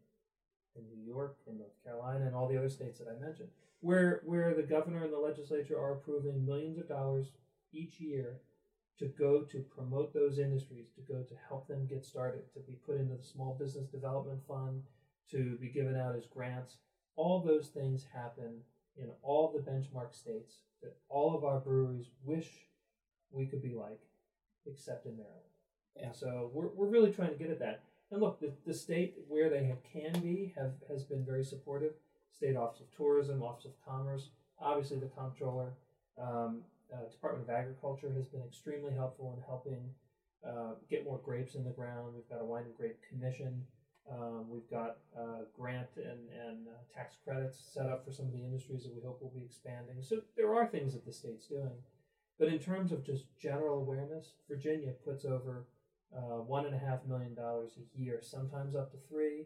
in 0.77 0.83
New 0.89 1.05
York, 1.07 1.37
in 1.47 1.59
North 1.59 1.85
Carolina, 1.85 2.27
and 2.27 2.35
all 2.35 2.49
the 2.49 2.59
other 2.59 2.69
states 2.69 2.99
that 2.99 3.09
I 3.09 3.25
mentioned, 3.25 3.49
where 3.81 4.23
where 4.25 4.55
the 4.55 4.63
governor 4.63 5.05
and 5.05 5.13
the 5.13 5.19
legislature 5.19 5.79
are 5.79 5.93
approving 5.93 6.45
millions 6.45 6.79
of 6.79 6.89
dollars 6.89 7.31
each 7.73 8.01
year 8.01 8.41
to 8.99 9.07
go 9.07 9.43
to 9.43 9.65
promote 9.75 10.13
those 10.13 10.39
industries, 10.39 10.89
to 10.95 11.01
go 11.01 11.23
to 11.23 11.35
help 11.49 11.67
them 11.67 11.87
get 11.87 12.05
started, 12.05 12.43
to 12.53 12.61
be 12.61 12.75
put 12.85 13.01
into 13.01 13.17
the 13.17 13.23
Small 13.23 13.57
Business 13.59 13.87
Development 13.89 14.41
Fund, 14.47 14.83
to 15.31 15.57
be 15.61 15.69
given 15.69 15.97
out 15.97 16.17
as 16.17 16.27
grants. 16.27 16.77
All 17.17 17.41
those 17.41 17.69
things 17.69 18.05
happen 18.13 18.61
in 18.97 19.09
all 19.23 19.51
the 19.51 19.71
benchmark 19.71 20.15
states 20.15 20.57
that 20.83 20.97
all 21.09 21.35
of 21.35 21.45
our 21.45 21.61
breweries 21.61 22.11
wish 22.25 22.49
we 23.33 23.47
could 23.47 23.63
be 23.63 23.75
like, 23.75 24.01
except 24.67 25.07
in 25.07 25.17
Maryland. 25.17 25.41
Yeah. 25.97 26.07
And 26.07 26.17
so 26.17 26.51
we're, 26.53 26.69
we're 26.69 26.89
really 26.89 27.13
trying 27.13 27.31
to 27.31 27.37
get 27.37 27.51
at 27.51 27.59
that. 27.61 27.83
And 28.11 28.21
look, 28.21 28.41
the, 28.41 28.53
the 28.67 28.75
state 28.75 29.15
where 29.29 29.49
they 29.49 29.65
have, 29.65 29.79
can 29.85 30.21
be 30.21 30.53
have 30.57 30.73
has 30.89 31.05
been 31.05 31.25
very 31.25 31.45
supportive. 31.45 31.93
State 32.33 32.57
Office 32.57 32.81
of 32.81 32.97
Tourism, 32.97 33.43
Office 33.43 33.67
of 33.67 33.73
Commerce, 33.85 34.31
obviously 34.59 34.99
the 34.99 35.07
comptroller, 35.07 35.73
um, 36.21 36.63
uh, 36.93 37.09
Department 37.11 37.49
of 37.49 37.55
Agriculture 37.55 38.13
has 38.15 38.27
been 38.27 38.43
extremely 38.43 38.93
helpful 38.95 39.35
in 39.37 39.43
helping 39.47 39.91
uh, 40.47 40.75
get 40.89 41.05
more 41.05 41.21
grapes 41.25 41.55
in 41.55 41.65
the 41.65 41.71
ground. 41.71 42.15
We've 42.15 42.29
got 42.29 42.41
a 42.41 42.45
wine 42.45 42.65
and 42.65 42.77
grape 42.77 42.99
commission. 43.09 43.63
Um, 44.11 44.47
we've 44.49 44.69
got 44.71 44.97
uh, 45.17 45.45
grant 45.57 45.89
and, 45.97 46.19
and 46.47 46.67
uh, 46.67 46.95
tax 46.95 47.17
credits 47.23 47.59
set 47.73 47.87
up 47.87 48.05
for 48.05 48.11
some 48.11 48.27
of 48.27 48.33
the 48.33 48.39
industries 48.39 48.83
that 48.83 48.95
we 48.95 49.03
hope 49.03 49.23
will 49.23 49.31
be 49.31 49.45
expanding. 49.45 49.97
So 50.01 50.23
there 50.37 50.55
are 50.55 50.67
things 50.67 50.95
that 50.95 51.05
the 51.05 51.13
state's 51.13 51.47
doing. 51.47 51.71
But 52.41 52.49
in 52.49 52.59
terms 52.59 52.91
of 52.91 53.05
just 53.05 53.25
general 53.39 53.77
awareness, 53.83 54.33
Virginia 54.49 54.93
puts 55.05 55.27
over 55.27 55.67
uh, 56.17 56.41
one 56.41 56.65
and 56.65 56.75
a 56.75 56.79
half 56.79 57.01
million 57.07 57.35
dollars 57.35 57.73
a 57.77 58.01
year, 58.01 58.21
sometimes 58.23 58.75
up 58.75 58.91
to 58.93 58.97
three, 59.11 59.45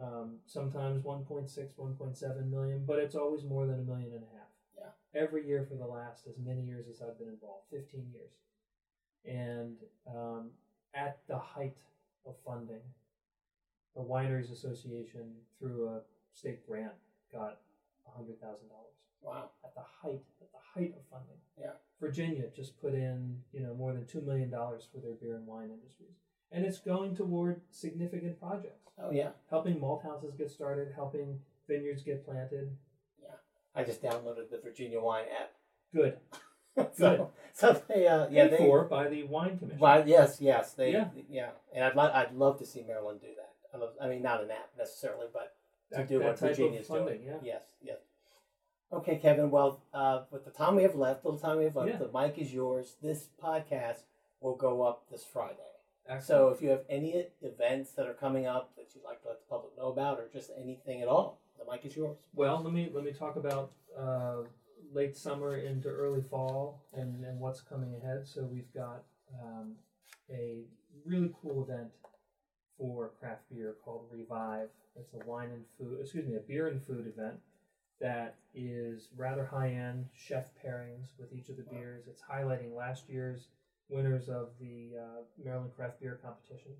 um, 0.00 0.36
sometimes 0.46 1.02
1.6, 1.02 1.50
1.7 1.76 2.48
million, 2.50 2.84
but 2.86 3.00
it's 3.00 3.16
always 3.16 3.42
more 3.42 3.66
than 3.66 3.80
a 3.80 3.82
million 3.82 4.12
and 4.12 4.22
a 4.22 4.36
half. 4.36 4.46
Yeah. 4.78 5.20
Every 5.20 5.44
year 5.44 5.66
for 5.68 5.74
the 5.74 5.84
last 5.86 6.28
as 6.28 6.38
many 6.38 6.62
years 6.62 6.86
as 6.88 7.02
I've 7.02 7.18
been 7.18 7.30
involved, 7.30 7.64
15 7.72 8.12
years. 8.12 8.30
And 9.24 9.78
um, 10.08 10.50
at 10.94 11.18
the 11.26 11.38
height 11.38 11.78
of 12.24 12.36
funding, 12.46 12.84
the 13.96 14.02
Wineries 14.02 14.52
Association, 14.52 15.32
through 15.58 15.88
a 15.88 16.00
state 16.32 16.64
grant, 16.64 16.92
got 17.32 17.58
$100,000 18.16 18.38
Wow. 19.20 19.50
at 19.64 19.74
the 19.74 19.80
height 19.80 20.22
at 20.40 20.52
the 20.52 20.58
height 20.62 20.94
of 20.96 21.02
funding. 21.10 21.40
Yeah. 21.58 21.72
Virginia 22.00 22.44
just 22.54 22.80
put 22.80 22.94
in, 22.94 23.38
you 23.52 23.60
know, 23.60 23.74
more 23.74 23.92
than 23.92 24.06
two 24.06 24.20
million 24.20 24.50
dollars 24.50 24.86
for 24.92 24.98
their 25.00 25.14
beer 25.14 25.36
and 25.36 25.46
wine 25.46 25.70
industries. 25.70 26.16
And 26.52 26.64
it's 26.64 26.78
going 26.78 27.16
toward 27.16 27.60
significant 27.70 28.38
projects. 28.40 28.88
Oh 29.02 29.10
yeah. 29.10 29.30
Helping 29.50 29.80
malt 29.80 30.02
houses 30.02 30.34
get 30.36 30.50
started, 30.50 30.92
helping 30.94 31.38
vineyards 31.68 32.02
get 32.02 32.24
planted. 32.24 32.70
Yeah, 33.22 33.34
I 33.74 33.84
just 33.84 34.02
downloaded 34.02 34.50
the 34.50 34.58
Virginia 34.62 35.00
Wine 35.00 35.24
app. 35.40 35.52
Good. 35.94 36.18
so, 36.94 37.30
so 37.52 37.82
they, 37.88 38.06
uh, 38.06 38.28
yeah, 38.30 38.48
they. 38.48 38.58
for 38.58 38.84
by 38.84 39.08
the 39.08 39.24
wine 39.24 39.58
commission. 39.58 39.80
By, 39.80 40.04
yes, 40.04 40.38
yes, 40.40 40.72
they, 40.74 40.92
Yeah. 40.92 41.08
yeah, 41.30 41.50
and 41.74 41.84
I'd, 41.84 41.96
lo- 41.96 42.10
I'd 42.12 42.34
love 42.34 42.58
to 42.58 42.66
see 42.66 42.82
Maryland 42.86 43.20
do 43.22 43.28
that. 43.36 43.52
I, 43.74 43.78
love, 43.80 43.90
I 44.00 44.08
mean, 44.08 44.22
not 44.22 44.42
an 44.44 44.50
app 44.50 44.70
necessarily, 44.78 45.26
but 45.32 45.54
to 45.92 45.98
That- 45.98 46.08
do 46.08 46.18
that 46.18 46.26
what 46.28 46.38
Virginia's 46.38 46.86
funding, 46.86 47.22
doing. 47.22 47.26
yeah. 47.26 47.38
Yes, 47.42 47.62
yes. 47.82 47.98
Okay, 48.96 49.16
Kevin. 49.18 49.50
Well, 49.50 49.82
uh, 49.92 50.22
with 50.30 50.46
the 50.46 50.50
time 50.50 50.74
we 50.74 50.82
have 50.82 50.94
left, 50.94 51.22
little 51.22 51.38
time 51.38 51.58
we 51.58 51.64
have 51.64 51.76
left, 51.76 51.90
Yeah. 51.90 51.98
the 51.98 52.10
mic 52.18 52.38
is 52.38 52.52
yours. 52.54 52.96
This 53.02 53.28
podcast 53.42 54.04
will 54.40 54.54
go 54.56 54.82
up 54.82 55.08
this 55.10 55.22
Friday. 55.22 55.60
So 56.20 56.48
if 56.48 56.62
you 56.62 56.70
have 56.70 56.84
any 56.88 57.26
events 57.42 57.90
that 57.92 58.06
are 58.06 58.14
coming 58.14 58.46
up 58.46 58.74
that 58.76 58.94
you'd 58.94 59.02
like 59.04 59.20
to 59.22 59.28
let 59.28 59.40
the 59.40 59.46
public 59.50 59.76
know 59.76 59.88
about, 59.88 60.20
or 60.20 60.28
just 60.28 60.50
anything 60.56 61.02
at 61.02 61.08
all, 61.08 61.40
the 61.58 61.70
mic 61.70 61.84
is 61.84 61.96
yours. 61.96 62.16
Well, 62.32 62.62
let 62.62 62.72
me 62.72 62.88
let 62.94 63.04
me 63.04 63.12
talk 63.12 63.34
about 63.36 63.72
uh, 63.98 64.44
late 64.92 65.16
summer 65.16 65.56
into 65.56 65.88
early 65.88 66.22
fall 66.22 66.80
and, 66.94 67.24
and 67.24 67.40
what's 67.40 67.60
coming 67.60 67.96
ahead. 67.96 68.26
So 68.26 68.44
we've 68.44 68.72
got 68.72 69.02
um, 69.42 69.74
a 70.30 70.62
really 71.04 71.34
cool 71.42 71.64
event 71.64 71.90
for 72.78 73.10
craft 73.18 73.42
beer 73.50 73.74
called 73.84 74.06
Revive. 74.10 74.68
It's 74.94 75.12
a 75.12 75.26
wine 75.26 75.50
and 75.50 75.64
food, 75.76 75.98
excuse 76.00 76.24
me, 76.26 76.36
a 76.36 76.40
beer 76.40 76.68
and 76.68 76.80
food 76.80 77.06
event 77.08 77.40
that 78.00 78.36
is 78.54 79.08
rather 79.16 79.44
high 79.44 79.70
end 79.70 80.06
chef 80.14 80.50
pairings 80.64 81.08
with 81.18 81.32
each 81.32 81.48
of 81.48 81.56
the 81.56 81.62
beers. 81.62 82.04
It's 82.08 82.22
highlighting 82.22 82.74
last 82.74 83.08
year's 83.08 83.48
winners 83.88 84.28
of 84.28 84.50
the 84.60 84.92
uh, 85.00 85.22
Maryland 85.42 85.72
Craft 85.76 86.00
Beer 86.00 86.18
Competition, 86.22 86.72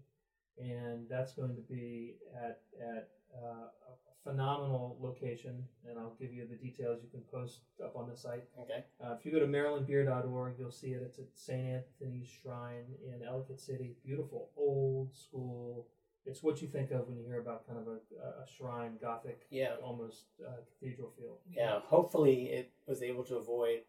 and 0.58 1.06
that's 1.08 1.32
going 1.32 1.54
to 1.54 1.62
be 1.62 2.16
at 2.34 2.60
at 2.80 3.08
uh, 3.34 3.66
a 3.66 4.28
phenomenal 4.28 4.98
location. 5.00 5.64
And 5.88 5.98
I'll 5.98 6.16
give 6.20 6.32
you 6.32 6.46
the 6.48 6.56
details. 6.56 7.00
You 7.02 7.10
can 7.10 7.22
post 7.32 7.60
up 7.82 7.96
on 7.96 8.08
the 8.08 8.16
site. 8.16 8.44
Okay. 8.60 8.84
Uh, 9.02 9.14
if 9.18 9.24
you 9.24 9.32
go 9.32 9.38
to 9.38 9.46
marylandbeer.org, 9.46 10.54
you'll 10.58 10.70
see 10.70 10.88
it. 10.88 11.02
It's 11.02 11.18
at 11.18 11.26
St. 11.34 11.82
Anthony's 12.00 12.28
Shrine 12.28 12.86
in 13.04 13.26
Ellicott 13.26 13.60
City. 13.60 13.96
Beautiful, 14.04 14.50
old 14.56 15.14
school. 15.14 15.86
It's 16.26 16.42
what 16.42 16.60
you 16.60 16.68
think 16.68 16.90
of 16.90 17.06
when 17.08 17.16
you 17.16 17.24
hear 17.24 17.40
about 17.40 17.66
kind 17.66 17.78
of 17.78 17.86
a, 17.86 18.42
a 18.42 18.46
shrine, 18.56 18.98
Gothic, 19.00 19.46
Yeah. 19.50 19.74
almost 19.82 20.24
uh, 20.46 20.50
cathedral 20.68 21.12
feel. 21.18 21.38
Yeah. 21.48 21.80
Hopefully, 21.86 22.46
it 22.46 22.72
was 22.86 23.02
able 23.02 23.24
to 23.24 23.36
avoid 23.36 23.80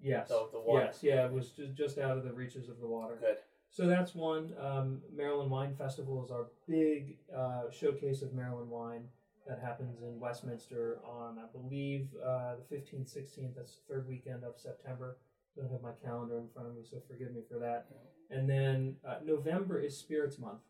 Yes. 0.00 0.28
The- 0.28 0.48
the 0.52 0.60
water. 0.60 0.84
Yes. 0.86 1.02
Yeah. 1.02 1.26
It 1.26 1.32
was 1.32 1.50
just 1.50 1.74
just 1.74 1.98
out 1.98 2.18
of 2.18 2.24
the 2.24 2.32
reaches 2.32 2.68
of 2.68 2.78
the 2.80 2.86
water. 2.88 3.16
Good. 3.20 3.38
So 3.70 3.86
that's 3.86 4.14
one. 4.14 4.52
Um, 4.60 5.00
Maryland 5.14 5.50
Wine 5.50 5.74
Festival 5.74 6.22
is 6.24 6.30
our 6.30 6.46
big 6.68 7.16
uh, 7.34 7.70
showcase 7.70 8.20
of 8.20 8.34
Maryland 8.34 8.68
wine 8.68 9.04
that 9.46 9.60
happens 9.60 10.02
in 10.02 10.20
Westminster 10.20 10.98
on, 11.08 11.38
I 11.38 11.46
believe, 11.56 12.08
uh, 12.22 12.56
the 12.56 12.76
15th, 12.76 13.08
16th. 13.16 13.54
That's 13.56 13.76
the 13.76 13.94
third 13.94 14.06
weekend 14.08 14.44
of 14.44 14.58
September. 14.58 15.16
Don't 15.56 15.70
have 15.70 15.82
my 15.82 15.92
calendar 16.04 16.38
in 16.38 16.48
front 16.48 16.68
of 16.68 16.74
me, 16.74 16.82
so 16.88 16.98
forgive 17.08 17.32
me 17.32 17.42
for 17.50 17.58
that. 17.60 17.86
And 18.30 18.48
then 18.48 18.96
uh, 19.06 19.16
November 19.24 19.78
is 19.80 19.96
Spirits 19.96 20.38
Month 20.38 20.60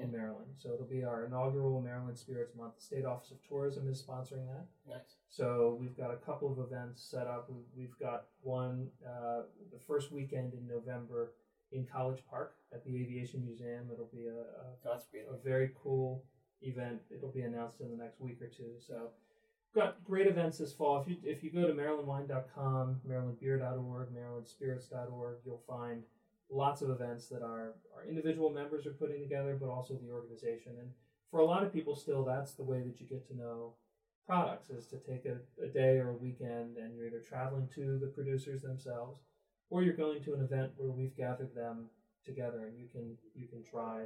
in 0.00 0.12
Maryland. 0.12 0.50
So 0.58 0.72
it'll 0.74 0.86
be 0.86 1.04
our 1.04 1.24
inaugural 1.24 1.80
Maryland 1.80 2.18
Spirits 2.18 2.54
Month. 2.54 2.76
The 2.76 2.82
State 2.82 3.04
Office 3.04 3.30
of 3.30 3.38
Tourism 3.48 3.88
is 3.88 4.02
sponsoring 4.02 4.46
that. 4.46 4.66
Nice. 4.88 5.16
So 5.30 5.76
we've 5.80 5.96
got 5.96 6.10
a 6.12 6.16
couple 6.16 6.50
of 6.52 6.58
events 6.58 7.02
set 7.02 7.26
up. 7.26 7.48
We- 7.50 7.64
We've 7.76 7.98
got 7.98 8.26
one 8.42 8.88
uh, 9.06 9.42
the 9.72 9.78
first 9.86 10.12
weekend 10.12 10.52
in 10.54 10.66
November 10.66 11.32
in 11.72 11.86
College 11.86 12.22
Park 12.28 12.54
at 12.72 12.84
the 12.84 12.96
Aviation 13.00 13.44
Museum. 13.44 13.88
It'll 13.92 14.10
be 14.12 14.26
a, 14.26 14.88
a, 14.90 15.34
a 15.34 15.38
very 15.44 15.70
cool 15.82 16.24
event. 16.62 17.00
It'll 17.10 17.30
be 17.32 17.42
announced 17.42 17.80
in 17.80 17.90
the 17.90 17.96
next 17.96 18.20
week 18.20 18.40
or 18.42 18.48
two. 18.48 18.72
So 18.78 19.10
got 19.74 20.02
great 20.04 20.26
events 20.26 20.58
this 20.58 20.72
fall. 20.72 21.00
If 21.00 21.08
you 21.08 21.16
if 21.22 21.42
you 21.44 21.50
go 21.50 21.66
to 21.66 21.72
marylandwine.com, 21.74 23.00
marylandbeer.org, 23.08 24.08
marylandspirits.org, 24.14 25.36
you'll 25.44 25.62
find 25.68 26.02
lots 26.50 26.82
of 26.82 26.90
events 26.90 27.28
that 27.28 27.42
our, 27.42 27.74
our 27.94 28.06
individual 28.08 28.50
members 28.50 28.86
are 28.86 28.92
putting 28.92 29.20
together, 29.20 29.56
but 29.60 29.68
also 29.68 29.94
the 29.94 30.10
organization. 30.10 30.72
And 30.80 30.90
for 31.30 31.40
a 31.40 31.44
lot 31.44 31.62
of 31.62 31.72
people, 31.72 31.94
still, 31.94 32.24
that's 32.24 32.52
the 32.52 32.64
way 32.64 32.80
that 32.80 33.00
you 33.00 33.06
get 33.06 33.26
to 33.28 33.36
know 33.36 33.74
products 34.28 34.68
is 34.68 34.86
to 34.86 34.98
take 34.98 35.24
a, 35.24 35.38
a 35.64 35.68
day 35.68 35.96
or 35.96 36.10
a 36.10 36.16
weekend 36.16 36.76
and 36.76 36.94
you're 36.94 37.06
either 37.06 37.22
traveling 37.26 37.66
to 37.74 37.98
the 37.98 38.06
producers 38.08 38.60
themselves 38.60 39.20
or 39.70 39.82
you're 39.82 39.96
going 39.96 40.22
to 40.22 40.34
an 40.34 40.42
event 40.42 40.70
where 40.76 40.90
we've 40.90 41.16
gathered 41.16 41.54
them 41.54 41.86
together 42.26 42.66
and 42.66 42.78
you 42.78 42.86
can 42.92 43.16
you 43.34 43.48
can 43.48 43.64
try 43.64 44.02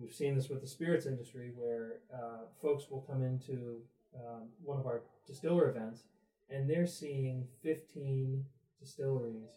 we've 0.00 0.12
seen 0.12 0.34
this 0.34 0.48
with 0.48 0.60
the 0.60 0.66
spirits 0.66 1.06
industry 1.06 1.52
where 1.54 2.00
uh, 2.12 2.46
folks 2.60 2.90
will 2.90 3.02
come 3.02 3.22
into 3.22 3.80
um, 4.16 4.48
one 4.60 4.80
of 4.80 4.86
our 4.86 5.02
distiller 5.24 5.70
events 5.70 6.02
and 6.50 6.68
they're 6.68 6.86
seeing 6.86 7.46
15 7.62 8.44
distilleries 8.80 9.50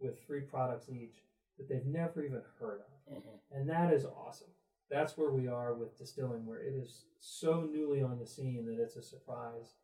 with 0.00 0.20
three 0.26 0.40
products 0.40 0.88
each 0.88 1.22
that 1.58 1.68
they've 1.68 1.86
never 1.86 2.22
even 2.24 2.42
heard 2.58 2.80
of 2.80 3.14
Mhm. 3.14 3.38
and 3.50 3.68
that 3.68 3.92
is 3.92 4.04
awesome. 4.04 4.50
That's 4.90 5.16
where 5.16 5.30
we 5.30 5.46
are 5.48 5.74
with 5.74 5.96
distilling, 5.96 6.44
where 6.46 6.60
it 6.60 6.74
is 6.74 7.06
so 7.18 7.62
newly 7.62 8.02
on 8.02 8.18
the 8.18 8.26
scene 8.26 8.66
that 8.66 8.78
it's 8.80 8.96
a 8.96 9.02
surprise 9.02 9.76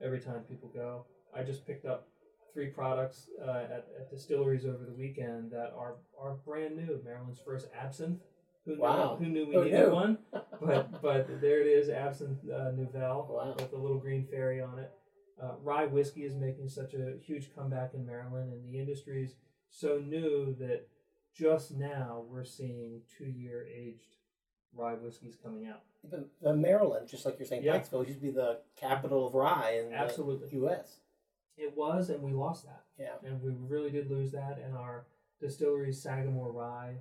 every 0.00 0.20
time 0.20 0.44
people 0.44 0.68
go. 0.68 1.06
I 1.34 1.42
just 1.42 1.66
picked 1.66 1.84
up 1.84 2.08
three 2.52 2.70
products 2.70 3.28
uh, 3.42 3.50
at, 3.70 3.88
at 3.98 4.10
distilleries 4.10 4.64
over 4.64 4.84
the 4.84 4.92
weekend 4.94 5.50
that 5.52 5.72
are 5.76 5.96
are 6.18 6.34
brand 6.44 6.76
new. 6.76 7.00
Maryland's 7.04 7.40
first 7.40 7.68
absinthe. 7.74 8.22
Who 8.64 8.76
knew, 8.76 8.82
Wow. 8.82 9.16
Who 9.16 9.26
knew 9.26 9.46
we 9.46 9.54
Who 9.54 9.64
needed 9.64 9.88
knew? 9.88 9.94
one? 9.94 10.18
But 10.60 11.02
but 11.02 11.40
there 11.40 11.60
it 11.60 11.66
is, 11.66 11.88
absinthe 11.90 12.48
uh, 12.50 12.70
Nouvelle 12.72 13.26
Wow. 13.30 13.54
with 13.58 13.70
the 13.70 13.76
little 13.76 13.98
green 13.98 14.26
fairy 14.26 14.60
on 14.60 14.78
it. 14.78 14.90
Uh, 15.40 15.54
rye 15.62 15.84
whiskey 15.86 16.24
is 16.24 16.34
making 16.34 16.68
such 16.68 16.94
a 16.94 17.18
huge 17.18 17.54
comeback 17.54 17.92
in 17.94 18.06
Maryland, 18.06 18.50
and 18.52 18.64
the 18.64 18.78
industry's 18.78 19.36
so 19.68 19.98
new 19.98 20.54
that 20.54 20.88
just 21.36 21.72
now 21.72 22.24
we're 22.28 22.44
seeing 22.44 23.00
two-year 23.18 23.66
aged 23.72 24.16
rye 24.74 24.94
whiskeys 24.94 25.36
coming 25.42 25.66
out. 25.66 25.82
The, 26.08 26.26
the 26.42 26.54
Maryland, 26.54 27.08
just 27.08 27.24
like 27.24 27.38
you're 27.38 27.46
saying, 27.46 27.62
Yeah. 27.64 27.78
Pikesville 27.78 28.06
used 28.06 28.20
to 28.20 28.26
be 28.26 28.30
the 28.30 28.58
capital 28.76 29.26
of 29.26 29.34
rye 29.34 29.82
in 29.84 29.92
Absolutely. 29.92 30.48
the 30.48 30.54
U.S. 30.56 30.96
It 31.56 31.76
was, 31.76 32.10
and 32.10 32.22
we 32.22 32.32
lost 32.32 32.64
that, 32.66 32.84
Yeah. 32.98 33.14
and 33.28 33.42
we 33.42 33.52
really 33.58 33.90
did 33.90 34.10
lose 34.10 34.30
that. 34.32 34.58
And 34.62 34.74
our 34.76 35.06
distillery, 35.40 35.92
Sagamore 35.92 36.52
Rye, 36.52 36.96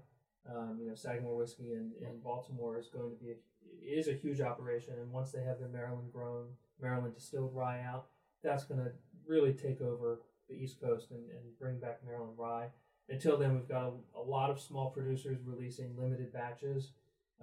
um, 0.49 0.77
you 0.81 0.87
know, 0.87 0.95
Sagamore 0.95 1.35
whiskey 1.35 1.73
in, 1.73 1.91
in 2.01 2.19
Baltimore 2.23 2.77
is 2.77 2.87
going 2.87 3.11
to 3.11 3.23
be 3.23 3.31
a, 3.31 3.99
is 3.99 4.07
a 4.07 4.13
huge 4.13 4.41
operation. 4.41 4.93
And 4.99 5.11
once 5.11 5.31
they 5.31 5.43
have 5.43 5.59
their 5.59 5.67
Maryland 5.69 6.11
grown, 6.13 6.45
Maryland 6.81 7.13
distilled 7.15 7.53
rye 7.53 7.81
out, 7.81 8.05
that's 8.43 8.63
going 8.63 8.79
to 8.79 8.91
really 9.27 9.53
take 9.53 9.81
over 9.81 10.21
the 10.49 10.55
East 10.55 10.79
Coast 10.81 11.11
and, 11.11 11.19
and 11.31 11.57
bring 11.59 11.79
back 11.79 11.99
Maryland 12.05 12.37
rye. 12.37 12.67
Until 13.09 13.37
then, 13.37 13.53
we've 13.53 13.67
got 13.67 13.83
a, 13.83 14.19
a 14.19 14.21
lot 14.21 14.49
of 14.49 14.59
small 14.59 14.89
producers 14.89 15.37
releasing 15.45 15.95
limited 15.97 16.33
batches, 16.33 16.91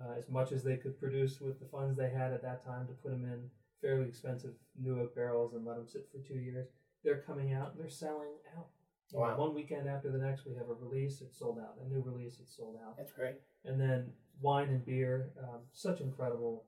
uh, 0.00 0.14
as 0.18 0.28
much 0.28 0.52
as 0.52 0.62
they 0.64 0.76
could 0.76 0.98
produce 0.98 1.40
with 1.40 1.60
the 1.60 1.66
funds 1.66 1.96
they 1.96 2.10
had 2.10 2.32
at 2.32 2.42
that 2.42 2.64
time 2.64 2.86
to 2.86 2.92
put 2.94 3.12
them 3.12 3.24
in 3.24 3.50
fairly 3.80 4.08
expensive 4.08 4.54
new 4.80 5.00
oak 5.00 5.14
barrels 5.14 5.54
and 5.54 5.64
let 5.64 5.76
them 5.76 5.86
sit 5.86 6.08
for 6.10 6.18
two 6.26 6.38
years. 6.38 6.68
They're 7.04 7.22
coming 7.26 7.52
out 7.52 7.72
and 7.72 7.80
they're 7.80 7.90
selling 7.90 8.30
out. 8.56 8.68
Wow. 9.12 9.36
One 9.36 9.54
weekend 9.54 9.88
after 9.88 10.10
the 10.10 10.18
next, 10.18 10.46
we 10.46 10.54
have 10.54 10.70
a 10.70 10.74
release, 10.74 11.20
it's 11.20 11.38
sold 11.38 11.58
out. 11.58 11.74
A 11.84 11.88
new 11.92 12.00
release, 12.00 12.38
it's 12.40 12.56
sold 12.56 12.78
out. 12.84 12.96
That's 12.96 13.12
great. 13.12 13.34
And 13.64 13.78
then 13.78 14.06
wine 14.40 14.68
and 14.68 14.84
beer, 14.84 15.30
um, 15.38 15.60
such 15.72 16.00
incredible 16.00 16.64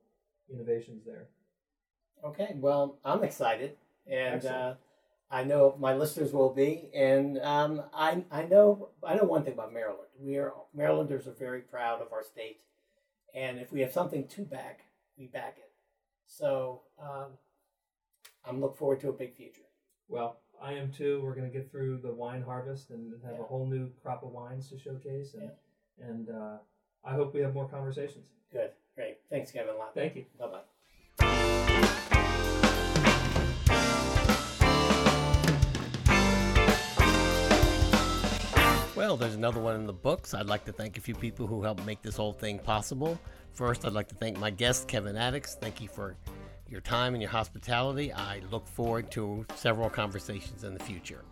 innovations 0.53 1.03
there. 1.05 1.27
Okay, 2.23 2.55
well, 2.55 2.97
I'm 3.03 3.23
excited, 3.23 3.75
and 4.07 4.45
uh, 4.45 4.73
I 5.29 5.43
know 5.43 5.75
my 5.79 5.93
listeners 5.95 6.31
will 6.33 6.53
be. 6.53 6.89
And 6.95 7.39
um, 7.39 7.83
I 7.93 8.23
I 8.31 8.43
know 8.43 8.89
I 9.03 9.15
know 9.15 9.23
one 9.23 9.43
thing 9.43 9.53
about 9.53 9.73
Maryland. 9.73 10.09
We 10.19 10.37
are 10.37 10.53
Marylanders 10.73 11.27
are 11.27 11.33
very 11.33 11.61
proud 11.61 12.01
of 12.01 12.13
our 12.13 12.23
state, 12.23 12.61
and 13.33 13.59
if 13.59 13.71
we 13.71 13.81
have 13.81 13.91
something 13.91 14.27
to 14.27 14.41
back, 14.43 14.81
we 15.17 15.27
back 15.27 15.55
it. 15.57 15.71
So 16.27 16.81
um, 17.01 17.37
I'm 18.45 18.61
looking 18.61 18.77
forward 18.77 18.99
to 19.01 19.09
a 19.09 19.13
big 19.13 19.35
future. 19.35 19.61
Well, 20.07 20.37
I 20.61 20.73
am 20.73 20.91
too. 20.91 21.21
We're 21.23 21.35
going 21.35 21.51
to 21.51 21.55
get 21.57 21.71
through 21.71 21.99
the 22.03 22.13
wine 22.13 22.41
harvest 22.43 22.91
and 22.91 23.13
have 23.23 23.33
Yeah. 23.35 23.41
a 23.41 23.43
whole 23.43 23.65
new 23.67 23.89
crop 24.01 24.23
of 24.23 24.29
wines 24.31 24.69
to 24.69 24.77
showcase. 24.77 25.33
And, 25.35 25.51
and 25.99 26.29
uh, 26.29 26.57
I 27.03 27.13
hope 27.13 27.33
we 27.33 27.41
have 27.41 27.53
more 27.53 27.67
conversations. 27.67 28.25
Good, 28.51 28.71
great. 28.95 29.17
Thanks, 29.29 29.51
Kevin. 29.51 29.75
A 29.75 29.77
lot. 29.77 29.93
Thank 29.95 30.15
you. 30.15 30.25
Bye 30.39 30.47
bye. 30.47 30.74
Well, 38.95 39.17
there's 39.17 39.35
another 39.35 39.59
one 39.59 39.75
in 39.75 39.85
the 39.85 39.91
books. 39.91 40.33
I'd 40.33 40.45
like 40.45 40.63
to 40.65 40.71
thank 40.71 40.97
a 40.97 41.01
few 41.01 41.15
people 41.15 41.47
who 41.47 41.61
helped 41.61 41.85
make 41.85 42.01
this 42.01 42.15
whole 42.15 42.31
thing 42.31 42.57
possible. 42.59 43.19
First, 43.51 43.85
I'd 43.85 43.91
like 43.91 44.07
to 44.07 44.15
thank 44.15 44.39
my 44.39 44.49
guest, 44.49 44.87
Kevin 44.87 45.17
Atticks. 45.17 45.55
Thank 45.55 45.81
you 45.81 45.89
for 45.89 46.15
your 46.69 46.79
time 46.79 47.13
and 47.13 47.21
your 47.21 47.29
hospitality. 47.29 48.13
I 48.13 48.41
look 48.51 48.65
forward 48.65 49.11
to 49.11 49.45
several 49.55 49.89
conversations 49.89 50.63
in 50.63 50.73
the 50.73 50.79
future. 50.79 51.25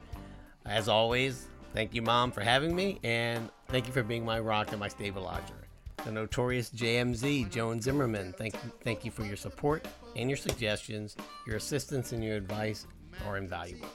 As 0.65 0.89
always, 0.89 1.47
thank 1.73 1.93
you, 1.93 2.01
Mom, 2.01 2.33
for 2.33 2.41
having 2.41 2.75
me, 2.75 2.99
and 3.01 3.49
thank 3.69 3.87
you 3.87 3.93
for 3.93 4.03
being 4.03 4.25
my 4.25 4.41
rock 4.41 4.71
and 4.71 4.79
my 4.79 4.89
stabilizer. 4.89 5.67
The 6.03 6.11
notorious 6.11 6.69
JMZ, 6.69 7.49
Joan 7.49 7.81
Zimmerman, 7.81 8.33
thank, 8.33 8.55
thank 8.81 9.05
you 9.05 9.11
for 9.11 9.23
your 9.23 9.37
support 9.37 9.87
and 10.17 10.29
your 10.29 10.37
suggestions. 10.37 11.15
Your 11.47 11.55
assistance 11.55 12.11
and 12.11 12.21
your 12.21 12.35
advice 12.35 12.87
are 13.25 13.37
invaluable. 13.37 13.87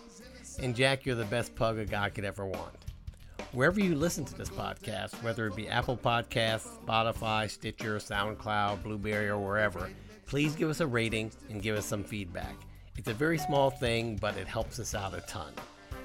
And 0.59 0.75
Jack, 0.75 1.05
you're 1.05 1.17
the 1.17 1.27
best 1.27 1.55
pug 1.55 1.77
a 1.77 1.85
guy 1.85 2.09
could 2.09 2.25
ever 2.25 2.47
want. 2.47 2.88
Wherever 3.53 3.81
you 3.81 3.95
listen 3.95 4.27
to 4.27 4.35
this 4.35 4.51
podcast, 4.51 5.15
whether 5.23 5.47
it 5.47 5.57
be 5.57 5.69
Apple 5.69 5.97
Podcasts, 5.97 6.69
Spotify, 6.85 7.49
Stitcher, 7.49 7.97
SoundCloud, 7.97 8.83
Blubrry, 8.83 9.31
or 9.31 9.39
wherever, 9.39 9.89
please 10.27 10.55
give 10.55 10.69
us 10.69 10.81
a 10.81 10.87
rating 10.87 11.33
and 11.49 11.63
give 11.63 11.75
us 11.75 11.87
some 11.87 12.05
feedback. 12.05 12.55
It's 12.99 13.09
a 13.09 13.15
very 13.15 13.39
small 13.39 13.71
thing, 13.71 14.17
but 14.17 14.37
it 14.37 14.47
helps 14.47 14.79
us 14.79 14.95
out 14.95 15.15
a 15.15 15.23
ton. 15.23 15.55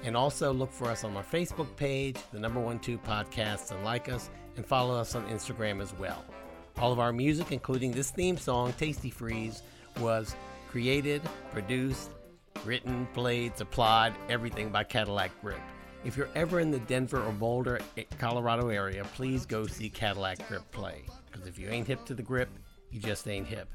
And 0.06 0.16
also 0.16 0.54
look 0.54 0.72
for 0.72 0.88
us 0.88 1.04
on 1.04 1.18
our 1.18 1.24
Facebook 1.24 1.76
page, 1.76 2.16
the 2.32 2.40
number 2.40 2.62
one 2.62 2.80
two 2.80 2.98
podcasts, 2.98 3.72
and 3.72 3.84
like 3.84 4.08
us, 4.08 4.30
and 4.56 4.66
follow 4.66 4.96
us 4.96 5.14
on 5.14 5.28
Instagram 5.28 5.82
as 5.82 5.94
well. 5.96 6.24
All 6.78 6.94
of 6.94 7.00
our 7.00 7.12
music, 7.12 7.52
including 7.52 7.92
this 7.92 8.10
theme 8.10 8.38
song, 8.38 8.72
Tasty 8.78 9.10
Freeze, 9.10 9.64
was 10.00 10.34
created, 10.70 11.22
produced, 11.52 12.10
written, 12.64 13.06
played, 13.14 13.58
supplied, 13.58 14.14
everything 14.30 14.70
by 14.70 14.86
Cadillac 14.86 15.32
Grip. 15.42 15.60
If 16.06 16.18
you're 16.18 16.30
ever 16.36 16.60
in 16.60 16.70
the 16.70 16.80
Denver 16.80 17.24
or 17.24 17.32
Boulder, 17.32 17.80
eh, 17.98 18.04
Colorado 18.20 18.68
area, 18.68 19.06
please 19.16 19.46
go 19.46 19.66
see 19.66 19.90
Cadillac 19.90 20.46
Grip 20.50 20.70
play. 20.72 21.04
Because 21.32 21.48
if 21.48 21.58
you 21.58 21.70
ain't 21.70 21.88
hip 21.88 22.04
to 22.06 22.14
the 22.14 22.22
grip, 22.22 22.50
you 22.92 23.00
just 23.00 23.28
ain't 23.28 23.48
hip. 23.48 23.70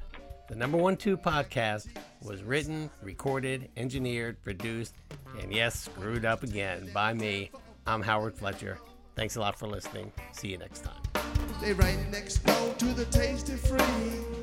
The 0.48 0.54
number 0.54 0.76
one 0.76 0.96
two 0.96 1.16
podcast 1.16 1.88
was 2.22 2.42
written, 2.42 2.90
recorded, 3.02 3.70
engineered, 3.76 4.42
produced, 4.42 4.94
and 5.40 5.52
yes, 5.52 5.80
screwed 5.80 6.24
up 6.24 6.42
again 6.42 6.90
by 6.92 7.14
me. 7.14 7.50
I'm 7.86 8.02
Howard 8.02 8.34
Fletcher. 8.34 8.78
Thanks 9.14 9.36
a 9.36 9.40
lot 9.40 9.58
for 9.58 9.66
listening. 9.66 10.12
See 10.32 10.48
you 10.48 10.58
next 10.58 10.84
time. 10.84 11.24
Stay 11.58 11.72
right 11.72 11.98
next 12.10 12.44
door 12.44 12.74
to 12.74 12.84
the 12.86 13.06
Tasty 13.06 13.56
Free. 13.56 14.37